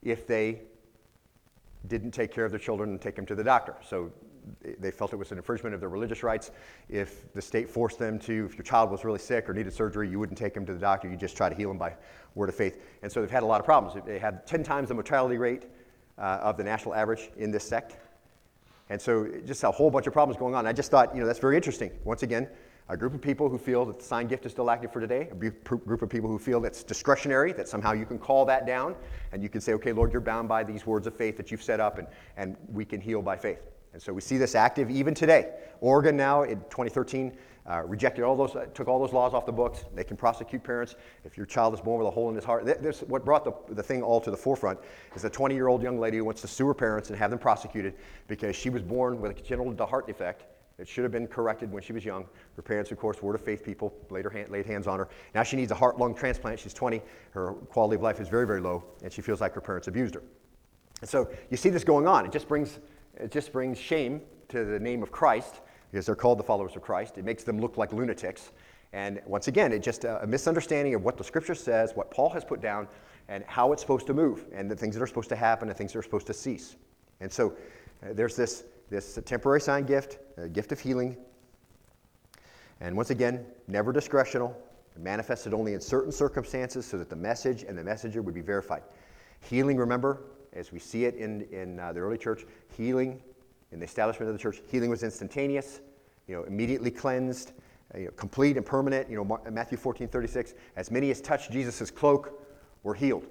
if 0.01 0.25
they 0.27 0.61
didn't 1.87 2.11
take 2.11 2.31
care 2.31 2.45
of 2.45 2.51
their 2.51 2.59
children 2.59 2.89
and 2.91 3.01
take 3.01 3.15
them 3.15 3.25
to 3.25 3.35
the 3.35 3.43
doctor. 3.43 3.75
So 3.87 4.11
they 4.79 4.91
felt 4.91 5.13
it 5.13 5.17
was 5.17 5.31
an 5.31 5.37
infringement 5.37 5.73
of 5.73 5.79
their 5.79 5.89
religious 5.89 6.23
rights. 6.23 6.51
If 6.89 7.31
the 7.33 7.41
state 7.41 7.69
forced 7.69 7.99
them 7.99 8.19
to, 8.19 8.45
if 8.45 8.55
your 8.55 8.63
child 8.63 8.91
was 8.91 9.03
really 9.03 9.19
sick 9.19 9.49
or 9.49 9.53
needed 9.53 9.73
surgery, 9.73 10.09
you 10.09 10.19
wouldn't 10.19 10.37
take 10.37 10.55
him 10.55 10.65
to 10.65 10.73
the 10.73 10.79
doctor. 10.79 11.09
You 11.09 11.17
just 11.17 11.37
try 11.37 11.49
to 11.49 11.55
heal 11.55 11.71
him 11.71 11.77
by 11.77 11.95
word 12.35 12.49
of 12.49 12.55
faith. 12.55 12.81
And 13.01 13.11
so 13.11 13.21
they've 13.21 13.31
had 13.31 13.43
a 13.43 13.45
lot 13.45 13.59
of 13.59 13.65
problems. 13.65 14.01
They 14.05 14.19
had 14.19 14.45
10 14.47 14.63
times 14.63 14.89
the 14.89 14.93
mortality 14.93 15.37
rate 15.37 15.65
uh, 16.17 16.39
of 16.41 16.57
the 16.57 16.63
national 16.63 16.95
average 16.95 17.29
in 17.37 17.51
this 17.51 17.63
sect. 17.67 17.97
And 18.89 19.01
so 19.01 19.27
just 19.45 19.63
a 19.63 19.71
whole 19.71 19.91
bunch 19.91 20.07
of 20.07 20.13
problems 20.13 20.39
going 20.39 20.55
on. 20.55 20.65
I 20.65 20.73
just 20.73 20.91
thought, 20.91 21.13
you 21.13 21.19
know, 21.19 21.27
that's 21.27 21.39
very 21.39 21.55
interesting. 21.55 21.91
Once 22.05 22.23
again, 22.23 22.47
a 22.89 22.95
group 22.95 23.13
of 23.13 23.21
people 23.21 23.49
who 23.49 23.57
feel 23.57 23.85
that 23.85 23.99
the 23.99 24.05
sign 24.05 24.27
gift 24.27 24.45
is 24.45 24.53
still 24.53 24.71
active 24.71 24.93
for 24.93 25.01
today, 25.01 25.27
a 25.29 25.35
group 25.35 26.01
of 26.01 26.09
people 26.09 26.29
who 26.29 26.39
feel 26.39 26.61
that's 26.61 26.83
discretionary, 26.83 27.51
that 27.51 27.67
somehow 27.67 27.91
you 27.91 28.05
can 28.05 28.17
call 28.17 28.45
that 28.45 28.65
down, 28.65 28.95
and 29.33 29.43
you 29.43 29.49
can 29.49 29.59
say, 29.59 29.73
okay, 29.73 29.91
Lord, 29.91 30.13
you're 30.13 30.21
bound 30.21 30.47
by 30.47 30.63
these 30.63 30.85
words 30.85 31.05
of 31.05 31.13
faith 31.13 31.35
that 31.35 31.51
you've 31.51 31.63
set 31.63 31.81
up, 31.81 31.97
and, 31.97 32.07
and 32.37 32.55
we 32.71 32.85
can 32.85 33.01
heal 33.01 33.21
by 33.21 33.35
faith. 33.35 33.59
And 33.97 34.03
so 34.03 34.13
we 34.13 34.21
see 34.21 34.37
this 34.37 34.53
active 34.53 34.91
even 34.91 35.15
today. 35.15 35.53
Oregon 35.81 36.15
now, 36.15 36.43
in 36.43 36.59
2013, 36.69 37.35
uh, 37.65 37.81
rejected 37.83 38.23
all 38.23 38.35
those, 38.35 38.55
uh, 38.55 38.67
took 38.75 38.87
all 38.87 38.99
those 38.99 39.11
laws 39.11 39.33
off 39.33 39.47
the 39.47 39.51
books. 39.51 39.85
They 39.95 40.03
can 40.03 40.15
prosecute 40.15 40.63
parents 40.63 40.93
if 41.23 41.35
your 41.35 41.47
child 41.47 41.73
is 41.73 41.81
born 41.81 41.97
with 41.97 42.07
a 42.07 42.11
hole 42.11 42.29
in 42.29 42.35
his 42.35 42.45
heart. 42.45 42.63
This, 42.63 42.99
what 43.07 43.25
brought 43.25 43.43
the, 43.43 43.53
the 43.73 43.81
thing 43.81 44.03
all 44.03 44.21
to 44.21 44.29
the 44.29 44.37
forefront 44.37 44.77
is 45.15 45.25
a 45.25 45.31
20 45.31 45.55
year 45.55 45.67
old 45.67 45.81
young 45.81 45.97
lady 45.97 46.17
who 46.17 46.25
wants 46.25 46.41
to 46.41 46.47
sue 46.47 46.67
her 46.67 46.75
parents 46.75 47.09
and 47.09 47.17
have 47.17 47.31
them 47.31 47.39
prosecuted 47.39 47.95
because 48.27 48.55
she 48.55 48.69
was 48.69 48.83
born 48.83 49.19
with 49.19 49.31
a 49.31 49.33
congenital 49.33 49.87
heart 49.87 50.05
defect. 50.05 50.45
It 50.77 50.87
should 50.87 51.01
have 51.01 51.11
been 51.11 51.25
corrected 51.25 51.71
when 51.71 51.81
she 51.81 51.91
was 51.91 52.05
young. 52.05 52.27
Her 52.55 52.61
parents, 52.61 52.91
of 52.91 52.99
course, 52.99 53.19
were 53.23 53.33
of 53.33 53.41
faith 53.41 53.63
people, 53.63 53.95
laid, 54.11 54.25
her 54.25 54.29
hand, 54.29 54.51
laid 54.51 54.67
hands 54.67 54.85
on 54.85 54.99
her. 54.99 55.09
Now 55.33 55.41
she 55.41 55.55
needs 55.55 55.71
a 55.71 55.75
heart 55.75 55.97
lung 55.97 56.13
transplant. 56.13 56.59
She's 56.59 56.71
20. 56.71 57.01
Her 57.31 57.53
quality 57.53 57.95
of 57.95 58.03
life 58.03 58.19
is 58.19 58.27
very, 58.27 58.45
very 58.45 58.61
low, 58.61 58.83
and 59.01 59.11
she 59.11 59.23
feels 59.23 59.41
like 59.41 59.55
her 59.55 59.61
parents 59.61 59.87
abused 59.87 60.13
her. 60.13 60.21
And 61.01 61.09
so 61.09 61.29
you 61.49 61.57
see 61.57 61.69
this 61.69 61.83
going 61.83 62.07
on. 62.07 62.25
It 62.25 62.31
just 62.31 62.47
brings, 62.47 62.79
it 63.19 63.31
just 63.31 63.51
brings 63.51 63.77
shame 63.77 64.21
to 64.49 64.65
the 64.65 64.79
name 64.79 65.03
of 65.03 65.11
Christ 65.11 65.61
because 65.91 66.05
they're 66.05 66.15
called 66.15 66.39
the 66.39 66.43
followers 66.43 66.75
of 66.75 66.81
Christ. 66.81 67.17
It 67.17 67.25
makes 67.25 67.43
them 67.43 67.59
look 67.59 67.77
like 67.77 67.93
lunatics. 67.93 68.51
And 68.93 69.21
once 69.25 69.47
again, 69.47 69.71
it's 69.73 69.85
just 69.85 70.05
a 70.05 70.25
misunderstanding 70.27 70.95
of 70.95 71.03
what 71.03 71.17
the 71.17 71.23
scripture 71.23 71.55
says, 71.55 71.93
what 71.95 72.09
Paul 72.11 72.29
has 72.29 72.43
put 72.43 72.61
down, 72.61 72.87
and 73.27 73.43
how 73.45 73.73
it's 73.73 73.81
supposed 73.81 74.07
to 74.07 74.13
move, 74.13 74.45
and 74.53 74.71
the 74.71 74.75
things 74.75 74.95
that 74.95 75.03
are 75.03 75.07
supposed 75.07 75.29
to 75.29 75.35
happen, 75.35 75.67
and 75.67 75.77
things 75.77 75.93
that 75.93 75.99
are 75.99 76.03
supposed 76.03 76.27
to 76.27 76.33
cease. 76.33 76.77
And 77.19 77.31
so 77.31 77.53
uh, 78.03 78.13
there's 78.13 78.35
this, 78.35 78.63
this 78.89 79.19
temporary 79.25 79.59
sign 79.59 79.85
gift, 79.85 80.19
a 80.37 80.47
gift 80.47 80.71
of 80.71 80.79
healing. 80.79 81.17
And 82.79 82.95
once 82.95 83.09
again, 83.09 83.45
never 83.67 83.91
discretional, 83.91 84.53
manifested 84.97 85.53
only 85.53 85.73
in 85.73 85.81
certain 85.81 86.11
circumstances 86.11 86.85
so 86.85 86.97
that 86.97 87.09
the 87.09 87.15
message 87.15 87.63
and 87.63 87.77
the 87.77 87.83
messenger 87.83 88.21
would 88.21 88.35
be 88.35 88.41
verified. 88.41 88.83
Healing, 89.41 89.77
remember, 89.77 90.21
as 90.57 90.71
we 90.71 90.79
see 90.79 91.05
it 91.05 91.15
in, 91.15 91.41
in 91.51 91.79
uh, 91.79 91.93
the 91.93 91.99
early 91.99 92.17
church, 92.17 92.45
healing 92.75 93.21
in 93.71 93.79
the 93.79 93.85
establishment 93.85 94.29
of 94.29 94.35
the 94.35 94.41
church, 94.41 94.61
healing 94.69 94.89
was 94.89 95.03
instantaneous, 95.03 95.81
you 96.27 96.35
know, 96.35 96.43
immediately 96.43 96.89
cleansed, 96.89 97.51
uh, 97.93 97.99
you 97.99 98.05
know, 98.05 98.11
complete 98.11 98.57
and 98.57 98.65
permanent. 98.65 99.09
You 99.09 99.17
know, 99.17 99.39
Matthew 99.51 99.77
14, 99.77 100.07
36, 100.07 100.55
as 100.75 100.89
many 100.91 101.11
as 101.11 101.21
touched 101.21 101.51
Jesus' 101.51 101.91
cloak 101.91 102.43
were 102.83 102.95
healed. 102.95 103.25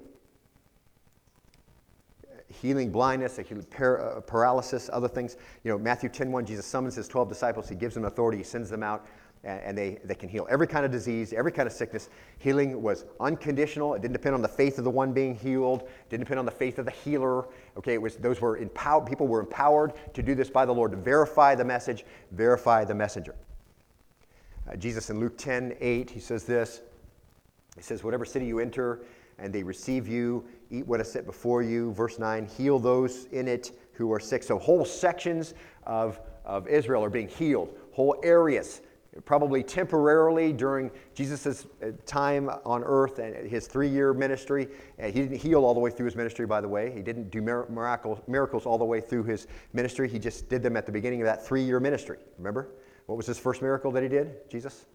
Healing 2.61 2.91
blindness, 2.91 3.39
par- 3.69 4.17
uh, 4.17 4.21
paralysis, 4.21 4.89
other 4.91 5.09
things. 5.09 5.35
You 5.63 5.71
know, 5.71 5.77
Matthew 5.77 6.09
10, 6.09 6.31
1, 6.31 6.45
Jesus 6.45 6.65
summons 6.65 6.95
his 6.95 7.07
12 7.07 7.27
disciples. 7.27 7.67
He 7.67 7.75
gives 7.75 7.93
them 7.93 8.05
authority. 8.05 8.37
He 8.37 8.43
sends 8.43 8.69
them 8.69 8.83
out 8.83 9.05
and 9.43 9.77
they, 9.77 9.99
they 10.03 10.15
can 10.15 10.29
heal 10.29 10.47
every 10.49 10.67
kind 10.67 10.85
of 10.85 10.91
disease, 10.91 11.31
every 11.33 11.51
kind 11.51 11.67
of 11.67 11.73
sickness. 11.73 12.09
Healing 12.39 12.81
was 12.81 13.05
unconditional. 13.19 13.93
It 13.93 14.01
didn't 14.01 14.13
depend 14.13 14.35
on 14.35 14.41
the 14.41 14.47
faith 14.47 14.77
of 14.77 14.83
the 14.83 14.89
one 14.89 15.13
being 15.13 15.35
healed. 15.35 15.83
It 15.83 16.09
didn't 16.09 16.23
depend 16.23 16.39
on 16.39 16.45
the 16.45 16.51
faith 16.51 16.79
of 16.79 16.85
the 16.85 16.91
healer. 16.91 17.47
Okay, 17.77 17.93
it 17.93 18.01
was 18.01 18.17
those 18.17 18.41
were 18.41 18.57
empowered. 18.57 19.05
People 19.05 19.27
were 19.27 19.39
empowered 19.39 19.93
to 20.13 20.21
do 20.21 20.35
this 20.35 20.49
by 20.49 20.65
the 20.65 20.73
Lord 20.73 20.91
to 20.91 20.97
verify 20.97 21.55
the 21.55 21.65
message, 21.65 22.05
verify 22.31 22.83
the 22.83 22.95
messenger. 22.95 23.35
Uh, 24.69 24.75
Jesus 24.75 25.09
in 25.09 25.19
Luke 25.19 25.37
10, 25.37 25.75
8, 25.79 26.09
he 26.09 26.19
says 26.19 26.43
this. 26.43 26.81
He 27.75 27.81
says, 27.81 28.03
"Whatever 28.03 28.25
city 28.25 28.45
you 28.45 28.59
enter, 28.59 29.03
and 29.37 29.53
they 29.53 29.63
receive 29.63 30.07
you, 30.07 30.43
eat 30.71 30.85
what 30.87 30.99
is 30.99 31.11
set 31.11 31.25
before 31.25 31.61
you." 31.61 31.93
Verse 31.93 32.19
9, 32.19 32.45
heal 32.45 32.79
those 32.79 33.25
in 33.25 33.47
it 33.47 33.71
who 33.93 34.11
are 34.11 34.19
sick. 34.19 34.43
So 34.43 34.57
whole 34.57 34.83
sections 34.83 35.53
of 35.83 36.19
of 36.47 36.67
Israel 36.67 37.03
are 37.03 37.09
being 37.09 37.27
healed. 37.27 37.77
Whole 37.91 38.15
areas 38.23 38.81
probably 39.25 39.63
temporarily 39.63 40.53
during 40.53 40.91
Jesus' 41.13 41.65
uh, 41.81 41.91
time 42.05 42.49
on 42.65 42.83
earth 42.83 43.19
and 43.19 43.49
his 43.49 43.67
three 43.67 43.89
year 43.89 44.13
ministry. 44.13 44.67
And 44.97 45.13
he 45.13 45.21
didn't 45.21 45.37
heal 45.37 45.65
all 45.65 45.73
the 45.73 45.79
way 45.79 45.91
through 45.91 46.05
his 46.05 46.15
ministry, 46.15 46.45
by 46.45 46.61
the 46.61 46.67
way. 46.67 46.91
He 46.91 47.01
didn't 47.01 47.29
do 47.29 47.41
miracles, 47.41 48.19
miracles 48.27 48.65
all 48.65 48.77
the 48.77 48.85
way 48.85 49.01
through 49.01 49.23
his 49.23 49.47
ministry. 49.73 50.07
He 50.09 50.19
just 50.19 50.49
did 50.49 50.63
them 50.63 50.77
at 50.77 50.85
the 50.85 50.91
beginning 50.91 51.21
of 51.21 51.25
that 51.25 51.45
three 51.45 51.63
year 51.63 51.79
ministry. 51.79 52.17
Remember? 52.37 52.69
What 53.07 53.15
was 53.15 53.25
his 53.25 53.39
first 53.39 53.61
miracle 53.61 53.91
that 53.91 54.03
he 54.03 54.09
did? 54.09 54.49
Jesus? 54.49 54.85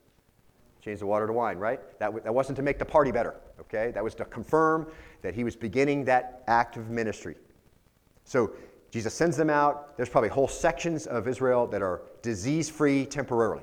Changed 0.82 1.00
the 1.00 1.06
water 1.06 1.26
to 1.26 1.32
wine, 1.32 1.58
right? 1.58 1.80
That, 1.98 2.06
w- 2.06 2.22
that 2.24 2.32
wasn't 2.32 2.56
to 2.56 2.62
make 2.62 2.78
the 2.78 2.84
party 2.84 3.12
better, 3.12 3.36
okay? 3.60 3.92
That 3.92 4.02
was 4.02 4.14
to 4.16 4.24
confirm 4.24 4.88
that 5.22 5.34
he 5.34 5.44
was 5.44 5.56
beginning 5.56 6.04
that 6.06 6.42
act 6.48 6.76
of 6.76 6.90
ministry. 6.90 7.36
So 8.24 8.52
Jesus 8.90 9.14
sends 9.14 9.36
them 9.36 9.48
out. 9.48 9.96
There's 9.96 10.08
probably 10.08 10.28
whole 10.28 10.48
sections 10.48 11.06
of 11.06 11.26
Israel 11.26 11.66
that 11.68 11.82
are 11.82 12.02
disease 12.20 12.68
free 12.68 13.06
temporarily. 13.06 13.62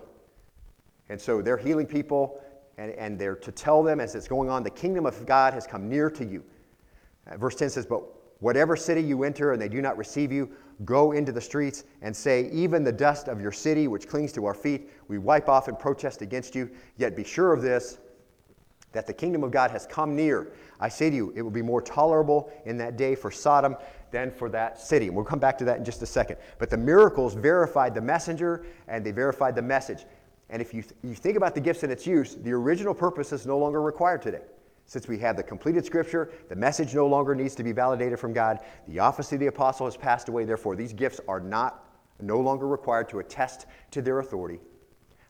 And 1.10 1.20
so 1.20 1.42
they're 1.42 1.58
healing 1.58 1.88
people, 1.88 2.42
and, 2.78 2.92
and 2.92 3.20
they're 3.20 3.36
to 3.36 3.52
tell 3.52 3.84
them 3.84 4.00
as 4.00 4.16
it's 4.16 4.28
going 4.28 4.50
on, 4.50 4.64
the 4.64 4.70
kingdom 4.70 5.06
of 5.06 5.26
God 5.26 5.54
has 5.54 5.66
come 5.68 5.90
near 5.90 6.10
to 6.12 6.26
you. 6.26 6.44
Uh, 7.28 7.38
verse 7.38 7.56
10 7.56 7.70
says, 7.70 7.86
But 7.86 8.04
whatever 8.40 8.76
city 8.76 9.02
you 9.02 9.24
enter 9.24 9.54
and 9.54 9.62
they 9.62 9.70
do 9.70 9.82
not 9.82 9.98
receive 9.98 10.32
you, 10.32 10.50
go 10.86 11.12
into 11.12 11.32
the 11.32 11.42
streets 11.42 11.84
and 12.02 12.16
say, 12.16 12.50
Even 12.52 12.84
the 12.84 12.92
dust 12.92 13.28
of 13.28 13.42
your 13.42 13.52
city, 13.52 13.88
which 13.88 14.08
clings 14.08 14.32
to 14.34 14.46
our 14.46 14.54
feet, 14.54 14.90
we 15.08 15.18
wipe 15.18 15.50
off 15.50 15.68
and 15.68 15.78
protest 15.78 16.22
against 16.22 16.56
you. 16.56 16.70
Yet 16.98 17.16
be 17.16 17.24
sure 17.24 17.54
of 17.54 17.62
this, 17.62 17.98
that 18.92 19.06
the 19.06 19.14
kingdom 19.14 19.44
of 19.44 19.52
God 19.52 19.72
has 19.72 19.86
come 19.86 20.16
near. 20.16 20.52
I 20.80 20.90
say 20.90 21.10
to 21.10 21.16
you, 21.16 21.34
it 21.36 21.42
will 21.42 21.52
be 21.52 21.62
more 21.62 21.82
tolerable 21.82 22.52
in 22.66 22.78
that 22.78 22.98
day 22.98 23.16
for 23.16 23.30
Sodom 23.30 23.76
than 24.12 24.32
for 24.32 24.50
that 24.50 24.80
city. 24.80 25.08
And 25.08 25.16
we'll 25.16 25.26
come 25.26 25.40
back 25.40 25.58
to 25.60 25.66
that 25.66 25.78
in 25.78 25.86
just 25.86 26.02
a 26.02 26.06
second. 26.06 26.38
But 26.58 26.70
the 26.70 26.78
miracles 26.78 27.36
verified 27.36 27.94
the 27.94 28.02
messenger 28.02 28.66
and 28.88 29.06
they 29.06 29.12
verified 29.12 29.56
the 29.56 29.62
message. 29.62 30.06
And 30.50 30.62
if 30.62 30.74
you, 30.74 30.82
th- 30.82 30.96
you 31.04 31.16
think 31.16 31.38
about 31.38 31.54
the 31.56 31.62
gifts 31.62 31.84
and 31.84 31.92
its 31.92 32.08
use, 32.08 32.36
the 32.36 32.52
original 32.52 32.94
purpose 32.94 33.32
is 33.32 33.46
no 33.46 33.58
longer 33.58 33.82
required 33.82 34.22
today. 34.22 34.42
Since 34.86 35.08
we 35.08 35.20
have 35.20 35.38
the 35.38 35.44
completed 35.44 35.86
scripture, 35.86 36.32
the 36.50 36.56
message 36.56 36.96
no 36.96 37.06
longer 37.06 37.36
needs 37.36 37.54
to 37.56 37.64
be 37.64 37.72
validated 37.72 38.20
from 38.20 38.34
God. 38.34 38.60
The 38.88 38.98
office 38.98 39.32
of 39.32 39.40
the 39.40 39.48
apostle 39.48 39.86
has 39.86 39.96
passed 39.96 40.30
away. 40.30 40.46
Therefore, 40.46 40.76
these 40.76 40.94
gifts 40.94 41.22
are 41.28 41.40
not 41.40 41.86
no 42.20 42.40
longer 42.40 42.68
required 42.68 43.08
to 43.10 43.20
attest 43.20 43.68
to 43.92 44.02
their 44.02 44.20
authority. 44.20 44.60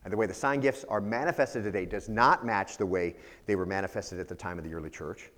And 0.04 0.12
the 0.12 0.16
way 0.16 0.26
the 0.26 0.34
sign 0.34 0.60
gifts 0.60 0.84
are 0.84 1.00
manifested 1.00 1.62
today 1.62 1.84
does 1.84 2.08
not 2.08 2.44
match 2.44 2.78
the 2.78 2.86
way 2.86 3.16
they 3.46 3.54
were 3.54 3.66
manifested 3.66 4.18
at 4.18 4.28
the 4.28 4.34
time 4.34 4.58
of 4.58 4.64
the 4.64 4.72
early 4.72 4.88
church. 4.88 5.30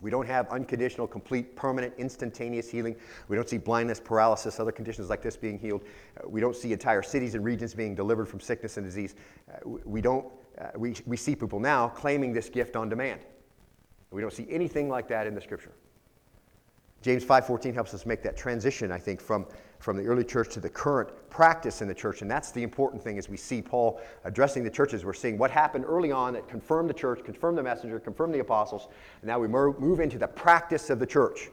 We 0.00 0.10
don't 0.10 0.26
have 0.26 0.48
unconditional, 0.48 1.06
complete, 1.06 1.54
permanent, 1.56 1.94
instantaneous 1.98 2.70
healing. 2.70 2.96
We 3.28 3.36
don't 3.36 3.48
see 3.48 3.58
blindness, 3.58 4.00
paralysis, 4.00 4.58
other 4.58 4.72
conditions 4.72 5.10
like 5.10 5.22
this 5.22 5.36
being 5.36 5.58
healed. 5.58 5.82
Uh, 6.16 6.28
we 6.28 6.40
don't 6.40 6.56
see 6.56 6.72
entire 6.72 7.02
cities 7.02 7.34
and 7.34 7.44
regions 7.44 7.74
being 7.74 7.94
delivered 7.94 8.26
from 8.26 8.40
sickness 8.40 8.76
and 8.76 8.86
disease. 8.86 9.14
Uh, 9.50 9.78
we, 9.84 10.00
don't, 10.00 10.26
uh, 10.58 10.68
we, 10.76 10.94
we 11.06 11.16
see 11.16 11.36
people 11.36 11.60
now 11.60 11.88
claiming 11.88 12.32
this 12.32 12.48
gift 12.48 12.76
on 12.76 12.88
demand. 12.88 13.20
We 14.10 14.20
don't 14.20 14.32
see 14.32 14.46
anything 14.50 14.88
like 14.88 15.08
that 15.08 15.26
in 15.26 15.34
the 15.34 15.40
scripture. 15.40 15.72
James 17.02 17.24
5:14 17.24 17.72
helps 17.72 17.94
us 17.94 18.04
make 18.04 18.22
that 18.22 18.36
transition, 18.36 18.92
I 18.92 18.98
think, 18.98 19.20
from, 19.20 19.46
from 19.80 19.96
the 19.96 20.04
early 20.04 20.22
church 20.22 20.50
to 20.50 20.60
the 20.60 20.68
current 20.68 21.08
practice 21.30 21.82
in 21.82 21.88
the 21.88 21.94
church. 21.94 22.22
And 22.22 22.30
that's 22.30 22.52
the 22.52 22.62
important 22.62 23.02
thing 23.02 23.18
as 23.18 23.28
we 23.28 23.36
see 23.36 23.62
Paul 23.62 24.00
addressing 24.24 24.62
the 24.62 24.70
churches. 24.70 25.04
We're 25.04 25.14
seeing 25.14 25.38
what 25.38 25.50
happened 25.50 25.84
early 25.88 26.12
on 26.12 26.34
that 26.34 26.46
confirmed 26.48 26.88
the 26.88 26.94
church, 26.94 27.24
confirmed 27.24 27.58
the 27.58 27.62
messenger, 27.62 27.98
confirmed 27.98 28.34
the 28.34 28.40
apostles. 28.40 28.88
And 29.22 29.28
now 29.28 29.40
we 29.40 29.48
move 29.48 30.00
into 30.00 30.18
the 30.18 30.28
practice 30.28 30.90
of 30.90 30.98
the 30.98 31.06
church. 31.06 31.48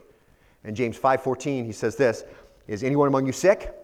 In 0.64 0.74
James 0.74 0.98
5:14, 0.98 1.64
he 1.64 1.72
says 1.72 1.96
this: 1.96 2.24
Is 2.66 2.84
anyone 2.84 3.08
among 3.08 3.26
you 3.26 3.32
sick? 3.32 3.74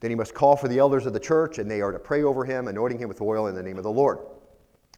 Then 0.00 0.10
he 0.10 0.14
must 0.14 0.34
call 0.34 0.56
for 0.56 0.68
the 0.68 0.78
elders 0.78 1.06
of 1.06 1.12
the 1.12 1.20
church, 1.20 1.58
and 1.58 1.70
they 1.70 1.80
are 1.80 1.92
to 1.92 1.98
pray 1.98 2.22
over 2.22 2.44
him, 2.44 2.68
anointing 2.68 2.98
him 2.98 3.08
with 3.08 3.20
oil 3.20 3.46
in 3.46 3.54
the 3.54 3.62
name 3.62 3.76
of 3.76 3.84
the 3.84 3.90
Lord. 3.90 4.18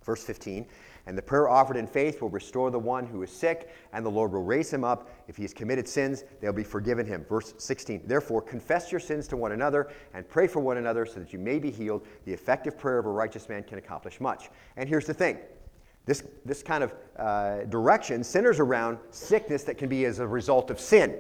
Verse 0.04 0.24
15, 0.24 0.66
and 1.06 1.18
the 1.18 1.22
prayer 1.22 1.48
offered 1.48 1.76
in 1.76 1.86
faith 1.86 2.22
will 2.22 2.30
restore 2.30 2.70
the 2.70 2.78
one 2.78 3.04
who 3.04 3.22
is 3.22 3.30
sick, 3.30 3.70
and 3.92 4.04
the 4.04 4.10
Lord 4.10 4.32
will 4.32 4.42
raise 4.42 4.72
him 4.72 4.84
up. 4.84 5.10
If 5.28 5.36
he 5.36 5.42
has 5.42 5.52
committed 5.52 5.88
sins, 5.88 6.24
they'll 6.40 6.52
be 6.52 6.62
forgiven 6.62 7.06
him. 7.06 7.24
Verse 7.28 7.54
16 7.58 8.02
Therefore, 8.06 8.40
confess 8.40 8.92
your 8.92 9.00
sins 9.00 9.26
to 9.28 9.36
one 9.36 9.52
another 9.52 9.90
and 10.14 10.28
pray 10.28 10.46
for 10.46 10.60
one 10.60 10.76
another 10.76 11.04
so 11.06 11.20
that 11.20 11.32
you 11.32 11.38
may 11.38 11.58
be 11.58 11.70
healed. 11.70 12.06
The 12.24 12.32
effective 12.32 12.78
prayer 12.78 12.98
of 12.98 13.06
a 13.06 13.10
righteous 13.10 13.48
man 13.48 13.64
can 13.64 13.78
accomplish 13.78 14.20
much. 14.20 14.50
And 14.76 14.88
here's 14.88 15.06
the 15.06 15.14
thing 15.14 15.38
this, 16.04 16.24
this 16.44 16.62
kind 16.62 16.82
of 16.82 16.94
uh, 17.16 17.64
direction 17.64 18.24
centers 18.24 18.58
around 18.58 18.98
sickness 19.10 19.62
that 19.64 19.78
can 19.78 19.88
be 19.88 20.04
as 20.04 20.18
a 20.18 20.26
result 20.26 20.70
of 20.70 20.80
sin. 20.80 21.18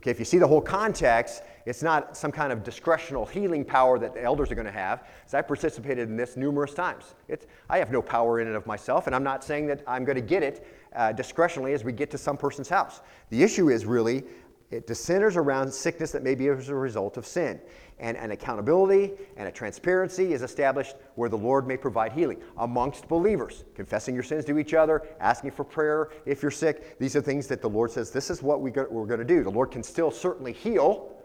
Okay, 0.00 0.10
if 0.10 0.18
you 0.18 0.24
see 0.24 0.38
the 0.38 0.48
whole 0.48 0.62
context, 0.62 1.42
it's 1.66 1.82
not 1.82 2.16
some 2.16 2.32
kind 2.32 2.54
of 2.54 2.62
discretional 2.62 3.28
healing 3.28 3.62
power 3.62 3.98
that 3.98 4.14
the 4.14 4.22
elders 4.22 4.50
are 4.50 4.54
going 4.54 4.66
to 4.66 4.72
have. 4.72 5.04
As 5.26 5.34
I 5.34 5.42
participated 5.42 6.08
in 6.08 6.16
this 6.16 6.38
numerous 6.38 6.72
times. 6.72 7.14
It's, 7.28 7.44
I 7.68 7.76
have 7.76 7.92
no 7.92 8.00
power 8.00 8.40
in 8.40 8.46
and 8.46 8.56
of 8.56 8.66
myself, 8.66 9.08
and 9.08 9.14
I'm 9.14 9.22
not 9.22 9.44
saying 9.44 9.66
that 9.66 9.82
I'm 9.86 10.06
going 10.06 10.16
to 10.16 10.22
get 10.22 10.42
it 10.42 10.66
uh, 10.96 11.12
discretionally 11.12 11.74
as 11.74 11.84
we 11.84 11.92
get 11.92 12.10
to 12.12 12.16
some 12.18 12.38
person's 12.38 12.70
house. 12.70 13.02
The 13.28 13.42
issue 13.42 13.68
is 13.68 13.84
really 13.84 14.24
it 14.70 14.96
centers 14.96 15.36
around 15.36 15.72
sickness 15.72 16.12
that 16.12 16.22
may 16.22 16.34
be 16.34 16.48
as 16.48 16.68
a 16.68 16.74
result 16.74 17.16
of 17.16 17.26
sin. 17.26 17.60
And 17.98 18.16
an 18.16 18.30
accountability 18.30 19.12
and 19.36 19.48
a 19.48 19.50
transparency 19.50 20.32
is 20.32 20.42
established 20.42 20.94
where 21.16 21.28
the 21.28 21.36
Lord 21.36 21.66
may 21.66 21.76
provide 21.76 22.12
healing 22.12 22.40
amongst 22.56 23.08
believers. 23.08 23.64
Confessing 23.74 24.14
your 24.14 24.22
sins 24.22 24.44
to 24.46 24.58
each 24.58 24.72
other, 24.72 25.02
asking 25.18 25.50
for 25.50 25.64
prayer 25.64 26.10
if 26.24 26.40
you're 26.40 26.50
sick. 26.50 26.98
These 26.98 27.16
are 27.16 27.20
things 27.20 27.46
that 27.48 27.60
the 27.60 27.68
Lord 27.68 27.90
says, 27.90 28.10
this 28.10 28.30
is 28.30 28.42
what 28.42 28.60
we 28.60 28.70
are 28.70 28.86
going 28.86 29.18
to 29.18 29.24
do. 29.24 29.42
The 29.42 29.50
Lord 29.50 29.70
can 29.70 29.82
still 29.82 30.10
certainly 30.10 30.52
heal 30.52 31.16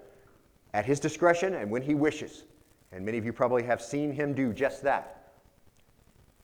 at 0.74 0.86
His 0.86 1.00
discretion 1.00 1.54
and 1.54 1.70
when 1.70 1.84
He 1.84 1.94
wishes. 1.94 2.44
And 2.92 3.06
many 3.06 3.18
of 3.18 3.26
you 3.26 3.32
probably 3.32 3.64
have 3.64 3.82
seen 3.82 4.12
Him 4.12 4.34
do 4.34 4.52
just 4.52 4.82
that. 4.84 5.34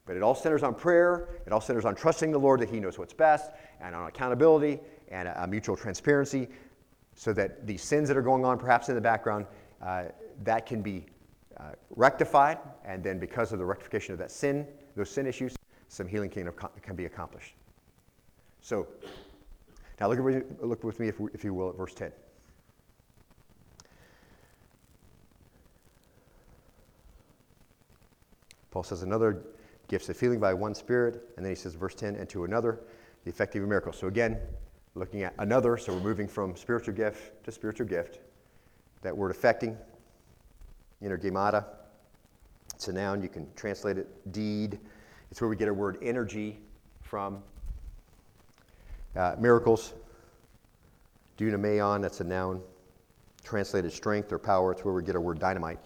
But 0.06 0.18
it 0.18 0.24
all 0.24 0.36
centers 0.36 0.64
on 0.64 0.76
prayer, 0.76 1.30
it 1.46 1.52
all 1.52 1.62
centers 1.62 1.86
on 1.86 1.96
trusting 1.96 2.32
the 2.32 2.40
Lord 2.40 2.60
that 2.62 2.70
He 2.70 2.80
knows 2.80 2.98
what's 2.98 3.14
best, 3.14 3.52
and 3.82 3.96
on 3.96 4.08
accountability 4.08 4.80
and 5.10 5.28
a, 5.28 5.48
mutual 5.48 5.76
transparency 5.76 6.48
so 7.22 7.32
that 7.32 7.68
the 7.68 7.78
sins 7.78 8.08
that 8.08 8.18
are 8.18 8.24
going 8.24 8.44
on 8.44 8.58
perhaps 8.58 8.90
in 8.90 8.96
the 8.96 9.02
background, 9.02 9.46
uh, 9.84 10.06
that 10.44 10.66
can 10.66 10.82
be 10.82 11.06
uh, 11.58 11.66
rectified, 11.92 12.58
and 12.84 13.04
then 13.04 13.20
because 13.20 13.52
of 13.52 13.60
the 13.60 13.66
rectification 13.66 14.12
of 14.12 14.18
that 14.18 14.32
sin, 14.32 14.66
those 14.96 15.12
sin 15.12 15.28
issues, 15.28 15.56
some 15.88 16.08
healing 16.08 16.32
can, 16.32 16.50
can 16.82 16.96
be 16.96 17.06
accomplished. 17.06 17.54
So, 18.62 18.88
now 20.00 20.10
look, 20.10 20.18
at, 20.18 20.66
look 20.68 20.84
with 20.84 21.00
me, 21.00 21.10
if, 21.10 21.20
if 21.32 21.44
you 21.44 21.54
will, 21.54 21.70
at 21.70 21.78
verse 21.78 21.94
10. 21.94 22.12
Paul 28.72 28.82
says, 28.82 29.04
another 29.04 29.44
gifts 29.88 30.10
of 30.10 30.20
healing 30.20 30.40
by 30.40 30.56
one 30.56 30.74
Spirit, 30.74 31.22
and 31.38 31.46
then 31.46 31.52
he 31.52 31.56
says, 31.56 31.76
verse 31.76 31.94
10, 31.94 32.16
and 32.16 32.28
to 32.30 32.46
another, 32.46 32.80
the 33.26 33.30
effective 33.30 33.62
miracle. 33.68 33.94
So 33.94 34.08
again, 34.08 34.40
looking 34.96 35.24
at 35.24 35.34
another, 35.40 35.78
so 35.78 35.94
we're 35.94 36.02
moving 36.02 36.28
from 36.28 36.56
spiritual 36.56 36.94
gift 36.94 37.44
to 37.46 37.52
spiritual 37.52 37.88
gift. 37.88 38.20
That 39.02 39.16
word 39.16 39.32
affecting, 39.32 39.78
energemata, 41.02 41.66
It's 42.76 42.88
a 42.88 42.94
noun. 42.94 43.22
You 43.22 43.30
can 43.30 43.48
translate 43.56 43.98
it 43.98 44.32
deed. 44.32 44.80
It's 45.30 45.40
where 45.40 45.50
we 45.50 45.56
get 45.56 45.68
our 45.68 45.74
word 45.74 45.98
energy 46.02 46.60
from. 47.02 47.42
Uh, 49.16 49.36
miracles, 49.40 49.94
dunameion, 51.38 52.02
that's 52.02 52.22
a 52.22 52.24
noun. 52.24 52.62
Translated 53.44 53.92
strength 53.92 54.32
or 54.32 54.40
power, 54.40 54.72
it's 54.72 54.86
where 54.86 54.94
we 54.94 55.04
get 55.04 55.16
our 55.16 55.22
word 55.22 55.40
dynamite. 55.40 55.80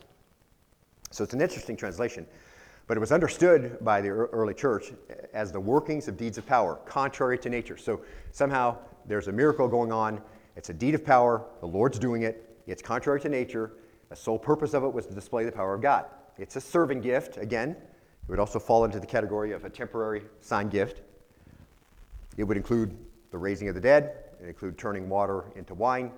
So 1.11 1.23
it's 1.23 1.33
an 1.33 1.41
interesting 1.41 1.77
translation. 1.77 2.25
But 2.87 2.97
it 2.97 2.99
was 2.99 3.11
understood 3.11 3.83
by 3.83 4.01
the 4.01 4.09
early 4.09 4.53
church 4.53 4.91
as 5.33 5.51
the 5.51 5.59
workings 5.59 6.07
of 6.07 6.17
deeds 6.17 6.37
of 6.37 6.45
power, 6.45 6.75
contrary 6.85 7.37
to 7.39 7.49
nature. 7.49 7.77
So 7.77 8.01
somehow 8.31 8.77
there's 9.07 9.27
a 9.27 9.31
miracle 9.31 9.67
going 9.67 9.91
on. 9.91 10.21
It's 10.55 10.69
a 10.69 10.73
deed 10.73 10.95
of 10.95 11.05
power. 11.05 11.45
The 11.59 11.67
Lord's 11.67 11.99
doing 11.99 12.23
it. 12.23 12.57
It's 12.67 12.81
contrary 12.81 13.19
to 13.21 13.29
nature. 13.29 13.73
The 14.09 14.15
sole 14.15 14.39
purpose 14.39 14.73
of 14.73 14.83
it 14.83 14.93
was 14.93 15.05
to 15.07 15.13
display 15.13 15.45
the 15.45 15.51
power 15.51 15.75
of 15.75 15.81
God. 15.81 16.05
It's 16.37 16.55
a 16.55 16.61
serving 16.61 17.01
gift, 17.01 17.37
again. 17.37 17.71
It 17.71 18.29
would 18.29 18.39
also 18.39 18.59
fall 18.59 18.85
into 18.85 18.99
the 18.99 19.05
category 19.05 19.51
of 19.51 19.65
a 19.65 19.69
temporary 19.69 20.23
sign 20.41 20.69
gift. 20.69 21.01
It 22.37 22.43
would 22.43 22.57
include 22.57 22.97
the 23.31 23.37
raising 23.37 23.69
of 23.69 23.75
the 23.75 23.81
dead, 23.81 24.15
it 24.41 24.47
include 24.47 24.77
turning 24.77 25.09
water 25.09 25.45
into 25.55 25.73
wine, 25.73 26.11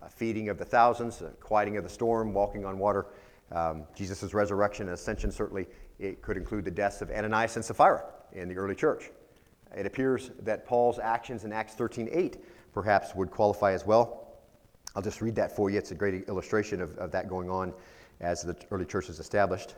uh, 0.00 0.08
feeding 0.08 0.48
of 0.48 0.58
the 0.58 0.64
thousands, 0.64 1.22
uh, 1.22 1.30
quieting 1.40 1.76
of 1.76 1.84
the 1.84 1.90
storm, 1.90 2.32
walking 2.32 2.64
on 2.64 2.78
water. 2.78 3.06
Um, 3.50 3.84
Jesus' 3.94 4.32
resurrection 4.32 4.86
and 4.86 4.94
ascension 4.94 5.30
certainly 5.30 5.66
it 5.98 6.22
could 6.22 6.36
include 6.36 6.64
the 6.64 6.70
deaths 6.70 7.02
of 7.02 7.10
Ananias 7.10 7.56
and 7.56 7.64
Sapphira 7.64 8.04
in 8.32 8.48
the 8.48 8.56
early 8.56 8.74
church. 8.74 9.10
It 9.76 9.86
appears 9.86 10.30
that 10.40 10.66
Paul's 10.66 10.98
actions 10.98 11.44
in 11.44 11.52
Acts 11.52 11.74
13:8 11.74 12.42
perhaps 12.72 13.14
would 13.14 13.30
qualify 13.30 13.72
as 13.72 13.86
well. 13.86 14.22
I'll 14.94 15.02
just 15.02 15.22
read 15.22 15.34
that 15.36 15.54
for 15.54 15.70
you. 15.70 15.78
It's 15.78 15.90
a 15.90 15.94
great 15.94 16.28
illustration 16.28 16.80
of, 16.80 16.96
of 16.98 17.10
that 17.12 17.28
going 17.28 17.48
on 17.48 17.72
as 18.20 18.42
the 18.42 18.56
early 18.70 18.84
church 18.84 19.08
is 19.08 19.18
established. 19.18 19.74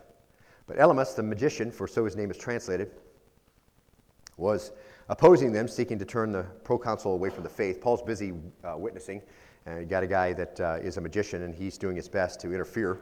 But 0.67 0.77
Elymas, 0.77 1.15
the 1.15 1.23
magician, 1.23 1.71
for 1.71 1.87
so 1.87 2.05
his 2.05 2.15
name 2.15 2.31
is 2.31 2.37
translated, 2.37 2.91
was 4.37 4.71
opposing 5.09 5.51
them, 5.51 5.67
seeking 5.67 5.99
to 5.99 6.05
turn 6.05 6.31
the 6.31 6.43
proconsul 6.63 7.13
away 7.13 7.29
from 7.29 7.43
the 7.43 7.49
faith. 7.49 7.79
Paul's 7.79 8.01
busy 8.01 8.33
uh, 8.63 8.75
witnessing, 8.77 9.21
and 9.65 9.79
you 9.79 9.85
got 9.85 10.03
a 10.03 10.07
guy 10.07 10.33
that 10.33 10.59
uh, 10.59 10.77
is 10.81 10.97
a 10.97 11.01
magician, 11.01 11.43
and 11.43 11.53
he's 11.53 11.77
doing 11.77 11.95
his 11.95 12.09
best 12.09 12.39
to 12.41 12.53
interfere. 12.53 12.99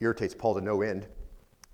Irritates 0.00 0.34
Paul 0.34 0.54
to 0.54 0.60
no 0.60 0.82
end. 0.82 1.06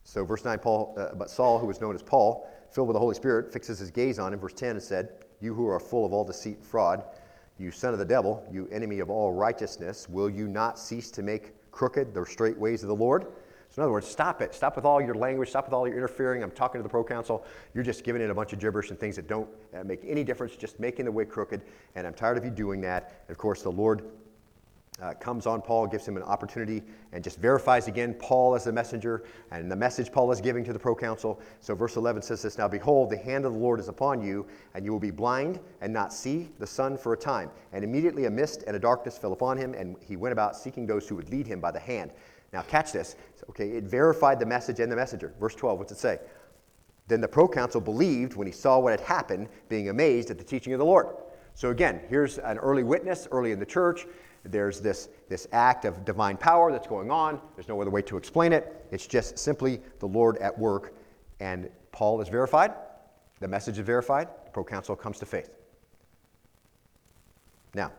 So, 0.04 0.24
verse 0.24 0.44
9, 0.44 0.58
Paul, 0.58 0.94
uh, 0.98 1.14
but 1.14 1.30
Saul, 1.30 1.58
who 1.58 1.66
was 1.66 1.80
known 1.80 1.94
as 1.94 2.02
Paul, 2.02 2.50
filled 2.70 2.88
with 2.88 2.94
the 2.94 3.00
Holy 3.00 3.14
Spirit, 3.14 3.52
fixes 3.52 3.78
his 3.78 3.90
gaze 3.90 4.18
on 4.18 4.32
him, 4.32 4.40
verse 4.40 4.52
10, 4.52 4.70
and 4.70 4.82
said, 4.82 5.24
You 5.40 5.54
who 5.54 5.66
are 5.68 5.80
full 5.80 6.04
of 6.04 6.12
all 6.12 6.24
deceit 6.24 6.56
and 6.58 6.66
fraud, 6.66 7.04
you 7.58 7.70
son 7.70 7.92
of 7.92 7.98
the 7.98 8.04
devil, 8.04 8.46
you 8.52 8.68
enemy 8.70 9.00
of 9.00 9.10
all 9.10 9.32
righteousness, 9.32 10.08
will 10.08 10.30
you 10.30 10.46
not 10.46 10.78
cease 10.78 11.10
to 11.12 11.22
make 11.22 11.52
crooked 11.72 12.14
the 12.14 12.24
straight 12.24 12.56
ways 12.56 12.82
of 12.82 12.88
the 12.88 12.94
Lord? 12.94 13.26
So, 13.70 13.82
in 13.82 13.84
other 13.84 13.92
words, 13.92 14.06
stop 14.06 14.40
it. 14.40 14.54
Stop 14.54 14.76
with 14.76 14.86
all 14.86 15.00
your 15.00 15.14
language. 15.14 15.50
Stop 15.50 15.66
with 15.66 15.74
all 15.74 15.86
your 15.86 15.96
interfering. 15.96 16.42
I'm 16.42 16.50
talking 16.50 16.78
to 16.78 16.82
the 16.82 16.88
proconsul. 16.88 17.44
You're 17.74 17.84
just 17.84 18.02
giving 18.02 18.22
it 18.22 18.30
a 18.30 18.34
bunch 18.34 18.54
of 18.54 18.58
gibberish 18.58 18.90
and 18.90 18.98
things 18.98 19.16
that 19.16 19.28
don't 19.28 19.48
make 19.84 20.00
any 20.06 20.24
difference, 20.24 20.56
just 20.56 20.80
making 20.80 21.04
the 21.04 21.12
way 21.12 21.26
crooked. 21.26 21.60
And 21.94 22.06
I'm 22.06 22.14
tired 22.14 22.38
of 22.38 22.44
you 22.44 22.50
doing 22.50 22.80
that. 22.82 23.22
And 23.28 23.34
of 23.34 23.38
course, 23.38 23.62
the 23.62 23.70
Lord 23.70 24.04
uh, 25.00 25.14
comes 25.14 25.46
on 25.46 25.62
Paul, 25.62 25.86
gives 25.86 26.06
him 26.06 26.16
an 26.16 26.22
opportunity, 26.24 26.82
and 27.12 27.22
just 27.22 27.38
verifies 27.38 27.86
again 27.86 28.14
Paul 28.14 28.54
as 28.54 28.64
the 28.64 28.72
messenger 28.72 29.22
and 29.50 29.70
the 29.70 29.76
message 29.76 30.10
Paul 30.10 30.30
is 30.32 30.40
giving 30.40 30.64
to 30.64 30.72
the 30.72 30.78
proconsul. 30.78 31.40
So, 31.60 31.74
verse 31.74 31.96
11 31.96 32.22
says 32.22 32.42
this 32.42 32.58
Now, 32.58 32.66
behold, 32.66 33.10
the 33.10 33.16
hand 33.16 33.44
of 33.44 33.52
the 33.52 33.58
Lord 33.58 33.78
is 33.78 33.88
upon 33.88 34.22
you, 34.22 34.46
and 34.74 34.84
you 34.84 34.92
will 34.92 34.98
be 34.98 35.12
blind 35.12 35.60
and 35.80 35.92
not 35.92 36.12
see 36.12 36.50
the 36.58 36.66
sun 36.66 36.98
for 36.98 37.12
a 37.12 37.16
time. 37.16 37.50
And 37.72 37.84
immediately 37.84 38.24
a 38.24 38.30
mist 38.30 38.64
and 38.66 38.74
a 38.74 38.80
darkness 38.80 39.16
fell 39.16 39.32
upon 39.32 39.56
him, 39.56 39.74
and 39.74 39.96
he 40.00 40.16
went 40.16 40.32
about 40.32 40.56
seeking 40.56 40.86
those 40.86 41.08
who 41.08 41.14
would 41.14 41.30
lead 41.30 41.46
him 41.46 41.60
by 41.60 41.70
the 41.70 41.80
hand. 41.80 42.10
Now, 42.52 42.62
catch 42.62 42.92
this. 42.92 43.14
Okay, 43.50 43.70
it 43.70 43.84
verified 43.84 44.40
the 44.40 44.46
message 44.46 44.80
and 44.80 44.90
the 44.90 44.96
messenger. 44.96 45.32
Verse 45.38 45.54
12, 45.54 45.78
what's 45.78 45.92
it 45.92 45.98
say? 45.98 46.18
Then 47.06 47.20
the 47.20 47.28
proconsul 47.28 47.80
believed 47.80 48.34
when 48.34 48.46
he 48.46 48.52
saw 48.52 48.78
what 48.78 48.90
had 48.90 49.00
happened, 49.00 49.48
being 49.68 49.88
amazed 49.88 50.30
at 50.30 50.38
the 50.38 50.44
teaching 50.44 50.72
of 50.72 50.78
the 50.78 50.84
Lord. 50.84 51.08
So, 51.54 51.70
again, 51.70 52.00
here's 52.08 52.38
an 52.38 52.58
early 52.58 52.82
witness 52.82 53.26
early 53.32 53.52
in 53.52 53.58
the 53.58 53.66
church 53.66 54.06
there's 54.44 54.80
this, 54.80 55.08
this 55.28 55.48
act 55.52 55.84
of 55.84 56.04
divine 56.04 56.36
power 56.36 56.72
that's 56.72 56.86
going 56.86 57.10
on. 57.10 57.40
There's 57.54 57.68
no 57.68 57.80
other 57.80 57.90
way 57.90 58.02
to 58.02 58.16
explain 58.16 58.52
it. 58.52 58.86
It's 58.90 59.06
just 59.06 59.38
simply 59.38 59.80
the 59.98 60.06
Lord 60.06 60.36
at 60.38 60.56
work. 60.56 60.94
And 61.40 61.70
Paul 61.92 62.20
is 62.20 62.28
verified. 62.28 62.72
The 63.40 63.48
message 63.48 63.78
is 63.78 63.86
verified. 63.86 64.28
The 64.44 64.50
proconsul 64.50 64.96
comes 64.96 65.18
to 65.18 65.26
faith. 65.26 65.50
Now, 67.74 67.92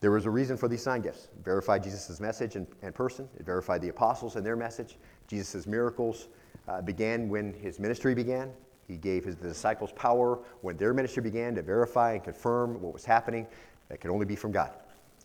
there 0.00 0.10
was 0.10 0.26
a 0.26 0.30
reason 0.30 0.56
for 0.56 0.68
these 0.68 0.82
sign 0.82 1.02
gifts. 1.02 1.28
Verified 1.42 1.82
Jesus' 1.82 2.20
message 2.20 2.56
and, 2.56 2.66
and, 2.82 2.94
person. 2.94 3.28
It 3.38 3.46
verified 3.46 3.82
the 3.82 3.88
apostles 3.88 4.36
and 4.36 4.44
their 4.44 4.56
message. 4.56 4.98
Jesus' 5.26 5.66
miracles 5.66 6.28
uh, 6.68 6.82
began 6.82 7.28
when 7.28 7.52
his 7.54 7.78
ministry 7.78 8.14
began. 8.14 8.52
He 8.86 8.96
gave 8.96 9.24
his 9.24 9.34
disciples 9.36 9.92
power 9.92 10.38
when 10.62 10.76
their 10.76 10.94
ministry 10.94 11.22
began 11.22 11.54
to 11.56 11.62
verify 11.62 12.12
and 12.12 12.22
confirm 12.22 12.80
what 12.80 12.92
was 12.92 13.04
happening 13.04 13.46
that 13.88 14.00
could 14.00 14.10
only 14.10 14.26
be 14.26 14.36
from 14.36 14.52
God. 14.52 14.70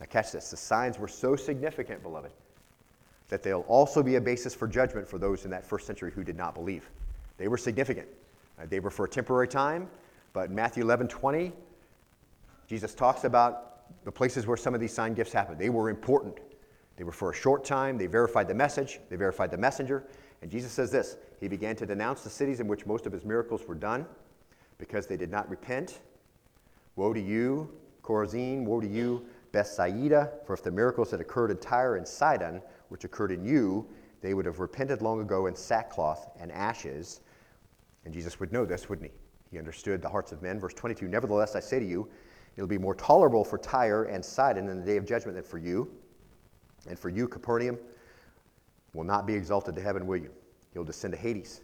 Now, 0.00 0.06
catch 0.06 0.32
this 0.32 0.50
the 0.50 0.56
signs 0.56 0.98
were 0.98 1.08
so 1.08 1.36
significant, 1.36 2.02
beloved, 2.02 2.32
that 3.28 3.42
they'll 3.42 3.64
also 3.68 4.02
be 4.02 4.16
a 4.16 4.20
basis 4.20 4.54
for 4.54 4.66
judgment 4.66 5.08
for 5.08 5.18
those 5.18 5.44
in 5.44 5.50
that 5.52 5.64
first 5.64 5.86
century 5.86 6.10
who 6.10 6.24
did 6.24 6.36
not 6.36 6.54
believe. 6.54 6.90
They 7.38 7.48
were 7.48 7.56
significant. 7.56 8.08
Uh, 8.60 8.66
they 8.68 8.80
were 8.80 8.90
for 8.90 9.04
a 9.04 9.08
temporary 9.08 9.48
time, 9.48 9.88
but 10.32 10.48
in 10.50 10.54
Matthew 10.54 10.82
11 10.82 11.08
20, 11.08 11.52
Jesus 12.66 12.94
talks 12.94 13.24
about 13.24 14.04
the 14.04 14.12
places 14.12 14.46
where 14.46 14.56
some 14.56 14.74
of 14.74 14.80
these 14.80 14.92
sign 14.92 15.14
gifts 15.14 15.32
happened. 15.32 15.58
They 15.58 15.70
were 15.70 15.88
important. 15.88 16.38
They 16.96 17.04
were 17.04 17.12
for 17.12 17.30
a 17.30 17.34
short 17.34 17.64
time. 17.64 17.98
They 17.98 18.06
verified 18.06 18.48
the 18.48 18.54
message, 18.54 19.00
they 19.08 19.16
verified 19.16 19.50
the 19.50 19.58
messenger. 19.58 20.04
And 20.42 20.50
Jesus 20.50 20.72
says 20.72 20.90
this 20.90 21.16
He 21.40 21.48
began 21.48 21.76
to 21.76 21.86
denounce 21.86 22.22
the 22.22 22.30
cities 22.30 22.60
in 22.60 22.68
which 22.68 22.84
most 22.84 23.06
of 23.06 23.12
his 23.12 23.24
miracles 23.24 23.66
were 23.66 23.74
done 23.74 24.04
because 24.76 25.06
they 25.06 25.16
did 25.16 25.30
not 25.30 25.48
repent. 25.48 26.00
Woe 26.96 27.14
to 27.14 27.20
you, 27.20 27.70
Chorazin, 28.02 28.64
woe 28.64 28.80
to 28.80 28.86
you, 28.86 29.24
Bethsaida, 29.52 30.32
for 30.44 30.54
if 30.54 30.62
the 30.62 30.70
miracles 30.70 31.10
that 31.10 31.20
occurred 31.20 31.50
in 31.50 31.56
Tyre 31.58 31.96
and 31.96 32.06
Sidon, 32.06 32.60
which 32.88 33.04
occurred 33.04 33.30
in 33.30 33.44
you, 33.44 33.86
they 34.20 34.34
would 34.34 34.44
have 34.44 34.60
repented 34.60 35.00
long 35.00 35.20
ago 35.20 35.46
in 35.46 35.54
sackcloth 35.54 36.30
and 36.38 36.50
ashes. 36.52 37.20
And 38.04 38.12
Jesus 38.12 38.40
would 38.40 38.52
know 38.52 38.64
this, 38.64 38.88
wouldn't 38.88 39.10
he? 39.10 39.16
He 39.50 39.58
understood 39.58 40.02
the 40.02 40.08
hearts 40.08 40.32
of 40.32 40.42
men. 40.42 40.58
Verse 40.58 40.74
22 40.74 41.06
Nevertheless, 41.06 41.54
I 41.54 41.60
say 41.60 41.78
to 41.78 41.86
you, 41.86 42.08
it'll 42.56 42.68
be 42.68 42.78
more 42.78 42.94
tolerable 42.94 43.44
for 43.44 43.58
Tyre 43.58 44.04
and 44.04 44.24
Sidon 44.24 44.68
in 44.68 44.80
the 44.80 44.86
day 44.86 44.96
of 44.96 45.06
judgment 45.06 45.36
than 45.36 45.44
for 45.44 45.58
you. 45.58 45.90
And 46.88 46.98
for 46.98 47.08
you, 47.08 47.28
Capernaum, 47.28 47.78
will 48.94 49.04
not 49.04 49.26
be 49.26 49.34
exalted 49.34 49.74
to 49.76 49.82
heaven, 49.82 50.06
will 50.06 50.18
you? 50.18 50.30
You'll 50.74 50.84
descend 50.84 51.12
to 51.14 51.18
Hades. 51.18 51.62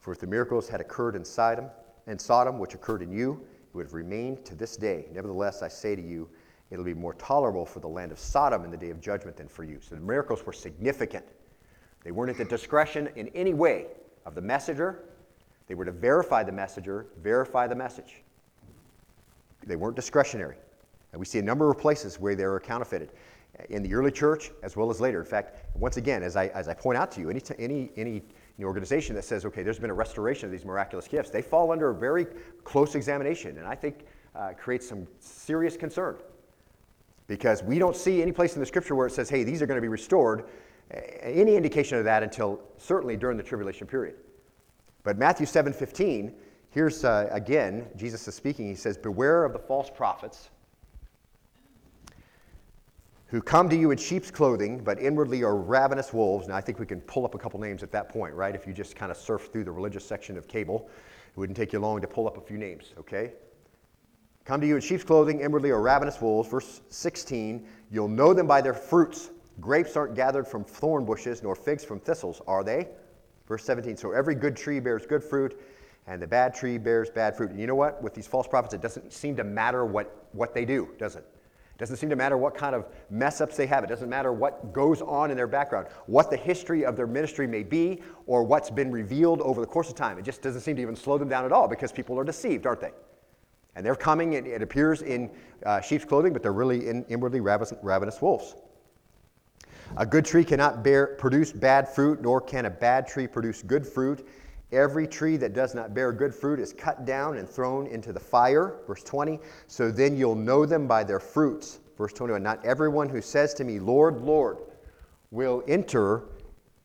For 0.00 0.12
if 0.12 0.18
the 0.18 0.26
miracles 0.26 0.68
had 0.68 0.80
occurred 0.80 1.16
in 1.16 1.24
Sodom 1.24 1.66
and 2.06 2.20
Sodom, 2.20 2.58
which 2.58 2.74
occurred 2.74 3.02
in 3.02 3.12
you, 3.12 3.44
it 3.68 3.76
would 3.76 3.86
have 3.86 3.94
remained 3.94 4.44
to 4.46 4.54
this 4.54 4.76
day. 4.76 5.06
Nevertheless, 5.12 5.62
I 5.62 5.68
say 5.68 5.94
to 5.94 6.02
you, 6.02 6.28
it'll 6.70 6.84
be 6.84 6.94
more 6.94 7.14
tolerable 7.14 7.66
for 7.66 7.80
the 7.80 7.88
land 7.88 8.12
of 8.12 8.18
Sodom 8.18 8.64
in 8.64 8.70
the 8.70 8.76
day 8.76 8.90
of 8.90 9.00
judgment 9.00 9.36
than 9.36 9.48
for 9.48 9.64
you. 9.64 9.78
So 9.80 9.94
the 9.94 10.00
miracles 10.00 10.44
were 10.44 10.52
significant. 10.52 11.24
They 12.02 12.12
weren't 12.12 12.30
at 12.30 12.38
the 12.38 12.44
discretion 12.44 13.10
in 13.16 13.28
any 13.28 13.54
way 13.54 13.86
of 14.24 14.34
the 14.34 14.40
messenger. 14.40 15.04
They 15.66 15.74
were 15.74 15.84
to 15.84 15.92
verify 15.92 16.42
the 16.42 16.52
messenger, 16.52 17.06
verify 17.22 17.66
the 17.66 17.74
message. 17.74 18.22
They 19.66 19.76
weren't 19.76 19.96
discretionary. 19.96 20.56
And 21.12 21.20
we 21.20 21.26
see 21.26 21.38
a 21.38 21.42
number 21.42 21.70
of 21.70 21.78
places 21.78 22.18
where 22.18 22.34
they 22.34 22.46
were 22.46 22.60
counterfeited 22.60 23.10
in 23.68 23.82
the 23.82 23.92
early 23.94 24.10
church 24.10 24.50
as 24.62 24.76
well 24.76 24.90
as 24.90 25.00
later. 25.00 25.20
In 25.20 25.26
fact, 25.26 25.66
once 25.74 25.96
again, 25.96 26.22
as 26.22 26.36
I, 26.36 26.46
as 26.48 26.68
I 26.68 26.74
point 26.74 26.96
out 26.96 27.10
to 27.12 27.20
you, 27.20 27.30
any, 27.30 27.42
any, 27.58 27.90
any 27.96 28.22
organization 28.62 29.14
that 29.16 29.24
says, 29.24 29.44
okay, 29.44 29.62
there's 29.62 29.78
been 29.78 29.90
a 29.90 29.94
restoration 29.94 30.46
of 30.46 30.52
these 30.52 30.64
miraculous 30.64 31.08
gifts, 31.08 31.30
they 31.30 31.42
fall 31.42 31.72
under 31.72 31.90
a 31.90 31.94
very 31.94 32.26
close 32.64 32.94
examination, 32.94 33.58
and 33.58 33.66
I 33.66 33.74
think 33.74 34.06
uh, 34.34 34.52
creates 34.58 34.88
some 34.88 35.06
serious 35.18 35.76
concern. 35.76 36.16
Because 37.26 37.62
we 37.62 37.78
don't 37.78 37.96
see 37.96 38.22
any 38.22 38.32
place 38.32 38.54
in 38.54 38.60
the 38.60 38.66
scripture 38.66 38.94
where 38.94 39.06
it 39.06 39.12
says, 39.12 39.30
hey, 39.30 39.44
these 39.44 39.62
are 39.62 39.66
going 39.66 39.76
to 39.76 39.82
be 39.82 39.88
restored, 39.88 40.46
any 41.20 41.54
indication 41.54 41.98
of 41.98 42.04
that 42.04 42.22
until 42.22 42.60
certainly 42.76 43.16
during 43.16 43.36
the 43.36 43.42
tribulation 43.42 43.86
period. 43.86 44.16
But 45.04 45.18
Matthew 45.18 45.46
7 45.46 45.72
15, 45.72 46.34
here's 46.70 47.04
uh, 47.04 47.28
again, 47.30 47.86
Jesus 47.96 48.26
is 48.26 48.34
speaking. 48.34 48.66
He 48.66 48.74
says, 48.74 48.98
Beware 48.98 49.44
of 49.44 49.52
the 49.52 49.58
false 49.58 49.88
prophets 49.88 50.50
who 53.30 53.40
come 53.40 53.68
to 53.68 53.76
you 53.76 53.92
in 53.92 53.98
sheep's 53.98 54.30
clothing, 54.30 54.82
but 54.82 55.00
inwardly 55.00 55.44
are 55.44 55.56
ravenous 55.56 56.12
wolves. 56.12 56.48
Now, 56.48 56.56
I 56.56 56.60
think 56.60 56.80
we 56.80 56.86
can 56.86 57.00
pull 57.02 57.24
up 57.24 57.36
a 57.36 57.38
couple 57.38 57.60
names 57.60 57.84
at 57.84 57.92
that 57.92 58.08
point, 58.08 58.34
right? 58.34 58.56
If 58.56 58.66
you 58.66 58.72
just 58.72 58.96
kind 58.96 59.12
of 59.12 59.16
surf 59.16 59.50
through 59.52 59.64
the 59.64 59.70
religious 59.70 60.04
section 60.04 60.36
of 60.36 60.48
cable, 60.48 60.90
it 61.28 61.38
wouldn't 61.38 61.56
take 61.56 61.72
you 61.72 61.78
long 61.78 62.00
to 62.00 62.08
pull 62.08 62.26
up 62.26 62.36
a 62.36 62.40
few 62.40 62.58
names, 62.58 62.92
okay? 62.98 63.32
Come 64.44 64.60
to 64.60 64.66
you 64.66 64.74
in 64.74 64.82
sheep's 64.82 65.04
clothing, 65.04 65.40
inwardly 65.40 65.70
are 65.70 65.80
ravenous 65.80 66.20
wolves. 66.20 66.48
Verse 66.48 66.80
16, 66.88 67.64
you'll 67.92 68.08
know 68.08 68.34
them 68.34 68.48
by 68.48 68.60
their 68.60 68.74
fruits. 68.74 69.30
Grapes 69.60 69.96
aren't 69.96 70.16
gathered 70.16 70.48
from 70.48 70.64
thorn 70.64 71.04
bushes, 71.04 71.40
nor 71.40 71.54
figs 71.54 71.84
from 71.84 72.00
thistles, 72.00 72.42
are 72.48 72.64
they? 72.64 72.88
Verse 73.46 73.62
17, 73.64 73.96
so 73.96 74.10
every 74.10 74.34
good 74.34 74.56
tree 74.56 74.80
bears 74.80 75.06
good 75.06 75.22
fruit, 75.22 75.60
and 76.08 76.20
the 76.20 76.26
bad 76.26 76.52
tree 76.52 76.78
bears 76.78 77.10
bad 77.10 77.36
fruit. 77.36 77.50
And 77.50 77.60
you 77.60 77.68
know 77.68 77.76
what? 77.76 78.02
With 78.02 78.12
these 78.12 78.26
false 78.26 78.48
prophets, 78.48 78.74
it 78.74 78.80
doesn't 78.80 79.12
seem 79.12 79.36
to 79.36 79.44
matter 79.44 79.84
what, 79.84 80.26
what 80.32 80.52
they 80.52 80.64
do, 80.64 80.88
does 80.98 81.14
it? 81.14 81.24
Doesn't 81.80 81.96
seem 81.96 82.10
to 82.10 82.16
matter 82.16 82.36
what 82.36 82.54
kind 82.54 82.74
of 82.74 82.84
mess 83.08 83.40
ups 83.40 83.56
they 83.56 83.66
have. 83.66 83.82
It 83.82 83.86
doesn't 83.86 84.10
matter 84.10 84.34
what 84.34 84.72
goes 84.72 85.00
on 85.00 85.30
in 85.30 85.36
their 85.36 85.46
background, 85.46 85.88
what 86.06 86.30
the 86.30 86.36
history 86.36 86.84
of 86.84 86.94
their 86.94 87.06
ministry 87.06 87.46
may 87.46 87.62
be, 87.62 88.02
or 88.26 88.44
what's 88.44 88.68
been 88.68 88.92
revealed 88.92 89.40
over 89.40 89.62
the 89.62 89.66
course 89.66 89.88
of 89.88 89.94
time. 89.94 90.18
It 90.18 90.22
just 90.26 90.42
doesn't 90.42 90.60
seem 90.60 90.76
to 90.76 90.82
even 90.82 90.94
slow 90.94 91.16
them 91.16 91.28
down 91.28 91.46
at 91.46 91.52
all 91.52 91.66
because 91.66 91.90
people 91.90 92.18
are 92.18 92.24
deceived, 92.24 92.66
aren't 92.66 92.82
they? 92.82 92.92
And 93.76 93.86
they're 93.86 93.96
coming, 93.96 94.34
and 94.34 94.46
it 94.46 94.60
appears 94.60 95.00
in 95.00 95.30
uh, 95.64 95.80
sheep's 95.80 96.04
clothing, 96.04 96.34
but 96.34 96.42
they're 96.42 96.52
really 96.52 96.86
in, 96.86 97.02
inwardly 97.08 97.40
ravenous, 97.40 97.72
ravenous 97.82 98.20
wolves. 98.20 98.56
A 99.96 100.04
good 100.04 100.26
tree 100.26 100.44
cannot 100.44 100.84
bear, 100.84 101.16
produce 101.18 101.50
bad 101.50 101.88
fruit, 101.88 102.20
nor 102.20 102.42
can 102.42 102.66
a 102.66 102.70
bad 102.70 103.08
tree 103.08 103.26
produce 103.26 103.62
good 103.62 103.86
fruit. 103.86 104.28
Every 104.72 105.06
tree 105.06 105.36
that 105.36 105.52
does 105.52 105.74
not 105.74 105.94
bear 105.94 106.12
good 106.12 106.34
fruit 106.34 106.60
is 106.60 106.72
cut 106.72 107.04
down 107.04 107.38
and 107.38 107.48
thrown 107.48 107.86
into 107.86 108.12
the 108.12 108.20
fire. 108.20 108.76
Verse 108.86 109.02
20. 109.02 109.40
So 109.66 109.90
then 109.90 110.16
you'll 110.16 110.36
know 110.36 110.64
them 110.64 110.86
by 110.86 111.02
their 111.02 111.20
fruits. 111.20 111.80
Verse 111.98 112.12
21. 112.12 112.42
Not 112.42 112.64
everyone 112.64 113.08
who 113.08 113.20
says 113.20 113.52
to 113.54 113.64
me, 113.64 113.80
Lord, 113.80 114.20
Lord, 114.20 114.58
will 115.30 115.64
enter 115.66 116.24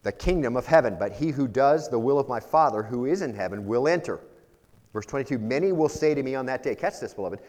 the 0.01 0.11
kingdom 0.11 0.55
of 0.55 0.65
heaven, 0.65 0.97
but 0.99 1.11
he 1.11 1.29
who 1.29 1.47
does 1.47 1.89
the 1.89 1.97
will 1.97 2.19
of 2.19 2.27
my 2.27 2.39
Father 2.39 2.83
who 2.83 3.05
is 3.05 3.21
in 3.21 3.33
heaven 3.33 3.65
will 3.65 3.87
enter. 3.87 4.19
Verse 4.93 5.05
22. 5.05 5.37
Many 5.37 5.71
will 5.71 5.89
say 5.89 6.15
to 6.15 6.23
me 6.23 6.35
on 6.35 6.45
that 6.47 6.63
day, 6.63 6.75
catch 6.75 6.99
this, 6.99 7.13
beloved, 7.13 7.39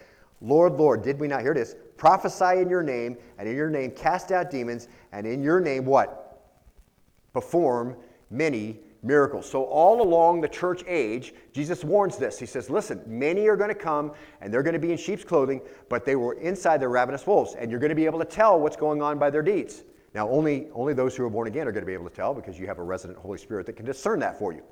Lord, 0.40 0.74
Lord, 0.74 1.02
did 1.02 1.18
we 1.18 1.28
not 1.28 1.40
hear 1.40 1.54
this? 1.54 1.74
Prophesy 1.96 2.60
in 2.60 2.68
your 2.68 2.82
name, 2.82 3.16
and 3.38 3.48
in 3.48 3.56
your 3.56 3.70
name 3.70 3.90
cast 3.90 4.32
out 4.32 4.50
demons, 4.50 4.88
and 5.12 5.26
in 5.26 5.42
your 5.42 5.60
name 5.60 5.86
what? 5.86 6.42
Perform 7.32 7.96
many 8.30 8.80
miracles. 9.02 9.48
So, 9.48 9.64
all 9.64 10.02
along 10.02 10.40
the 10.40 10.48
church 10.48 10.82
age, 10.86 11.34
Jesus 11.52 11.84
warns 11.84 12.16
this. 12.16 12.38
He 12.38 12.46
says, 12.46 12.70
Listen, 12.70 13.02
many 13.06 13.48
are 13.48 13.56
going 13.56 13.68
to 13.68 13.74
come 13.74 14.12
and 14.40 14.52
they're 14.52 14.62
going 14.62 14.74
to 14.74 14.80
be 14.80 14.92
in 14.92 14.98
sheep's 14.98 15.24
clothing, 15.24 15.60
but 15.88 16.04
they 16.04 16.16
were 16.16 16.34
inside 16.34 16.80
their 16.80 16.88
ravenous 16.88 17.26
wolves, 17.26 17.54
and 17.58 17.70
you're 17.70 17.80
going 17.80 17.90
to 17.90 17.96
be 17.96 18.06
able 18.06 18.18
to 18.18 18.24
tell 18.24 18.58
what's 18.58 18.76
going 18.76 19.02
on 19.02 19.18
by 19.18 19.30
their 19.30 19.42
deeds. 19.42 19.84
Now, 20.14 20.30
only, 20.30 20.68
only 20.72 20.94
those 20.94 21.14
who 21.14 21.24
are 21.24 21.30
born 21.30 21.46
again 21.46 21.68
are 21.68 21.72
going 21.72 21.82
to 21.82 21.86
be 21.86 21.92
able 21.92 22.08
to 22.08 22.14
tell 22.14 22.32
because 22.32 22.58
you 22.58 22.66
have 22.66 22.78
a 22.78 22.82
resident 22.82 23.18
Holy 23.18 23.36
Spirit 23.36 23.66
that 23.66 23.74
can 23.74 23.84
discern 23.84 24.18
that 24.20 24.38
for 24.38 24.52
you. 24.52 24.62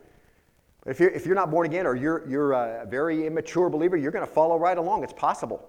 But 0.82 0.92
if 0.92 1.00
you're, 1.00 1.10
if 1.10 1.26
you're 1.26 1.34
not 1.34 1.50
born 1.50 1.66
again 1.66 1.86
or 1.86 1.94
you're, 1.94 2.26
you're 2.28 2.52
a 2.52 2.86
very 2.86 3.26
immature 3.26 3.68
believer, 3.68 3.96
you're 3.96 4.10
going 4.10 4.26
to 4.26 4.32
follow 4.32 4.58
right 4.58 4.78
along. 4.78 5.04
It's 5.04 5.12
possible. 5.12 5.68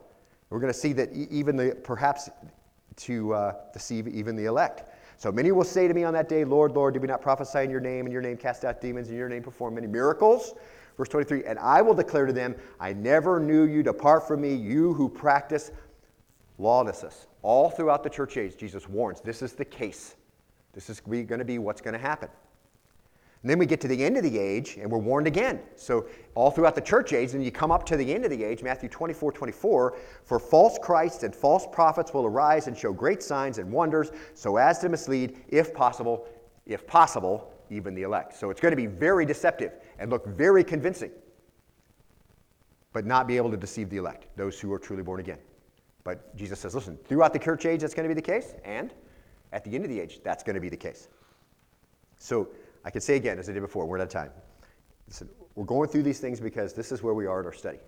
We're 0.50 0.60
going 0.60 0.72
to 0.72 0.80
see 0.80 0.94
that 0.94 1.12
even 1.14 1.58
the, 1.58 1.76
perhaps 1.84 2.30
to 2.98 3.34
uh, 3.34 3.54
deceive 3.74 4.08
even 4.08 4.36
the 4.36 4.46
elect. 4.46 4.90
So 5.18 5.32
many 5.32 5.52
will 5.52 5.64
say 5.64 5.88
to 5.88 5.94
me 5.94 6.04
on 6.04 6.14
that 6.14 6.30
day, 6.30 6.44
Lord, 6.44 6.74
Lord, 6.74 6.94
did 6.94 7.02
we 7.02 7.08
not 7.08 7.22
prophesy 7.22 7.60
in 7.60 7.70
your 7.70 7.80
name, 7.80 8.06
in 8.06 8.12
your 8.12 8.22
name 8.22 8.38
cast 8.38 8.66
out 8.66 8.82
demons, 8.82 9.10
in 9.10 9.16
your 9.16 9.30
name 9.30 9.44
perform 9.44 9.76
many 9.76 9.88
miracles? 9.88 10.54
Verse 10.98 11.10
23, 11.10 11.44
and 11.46 11.60
I 11.60 11.82
will 11.82 11.94
declare 11.94 12.26
to 12.26 12.34
them, 12.34 12.56
I 12.80 12.94
never 12.94 13.40
knew 13.40 13.64
you, 13.64 13.84
depart 13.84 14.28
from 14.28 14.42
me, 14.42 14.54
you 14.54 14.94
who 14.94 15.10
practice 15.10 15.72
lawlessness. 16.58 17.28
All 17.42 17.70
throughout 17.70 18.04
the 18.04 18.10
church 18.10 18.38
age, 18.38 18.56
Jesus 18.58 18.88
warns 18.88 19.22
this 19.22 19.42
is 19.42 19.54
the 19.54 19.66
case. 19.66 20.16
This 20.74 20.90
is 20.90 21.00
going 21.00 21.28
to 21.28 21.46
be 21.46 21.60
what's 21.60 21.82
going 21.82 21.94
to 21.94 22.00
happen. 22.00 22.30
And 23.46 23.50
then 23.52 23.60
we 23.60 23.68
get 23.68 23.80
to 23.82 23.88
the 23.88 24.04
end 24.04 24.18
of 24.18 24.24
the 24.24 24.40
age 24.40 24.80
and 24.82 24.92
we're 24.92 24.98
warned 24.98 25.28
again. 25.28 25.60
So, 25.76 26.08
all 26.34 26.50
throughout 26.50 26.74
the 26.74 26.82
church 26.82 27.14
age, 27.14 27.36
and 27.36 27.46
you 27.46 27.52
come 27.52 27.72
up 27.72 27.86
to 27.86 27.96
the 27.96 28.12
end 28.12 28.26
of 28.26 28.32
the 28.32 28.44
age, 28.44 28.64
Matthew 28.64 28.90
24 28.90 29.32
24, 29.32 29.98
for 30.24 30.40
false 30.40 30.80
Christs 30.82 31.22
and 31.22 31.36
false 31.36 31.68
prophets 31.72 32.12
will 32.12 32.26
arise 32.26 32.66
and 32.66 32.76
show 32.76 32.92
great 32.92 33.22
signs 33.22 33.60
and 33.60 33.72
wonders, 33.72 34.10
so 34.34 34.58
as 34.58 34.80
to 34.80 34.90
mislead, 34.90 35.38
if 35.50 35.76
possible, 35.76 36.28
if 36.66 36.88
possible, 36.88 37.54
even 37.70 37.94
the 37.94 38.02
elect. 38.02 38.36
So, 38.36 38.50
it's 38.50 38.60
going 38.60 38.72
to 38.72 38.76
be 38.76 38.88
very 38.88 39.28
deceptive 39.28 39.74
and 40.00 40.10
look 40.10 40.26
very 40.26 40.64
convincing, 40.64 41.12
but 42.94 43.06
not 43.06 43.28
be 43.28 43.38
able 43.38 43.52
to 43.52 43.58
deceive 43.58 43.92
the 43.92 43.98
elect, 43.98 44.26
those 44.36 44.60
who 44.60 44.74
are 44.74 44.80
truly 44.80 45.04
born 45.04 45.20
again. 45.20 45.38
But 46.04 46.36
Jesus 46.36 46.60
says, 46.60 46.74
listen, 46.74 46.98
throughout 47.06 47.32
the 47.32 47.38
church 47.38 47.68
age, 47.68 47.82
that's 47.82 47.94
going 47.94 48.10
to 48.10 48.16
be 48.16 48.20
the 48.20 48.26
case, 48.26 48.56
and 48.64 48.92
at 49.54 49.64
the 49.64 49.76
end 49.76 49.84
of 49.84 49.92
the 49.92 50.00
age, 50.00 50.22
that's 50.24 50.42
going 50.42 50.56
to 50.56 50.62
be 50.62 50.70
the 50.70 50.76
case. 50.76 51.10
So, 52.18 52.50
I 52.86 52.92
can 52.92 53.02
say 53.02 53.16
again, 53.16 53.40
as 53.40 53.50
I 53.50 53.54
did 53.54 53.62
before, 53.62 53.86
we're 53.86 53.98
out 53.98 54.04
of 54.04 54.10
time. 54.10 54.30
Listen, 55.08 55.28
we're 55.56 55.66
going 55.66 55.90
through 55.90 56.04
these 56.04 56.20
things 56.20 56.40
because 56.40 56.74
this 56.74 56.92
is 56.92 57.02
where 57.04 57.14
we 57.14 57.26
are 57.26 57.40
in 57.40 57.46
our 57.46 57.54
study. 57.54 57.80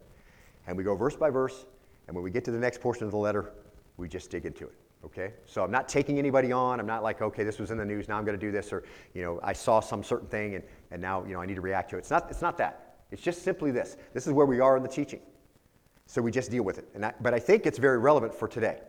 And 0.65 0.75
we 0.75 0.83
go 0.83 0.95
verse 0.95 1.15
by 1.15 1.29
verse, 1.29 1.65
and 2.07 2.15
when 2.15 2.23
we 2.23 2.31
get 2.31 2.43
to 2.45 2.51
the 2.51 2.57
next 2.57 2.81
portion 2.81 3.05
of 3.05 3.11
the 3.11 3.17
letter, 3.17 3.53
we 3.97 4.09
just 4.09 4.29
dig 4.31 4.45
into 4.45 4.65
it. 4.65 4.73
Okay? 5.05 5.33
So 5.45 5.63
I'm 5.63 5.71
not 5.71 5.87
taking 5.87 6.17
anybody 6.17 6.51
on. 6.51 6.79
I'm 6.79 6.87
not 6.87 7.03
like, 7.03 7.21
okay, 7.21 7.43
this 7.43 7.59
was 7.59 7.71
in 7.71 7.77
the 7.77 7.85
news, 7.85 8.09
now 8.09 8.17
I'm 8.17 8.25
going 8.25 8.37
to 8.37 8.45
do 8.45 8.51
this, 8.51 8.73
or, 8.73 8.83
you 9.13 9.21
know, 9.21 9.39
I 9.43 9.53
saw 9.53 9.79
some 9.79 10.03
certain 10.03 10.27
thing 10.27 10.55
and, 10.55 10.63
and 10.91 11.01
now, 11.01 11.23
you 11.25 11.33
know, 11.33 11.41
I 11.41 11.45
need 11.45 11.55
to 11.55 11.61
react 11.61 11.91
to 11.91 11.97
it. 11.97 11.99
It's 11.99 12.09
not, 12.09 12.27
it's 12.29 12.41
not 12.41 12.57
that. 12.57 12.95
It's 13.11 13.21
just 13.21 13.43
simply 13.43 13.71
this. 13.71 13.97
This 14.13 14.27
is 14.27 14.33
where 14.33 14.45
we 14.45 14.59
are 14.59 14.75
in 14.75 14.83
the 14.83 14.89
teaching. 14.89 15.21
So 16.07 16.21
we 16.21 16.31
just 16.31 16.49
deal 16.49 16.63
with 16.63 16.77
it. 16.77 16.87
And 16.95 17.05
I, 17.05 17.13
but 17.21 17.33
I 17.33 17.39
think 17.39 17.65
it's 17.65 17.77
very 17.77 17.99
relevant 17.99 18.33
for 18.33 18.47
today. 18.47 18.79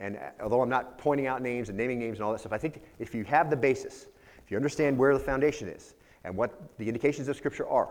And 0.00 0.16
uh, 0.16 0.30
although 0.42 0.60
I'm 0.60 0.68
not 0.68 0.98
pointing 0.98 1.26
out 1.26 1.42
names 1.42 1.68
and 1.68 1.78
naming 1.78 1.98
names 1.98 2.18
and 2.18 2.24
all 2.24 2.32
that 2.32 2.40
stuff, 2.40 2.52
I 2.52 2.58
think 2.58 2.82
if 2.98 3.14
you 3.14 3.24
have 3.24 3.50
the 3.50 3.56
basis, 3.56 4.06
if 4.48 4.52
you 4.52 4.56
understand 4.56 4.96
where 4.96 5.12
the 5.12 5.20
foundation 5.20 5.68
is 5.68 5.94
and 6.24 6.34
what 6.34 6.74
the 6.78 6.88
indications 6.88 7.28
of 7.28 7.36
Scripture 7.36 7.68
are, 7.68 7.90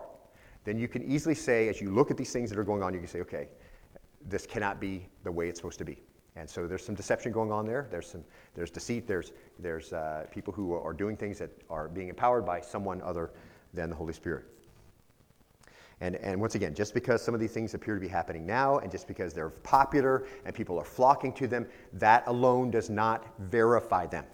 then 0.64 0.76
you 0.76 0.88
can 0.88 1.04
easily 1.04 1.36
say, 1.36 1.70
as 1.70 1.80
you 1.80 1.92
look 1.92 2.10
at 2.10 2.18
these 2.18 2.34
things 2.34 2.50
that 2.50 2.58
are 2.58 2.64
going 2.64 2.82
on, 2.82 2.96
you 2.96 3.00
can 3.00 3.08
say, 3.08 3.22
okay, 3.22 3.48
this 4.28 4.48
cannot 4.48 4.80
be 4.80 5.08
the 5.24 5.32
way 5.32 5.50
it's 5.50 5.60
supposed 5.60 5.78
to 5.78 5.86
be. 5.86 6.02
And 6.36 6.50
so 6.50 6.66
there's 6.66 6.84
some 6.84 6.96
deception 6.96 7.32
going 7.32 7.52
on 7.52 7.68
there. 7.68 7.88
There's 7.92 8.10
some 8.10 8.24
there's 8.56 8.72
deceit. 8.72 9.08
There's 9.08 9.34
there's 9.60 9.94
uh, 9.94 10.26
people 10.32 10.52
who 10.52 10.74
are 10.74 10.94
doing 10.94 11.16
things 11.16 11.38
that 11.38 11.52
are 11.70 11.90
being 11.90 12.10
empowered 12.10 12.44
by 12.44 12.60
someone 12.60 13.04
other 13.04 13.30
than 13.76 13.92
the 13.92 13.96
Holy 13.96 14.14
Spirit. 14.14 14.46
And, 16.02 16.16
and 16.16 16.42
once 16.42 16.56
again, 16.56 16.74
just 16.74 16.96
because 16.96 17.22
some 17.22 17.36
of 17.36 17.40
these 17.40 17.52
things 17.52 17.76
appear 17.76 17.94
to 17.94 18.02
be 18.02 18.08
happening 18.08 18.48
now, 18.48 18.80
and 18.80 18.92
just 18.92 19.08
because 19.08 19.32
they're 19.32 19.52
popular 19.52 20.26
and 20.44 20.56
people 20.56 20.80
are 20.80 20.86
flocking 20.86 21.34
to 21.34 21.48
them, 21.48 21.68
that 21.94 22.24
alone 22.26 22.72
does 22.72 22.90
not 22.90 23.28
verify 23.38 24.08
them. 24.08 24.26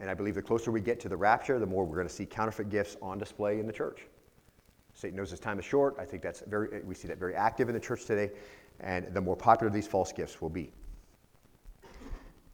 And 0.00 0.08
I 0.08 0.14
believe 0.14 0.34
the 0.34 0.42
closer 0.42 0.70
we 0.70 0.80
get 0.80 1.00
to 1.00 1.08
the 1.08 1.16
rapture, 1.16 1.58
the 1.58 1.66
more 1.66 1.84
we're 1.84 1.96
going 1.96 2.08
to 2.08 2.12
see 2.12 2.26
counterfeit 2.26 2.68
gifts 2.68 2.96
on 3.02 3.18
display 3.18 3.58
in 3.58 3.66
the 3.66 3.72
church. 3.72 4.06
Satan 4.94 5.16
knows 5.16 5.30
his 5.30 5.40
time 5.40 5.58
is 5.58 5.64
short. 5.64 5.96
I 5.98 6.04
think 6.04 6.22
that's 6.22 6.40
very, 6.40 6.82
we 6.82 6.94
see 6.94 7.08
that 7.08 7.18
very 7.18 7.34
active 7.34 7.68
in 7.68 7.74
the 7.74 7.80
church 7.80 8.04
today. 8.04 8.30
And 8.80 9.12
the 9.12 9.20
more 9.20 9.36
popular 9.36 9.72
these 9.72 9.86
false 9.86 10.12
gifts 10.12 10.40
will 10.40 10.48
be. 10.48 10.72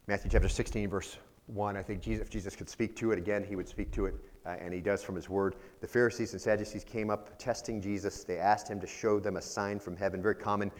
Matthew 0.07 0.29
chapter 0.29 0.49
16, 0.49 0.89
verse 0.89 1.17
1, 1.47 1.75
I 1.77 1.81
think 1.81 2.01
Jesus, 2.01 2.25
if 2.25 2.29
Jesus 2.29 2.55
could 2.55 2.69
speak 2.69 2.95
to 2.97 3.11
it 3.11 3.17
again, 3.17 3.43
he 3.43 3.55
would 3.55 3.67
speak 3.67 3.91
to 3.93 4.05
it, 4.05 4.15
uh, 4.45 4.49
and 4.59 4.73
he 4.73 4.81
does 4.81 5.03
from 5.03 5.15
his 5.15 5.29
word. 5.29 5.55
The 5.81 5.87
Pharisees 5.87 6.33
and 6.33 6.41
Sadducees 6.41 6.83
came 6.83 7.09
up 7.09 7.37
testing 7.37 7.81
Jesus. 7.81 8.23
They 8.23 8.37
asked 8.37 8.67
him 8.67 8.79
to 8.81 8.87
show 8.87 9.19
them 9.19 9.37
a 9.37 9.41
sign 9.41 9.79
from 9.79 9.95
heaven. 9.95 10.21
Very 10.21 10.35
common 10.35 10.71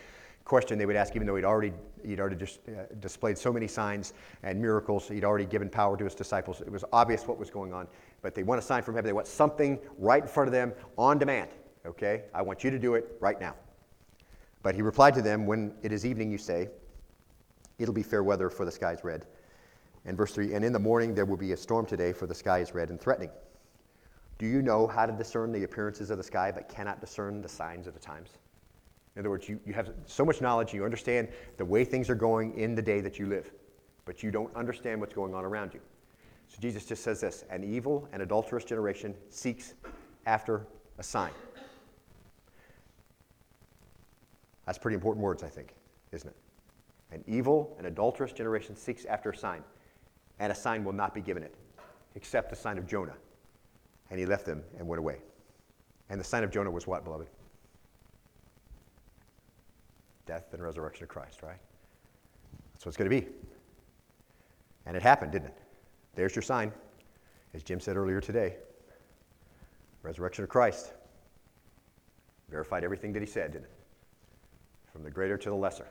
question 0.46 0.78
they 0.78 0.86
would 0.86 0.96
ask, 0.96 1.16
even 1.16 1.28
though 1.28 1.36
he'd 1.36 1.44
already, 1.44 1.74
he'd 2.06 2.20
already 2.20 2.36
just, 2.36 2.60
uh, 2.70 2.84
displayed 3.00 3.38
so 3.38 3.52
many 3.52 3.68
signs 3.68 4.14
and 4.44 4.62
miracles, 4.62 5.08
he'd 5.08 5.26
already 5.26 5.46
given 5.46 5.68
power 5.70 5.98
to 5.98 6.04
his 6.04 6.16
disciples. 6.16 6.62
It 6.62 6.72
was 6.72 6.86
obvious 6.94 7.28
what 7.28 7.38
was 7.38 7.50
going 7.50 7.74
on, 7.74 7.88
but 8.22 8.36
they 8.36 8.44
want 8.44 8.60
a 8.60 8.62
sign 8.62 8.84
from 8.84 8.96
heaven. 8.96 9.10
They 9.10 9.14
want 9.14 9.28
something 9.28 9.80
right 9.98 10.22
in 10.22 10.30
front 10.30 10.48
of 10.48 10.54
them 10.54 10.74
on 10.98 11.18
demand. 11.18 11.50
Okay? 11.86 12.24
I 12.34 12.44
want 12.44 12.64
you 12.64 12.70
to 12.72 12.80
do 12.80 12.94
it 12.94 13.18
right 13.20 13.40
now. 13.42 13.56
But 14.64 14.76
he 14.76 14.82
replied 14.82 15.16
to 15.16 15.22
them, 15.22 15.46
When 15.46 15.74
it 15.82 15.92
is 15.92 16.06
evening, 16.06 16.32
you 16.32 16.38
say, 16.38 16.70
It'll 17.78 17.94
be 17.94 18.04
fair 18.04 18.24
weather, 18.24 18.50
for 18.50 18.66
the 18.66 18.72
sky 18.72 18.94
is 18.94 19.04
red. 19.04 19.26
And 20.06 20.16
verse 20.16 20.32
3 20.32 20.54
And 20.54 20.64
in 20.64 20.72
the 20.72 20.80
morning 20.80 21.14
there 21.14 21.26
will 21.26 21.38
be 21.38 21.52
a 21.52 21.58
storm 21.58 21.86
today, 21.86 22.14
for 22.14 22.28
the 22.28 22.36
sky 22.36 22.60
is 22.60 22.74
red 22.74 22.90
and 22.90 23.02
threatening. 23.02 23.32
Do 24.38 24.46
you 24.46 24.62
know 24.62 24.86
how 24.86 25.06
to 25.06 25.12
discern 25.12 25.52
the 25.52 25.64
appearances 25.64 26.10
of 26.10 26.18
the 26.18 26.24
sky, 26.24 26.52
but 26.52 26.70
cannot 26.70 27.02
discern 27.02 27.42
the 27.42 27.50
signs 27.50 27.88
of 27.88 27.94
the 27.94 28.00
times? 28.00 28.38
In 29.16 29.22
other 29.22 29.30
words, 29.30 29.48
you, 29.48 29.60
you 29.66 29.74
have 29.74 29.92
so 30.06 30.26
much 30.26 30.42
knowledge, 30.42 30.74
you 30.74 30.84
understand 30.84 31.30
the 31.58 31.64
way 31.66 31.86
things 31.86 32.10
are 32.10 32.16
going 32.16 32.58
in 32.58 32.76
the 32.76 32.82
day 32.82 33.00
that 33.00 33.18
you 33.18 33.28
live, 33.28 33.52
but 34.04 34.22
you 34.22 34.30
don't 34.30 34.54
understand 34.56 35.00
what's 35.00 35.14
going 35.14 35.34
on 35.34 35.46
around 35.46 35.74
you. 35.74 35.80
So 36.50 36.58
Jesus 36.60 36.86
just 36.86 37.04
says 37.04 37.22
this 37.22 37.46
an 37.50 37.64
evil 37.64 38.08
and 38.12 38.22
adulterous 38.22 38.66
generation 38.66 39.16
seeks 39.30 39.74
after 40.26 40.68
a 40.98 41.04
sign. 41.04 41.32
That's 44.66 44.78
pretty 44.78 44.96
important 44.96 45.24
words, 45.24 45.44
I 45.44 45.48
think, 45.48 45.74
isn't 46.12 46.28
it? 46.28 46.36
An 47.12 47.24
evil 47.28 47.76
and 47.78 47.88
adulterous 47.88 48.34
generation 48.34 48.76
seeks 48.76 49.06
after 49.06 49.30
a 49.30 49.38
sign, 49.38 49.64
and 50.40 50.52
a 50.52 50.56
sign 50.56 50.84
will 50.84 50.94
not 50.94 51.14
be 51.14 51.22
given 51.22 51.44
it, 51.44 51.56
except 52.16 52.50
the 52.50 52.56
sign 52.56 52.78
of 52.78 52.88
Jonah. 52.88 53.16
And 54.10 54.20
he 54.20 54.26
left 54.26 54.46
them 54.46 54.64
and 54.78 54.88
went 54.88 55.00
away. 55.00 55.20
And 56.10 56.20
the 56.20 56.24
sign 56.24 56.44
of 56.44 56.52
Jonah 56.52 56.72
was 56.72 56.88
what, 56.88 57.04
beloved? 57.04 57.28
Death 60.26 60.54
and 60.54 60.62
resurrection 60.62 61.04
of 61.04 61.10
Christ, 61.10 61.42
right? 61.42 61.60
That's 62.74 62.86
what 62.86 62.90
it's 62.90 62.98
going 62.98 63.10
to 63.10 63.22
be. 63.22 63.28
And 64.86 64.96
it 64.96 65.04
happened, 65.04 65.32
didn't 65.32 65.48
it? 65.48 65.58
There's 66.16 66.36
your 66.36 66.44
sign, 66.44 66.72
as 67.54 67.64
Jim 67.64 67.80
said 67.80 67.98
earlier 67.98 68.22
today. 68.22 68.56
Resurrection 70.04 70.44
of 70.44 70.50
Christ. 70.50 70.94
Verified 72.50 72.84
everything 72.84 73.12
that 73.14 73.22
he 73.22 73.26
said, 73.26 73.54
didn't 73.54 73.66
it? 73.66 73.72
From 74.92 75.04
the 75.04 75.10
greater 75.10 75.38
to 75.38 75.50
the 75.50 75.56
lesser. 75.56 75.88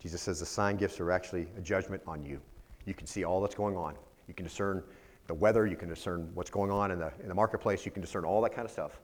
Jesus 0.00 0.20
says 0.20 0.40
the 0.40 0.46
sign 0.46 0.76
gifts 0.76 1.00
are 1.00 1.10
actually 1.10 1.48
a 1.56 1.60
judgment 1.60 2.02
on 2.06 2.22
you. 2.22 2.40
You 2.84 2.94
can 2.94 3.06
see 3.06 3.24
all 3.24 3.40
that's 3.40 3.54
going 3.54 3.76
on. 3.76 3.94
You 4.28 4.34
can 4.34 4.44
discern 4.44 4.82
the 5.26 5.34
weather, 5.34 5.66
you 5.66 5.76
can 5.76 5.88
discern 5.88 6.30
what's 6.34 6.50
going 6.50 6.70
on 6.70 6.90
in 6.90 6.98
the, 6.98 7.12
in 7.22 7.28
the 7.28 7.34
marketplace, 7.34 7.86
you 7.86 7.90
can 7.90 8.02
discern 8.02 8.24
all 8.24 8.42
that 8.42 8.54
kind 8.54 8.66
of 8.66 8.70
stuff. 8.70 9.00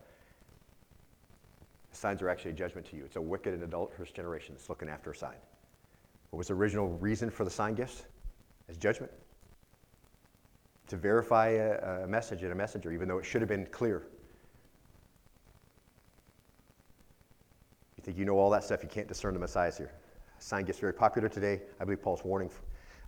Signs 1.93 2.23
are 2.23 2.29
actually 2.29 2.53
a 2.53 2.55
judgment 2.55 2.87
to 2.91 2.97
you. 2.97 3.05
It's 3.05 3.17
a 3.17 3.21
wicked 3.21 3.53
and 3.53 3.63
adulterous 3.63 4.11
generation 4.11 4.55
that's 4.55 4.69
looking 4.69 4.89
after 4.89 5.11
a 5.11 5.17
sign. 5.17 5.37
What 6.31 6.39
was 6.39 6.49
the 6.49 6.55
original 6.55 6.89
reason 6.89 7.31
for 7.31 7.45
the 7.45 7.51
sign 7.51 7.75
gifts? 7.75 8.05
As 8.69 8.77
judgment. 8.77 9.13
To 10.89 10.97
verify 10.97 11.49
a, 11.49 12.05
a 12.05 12.07
message 12.07 12.43
and 12.43 12.53
a 12.53 12.55
messenger, 12.55 12.93
even 12.93 13.09
though 13.09 13.19
it 13.19 13.25
should 13.25 13.43
have 13.43 13.49
been 13.49 13.67
clear. 13.67 14.07
You 17.97 18.05
think 18.05 18.17
you 18.17 18.25
know 18.25 18.39
all 18.39 18.51
that 18.51 18.65
stuff, 18.65 18.83
you 18.83 18.89
can't 18.89 19.09
discern 19.09 19.35
the 19.35 19.41
Messiah's 19.41 19.77
here. 19.77 19.93
Sign 20.39 20.65
gifts 20.65 20.79
very 20.79 20.95
popular 20.95 21.29
today. 21.29 21.61
I 21.81 21.85
believe 21.85 22.01
Paul's 22.01 22.25
warning 22.25 22.51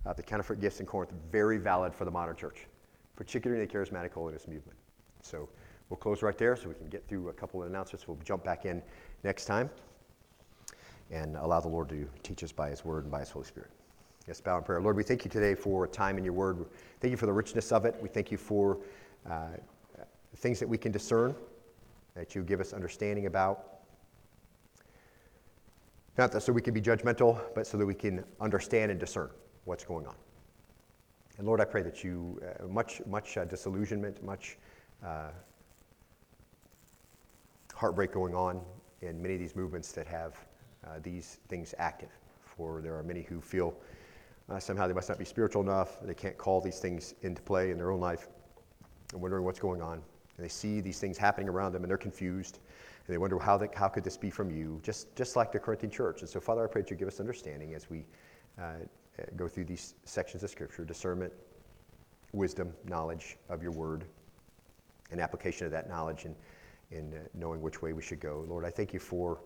uh, 0.05 0.13
the 0.13 0.21
counterfeit 0.21 0.59
gifts 0.59 0.79
in 0.81 0.85
Corinth 0.85 1.13
very 1.31 1.57
valid 1.57 1.95
for 1.95 2.05
the 2.05 2.11
modern 2.11 2.35
church, 2.35 2.67
particularly 3.15 3.63
in 3.63 3.67
the 3.67 3.73
charismatic 3.73 4.11
holiness 4.11 4.47
movement. 4.47 4.77
So 5.21 5.49
we'll 5.93 5.99
close 5.99 6.23
right 6.23 6.39
there 6.39 6.55
so 6.55 6.67
we 6.67 6.73
can 6.73 6.87
get 6.87 7.07
through 7.07 7.29
a 7.29 7.33
couple 7.33 7.61
of 7.61 7.69
announcements. 7.69 8.07
We'll 8.07 8.17
jump 8.25 8.43
back 8.43 8.65
in 8.65 8.81
next 9.23 9.45
time 9.45 9.69
and 11.11 11.35
allow 11.35 11.59
the 11.59 11.67
Lord 11.67 11.87
to 11.89 12.09
teach 12.23 12.43
us 12.43 12.51
by 12.51 12.71
His 12.71 12.83
Word 12.83 13.03
and 13.03 13.11
by 13.11 13.19
His 13.19 13.29
Holy 13.29 13.45
Spirit. 13.45 13.69
Yes, 14.27 14.41
bow 14.41 14.57
in 14.57 14.63
prayer. 14.63 14.81
Lord, 14.81 14.97
we 14.97 15.03
thank 15.03 15.23
you 15.23 15.29
today 15.29 15.53
for 15.53 15.85
time 15.85 16.17
in 16.17 16.23
your 16.23 16.33
Word. 16.33 16.65
Thank 16.99 17.11
you 17.11 17.17
for 17.17 17.27
the 17.27 17.31
richness 17.31 17.71
of 17.71 17.85
it. 17.85 17.95
We 18.01 18.09
thank 18.09 18.31
you 18.31 18.39
for 18.39 18.79
uh, 19.29 19.49
things 20.37 20.59
that 20.59 20.67
we 20.67 20.79
can 20.79 20.91
discern, 20.91 21.35
that 22.15 22.33
you 22.33 22.41
give 22.41 22.59
us 22.59 22.73
understanding 22.73 23.27
about. 23.27 23.81
Not 26.17 26.31
that 26.31 26.41
so 26.41 26.51
we 26.51 26.61
can 26.63 26.73
be 26.73 26.81
judgmental, 26.81 27.39
but 27.53 27.67
so 27.67 27.77
that 27.77 27.85
we 27.85 27.93
can 27.93 28.23
understand 28.41 28.89
and 28.89 28.99
discern 28.99 29.29
what's 29.65 29.85
going 29.85 30.07
on. 30.07 30.15
And 31.37 31.45
Lord, 31.45 31.61
I 31.61 31.65
pray 31.65 31.83
that 31.83 32.03
you, 32.03 32.41
uh, 32.41 32.67
much, 32.67 32.99
much 33.05 33.37
uh, 33.37 33.45
disillusionment, 33.45 34.23
much 34.23 34.57
uh, 35.05 35.29
heartbreak 37.83 38.13
going 38.13 38.33
on 38.33 38.61
in 39.01 39.21
many 39.21 39.33
of 39.33 39.41
these 39.41 39.57
movements 39.57 39.91
that 39.91 40.07
have 40.07 40.37
uh, 40.87 40.99
these 41.03 41.39
things 41.49 41.75
active. 41.79 42.11
For 42.45 42.79
there 42.81 42.95
are 42.95 43.03
many 43.03 43.23
who 43.23 43.41
feel 43.41 43.75
uh, 44.49 44.57
somehow 44.57 44.87
they 44.87 44.93
must 44.93 45.09
not 45.09 45.19
be 45.19 45.25
spiritual 45.25 45.61
enough, 45.61 45.97
they 46.01 46.13
can't 46.13 46.37
call 46.37 46.61
these 46.61 46.79
things 46.79 47.13
into 47.23 47.41
play 47.41 47.71
in 47.71 47.77
their 47.77 47.91
own 47.91 47.99
life, 47.99 48.29
and 49.11 49.21
wondering 49.21 49.43
what's 49.43 49.59
going 49.59 49.81
on. 49.81 49.95
And 49.95 50.45
they 50.45 50.47
see 50.47 50.79
these 50.79 50.97
things 50.97 51.17
happening 51.17 51.49
around 51.49 51.73
them, 51.73 51.83
and 51.83 51.89
they're 51.89 51.97
confused. 51.97 52.59
And 53.05 53.13
they 53.13 53.17
wonder 53.17 53.37
how, 53.37 53.57
they, 53.57 53.67
how 53.75 53.89
could 53.89 54.05
this 54.05 54.15
be 54.15 54.29
from 54.29 54.49
you, 54.49 54.79
just, 54.81 55.13
just 55.17 55.35
like 55.35 55.51
the 55.51 55.59
Corinthian 55.59 55.91
church. 55.91 56.21
And 56.21 56.29
so, 56.29 56.39
Father, 56.39 56.63
I 56.63 56.71
pray 56.71 56.83
that 56.83 56.89
you 56.89 56.95
give 56.95 57.09
us 57.09 57.19
understanding 57.19 57.73
as 57.73 57.89
we 57.89 58.05
uh, 58.61 58.75
go 59.35 59.49
through 59.49 59.65
these 59.65 59.95
sections 60.05 60.41
of 60.41 60.49
Scripture 60.49 60.85
discernment, 60.85 61.33
wisdom, 62.31 62.71
knowledge 62.87 63.35
of 63.49 63.61
your 63.61 63.73
word, 63.73 64.05
and 65.11 65.19
application 65.19 65.65
of 65.65 65.71
that 65.73 65.89
knowledge 65.89 66.23
and 66.23 66.33
in 66.93 67.13
uh, 67.13 67.17
knowing 67.33 67.61
which 67.61 67.81
way 67.81 67.93
we 67.93 68.01
should 68.01 68.19
go. 68.19 68.45
Lord, 68.47 68.65
I 68.65 68.69
thank 68.69 68.93
you 68.93 68.99
for 68.99 69.41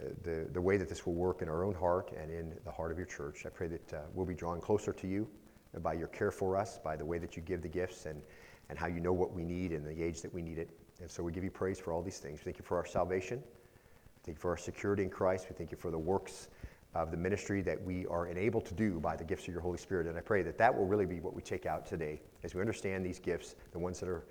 uh, 0.00 0.08
the, 0.22 0.48
the 0.52 0.60
way 0.60 0.76
that 0.76 0.88
this 0.88 1.06
will 1.06 1.14
work 1.14 1.42
in 1.42 1.48
our 1.48 1.64
own 1.64 1.74
heart 1.74 2.12
and 2.20 2.30
in 2.30 2.52
the 2.64 2.70
heart 2.70 2.92
of 2.92 2.98
your 2.98 3.06
church. 3.06 3.46
I 3.46 3.48
pray 3.48 3.68
that 3.68 3.92
uh, 3.92 4.00
we'll 4.12 4.26
be 4.26 4.34
drawn 4.34 4.60
closer 4.60 4.92
to 4.92 5.06
you 5.06 5.28
by 5.82 5.94
your 5.94 6.08
care 6.08 6.30
for 6.30 6.56
us, 6.56 6.78
by 6.78 6.96
the 6.96 7.04
way 7.04 7.18
that 7.18 7.36
you 7.36 7.42
give 7.42 7.62
the 7.62 7.68
gifts 7.68 8.06
and, 8.06 8.20
and 8.68 8.78
how 8.78 8.86
you 8.86 9.00
know 9.00 9.12
what 9.12 9.32
we 9.32 9.44
need 9.44 9.72
and 9.72 9.84
the 9.84 10.02
age 10.02 10.22
that 10.22 10.32
we 10.32 10.42
need 10.42 10.58
it. 10.58 10.70
And 11.00 11.10
so 11.10 11.22
we 11.22 11.32
give 11.32 11.44
you 11.44 11.50
praise 11.50 11.78
for 11.78 11.92
all 11.92 12.02
these 12.02 12.18
things. 12.18 12.40
Thank 12.40 12.58
you 12.58 12.64
for 12.64 12.76
our 12.76 12.86
salvation. 12.86 13.42
Thank 14.24 14.38
you 14.38 14.40
for 14.40 14.50
our 14.50 14.56
security 14.56 15.02
in 15.02 15.10
Christ. 15.10 15.46
We 15.50 15.56
thank 15.56 15.70
you 15.70 15.76
for 15.76 15.90
the 15.90 15.98
works 15.98 16.48
of 16.94 17.10
the 17.10 17.16
ministry 17.16 17.60
that 17.62 17.82
we 17.82 18.06
are 18.06 18.28
enabled 18.28 18.64
to 18.66 18.74
do 18.74 19.00
by 19.00 19.16
the 19.16 19.24
gifts 19.24 19.48
of 19.48 19.52
your 19.52 19.60
Holy 19.60 19.78
Spirit. 19.78 20.06
And 20.06 20.16
I 20.16 20.20
pray 20.20 20.42
that 20.42 20.56
that 20.58 20.74
will 20.74 20.86
really 20.86 21.06
be 21.06 21.20
what 21.20 21.34
we 21.34 21.42
take 21.42 21.66
out 21.66 21.86
today 21.86 22.22
as 22.44 22.54
we 22.54 22.60
understand 22.60 23.04
these 23.04 23.18
gifts, 23.18 23.56
the 23.72 23.78
ones 23.78 23.98
that 24.00 24.08
are, 24.08 24.24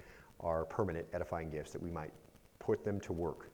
are 0.44 0.66
permanent, 0.66 1.08
edifying 1.14 1.50
gifts, 1.50 1.72
that 1.72 1.82
we 1.82 1.90
might 1.90 2.12
put 2.60 2.84
them 2.84 3.00
to 3.02 3.14
work. 3.14 3.50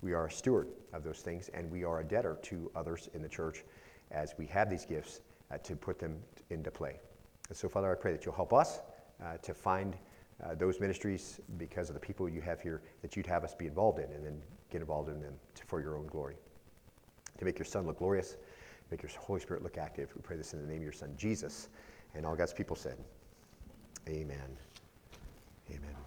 We 0.00 0.14
are 0.14 0.26
a 0.26 0.30
steward 0.30 0.68
of 0.92 1.04
those 1.04 1.20
things, 1.20 1.48
and 1.54 1.70
we 1.70 1.84
are 1.84 2.00
a 2.00 2.04
debtor 2.04 2.38
to 2.42 2.70
others 2.74 3.08
in 3.14 3.22
the 3.22 3.28
church 3.28 3.64
as 4.10 4.34
we 4.36 4.46
have 4.46 4.68
these 4.68 4.84
gifts 4.84 5.20
uh, 5.50 5.58
to 5.58 5.76
put 5.76 5.98
them 5.98 6.18
into 6.50 6.70
play. 6.70 6.98
And 7.48 7.56
so, 7.56 7.68
Father, 7.68 7.92
I 7.92 7.94
pray 7.94 8.12
that 8.12 8.24
you'll 8.24 8.34
help 8.34 8.52
us 8.52 8.80
uh, 9.22 9.36
to 9.42 9.54
find 9.54 9.96
uh, 10.42 10.54
those 10.54 10.80
ministries 10.80 11.40
because 11.56 11.88
of 11.88 11.94
the 11.94 12.00
people 12.00 12.28
you 12.28 12.40
have 12.40 12.60
here 12.60 12.82
that 13.00 13.16
you'd 13.16 13.26
have 13.26 13.44
us 13.44 13.54
be 13.54 13.66
involved 13.66 13.98
in 13.98 14.10
and 14.12 14.24
then 14.24 14.40
get 14.70 14.80
involved 14.80 15.08
in 15.08 15.20
them 15.20 15.34
to, 15.54 15.64
for 15.66 15.80
your 15.80 15.96
own 15.96 16.06
glory. 16.06 16.34
To 17.38 17.44
make 17.44 17.58
your 17.58 17.66
Son 17.66 17.86
look 17.86 17.98
glorious, 17.98 18.36
make 18.90 19.02
your 19.02 19.10
Holy 19.18 19.40
Spirit 19.40 19.62
look 19.62 19.78
active. 19.78 20.10
We 20.14 20.22
pray 20.22 20.36
this 20.36 20.52
in 20.52 20.60
the 20.60 20.66
name 20.66 20.78
of 20.78 20.82
your 20.82 20.92
Son, 20.92 21.14
Jesus. 21.16 21.68
And 22.14 22.26
all 22.26 22.34
God's 22.34 22.52
people 22.52 22.76
said, 22.76 22.96
Amen. 24.08 24.56
Amen. 25.70 26.02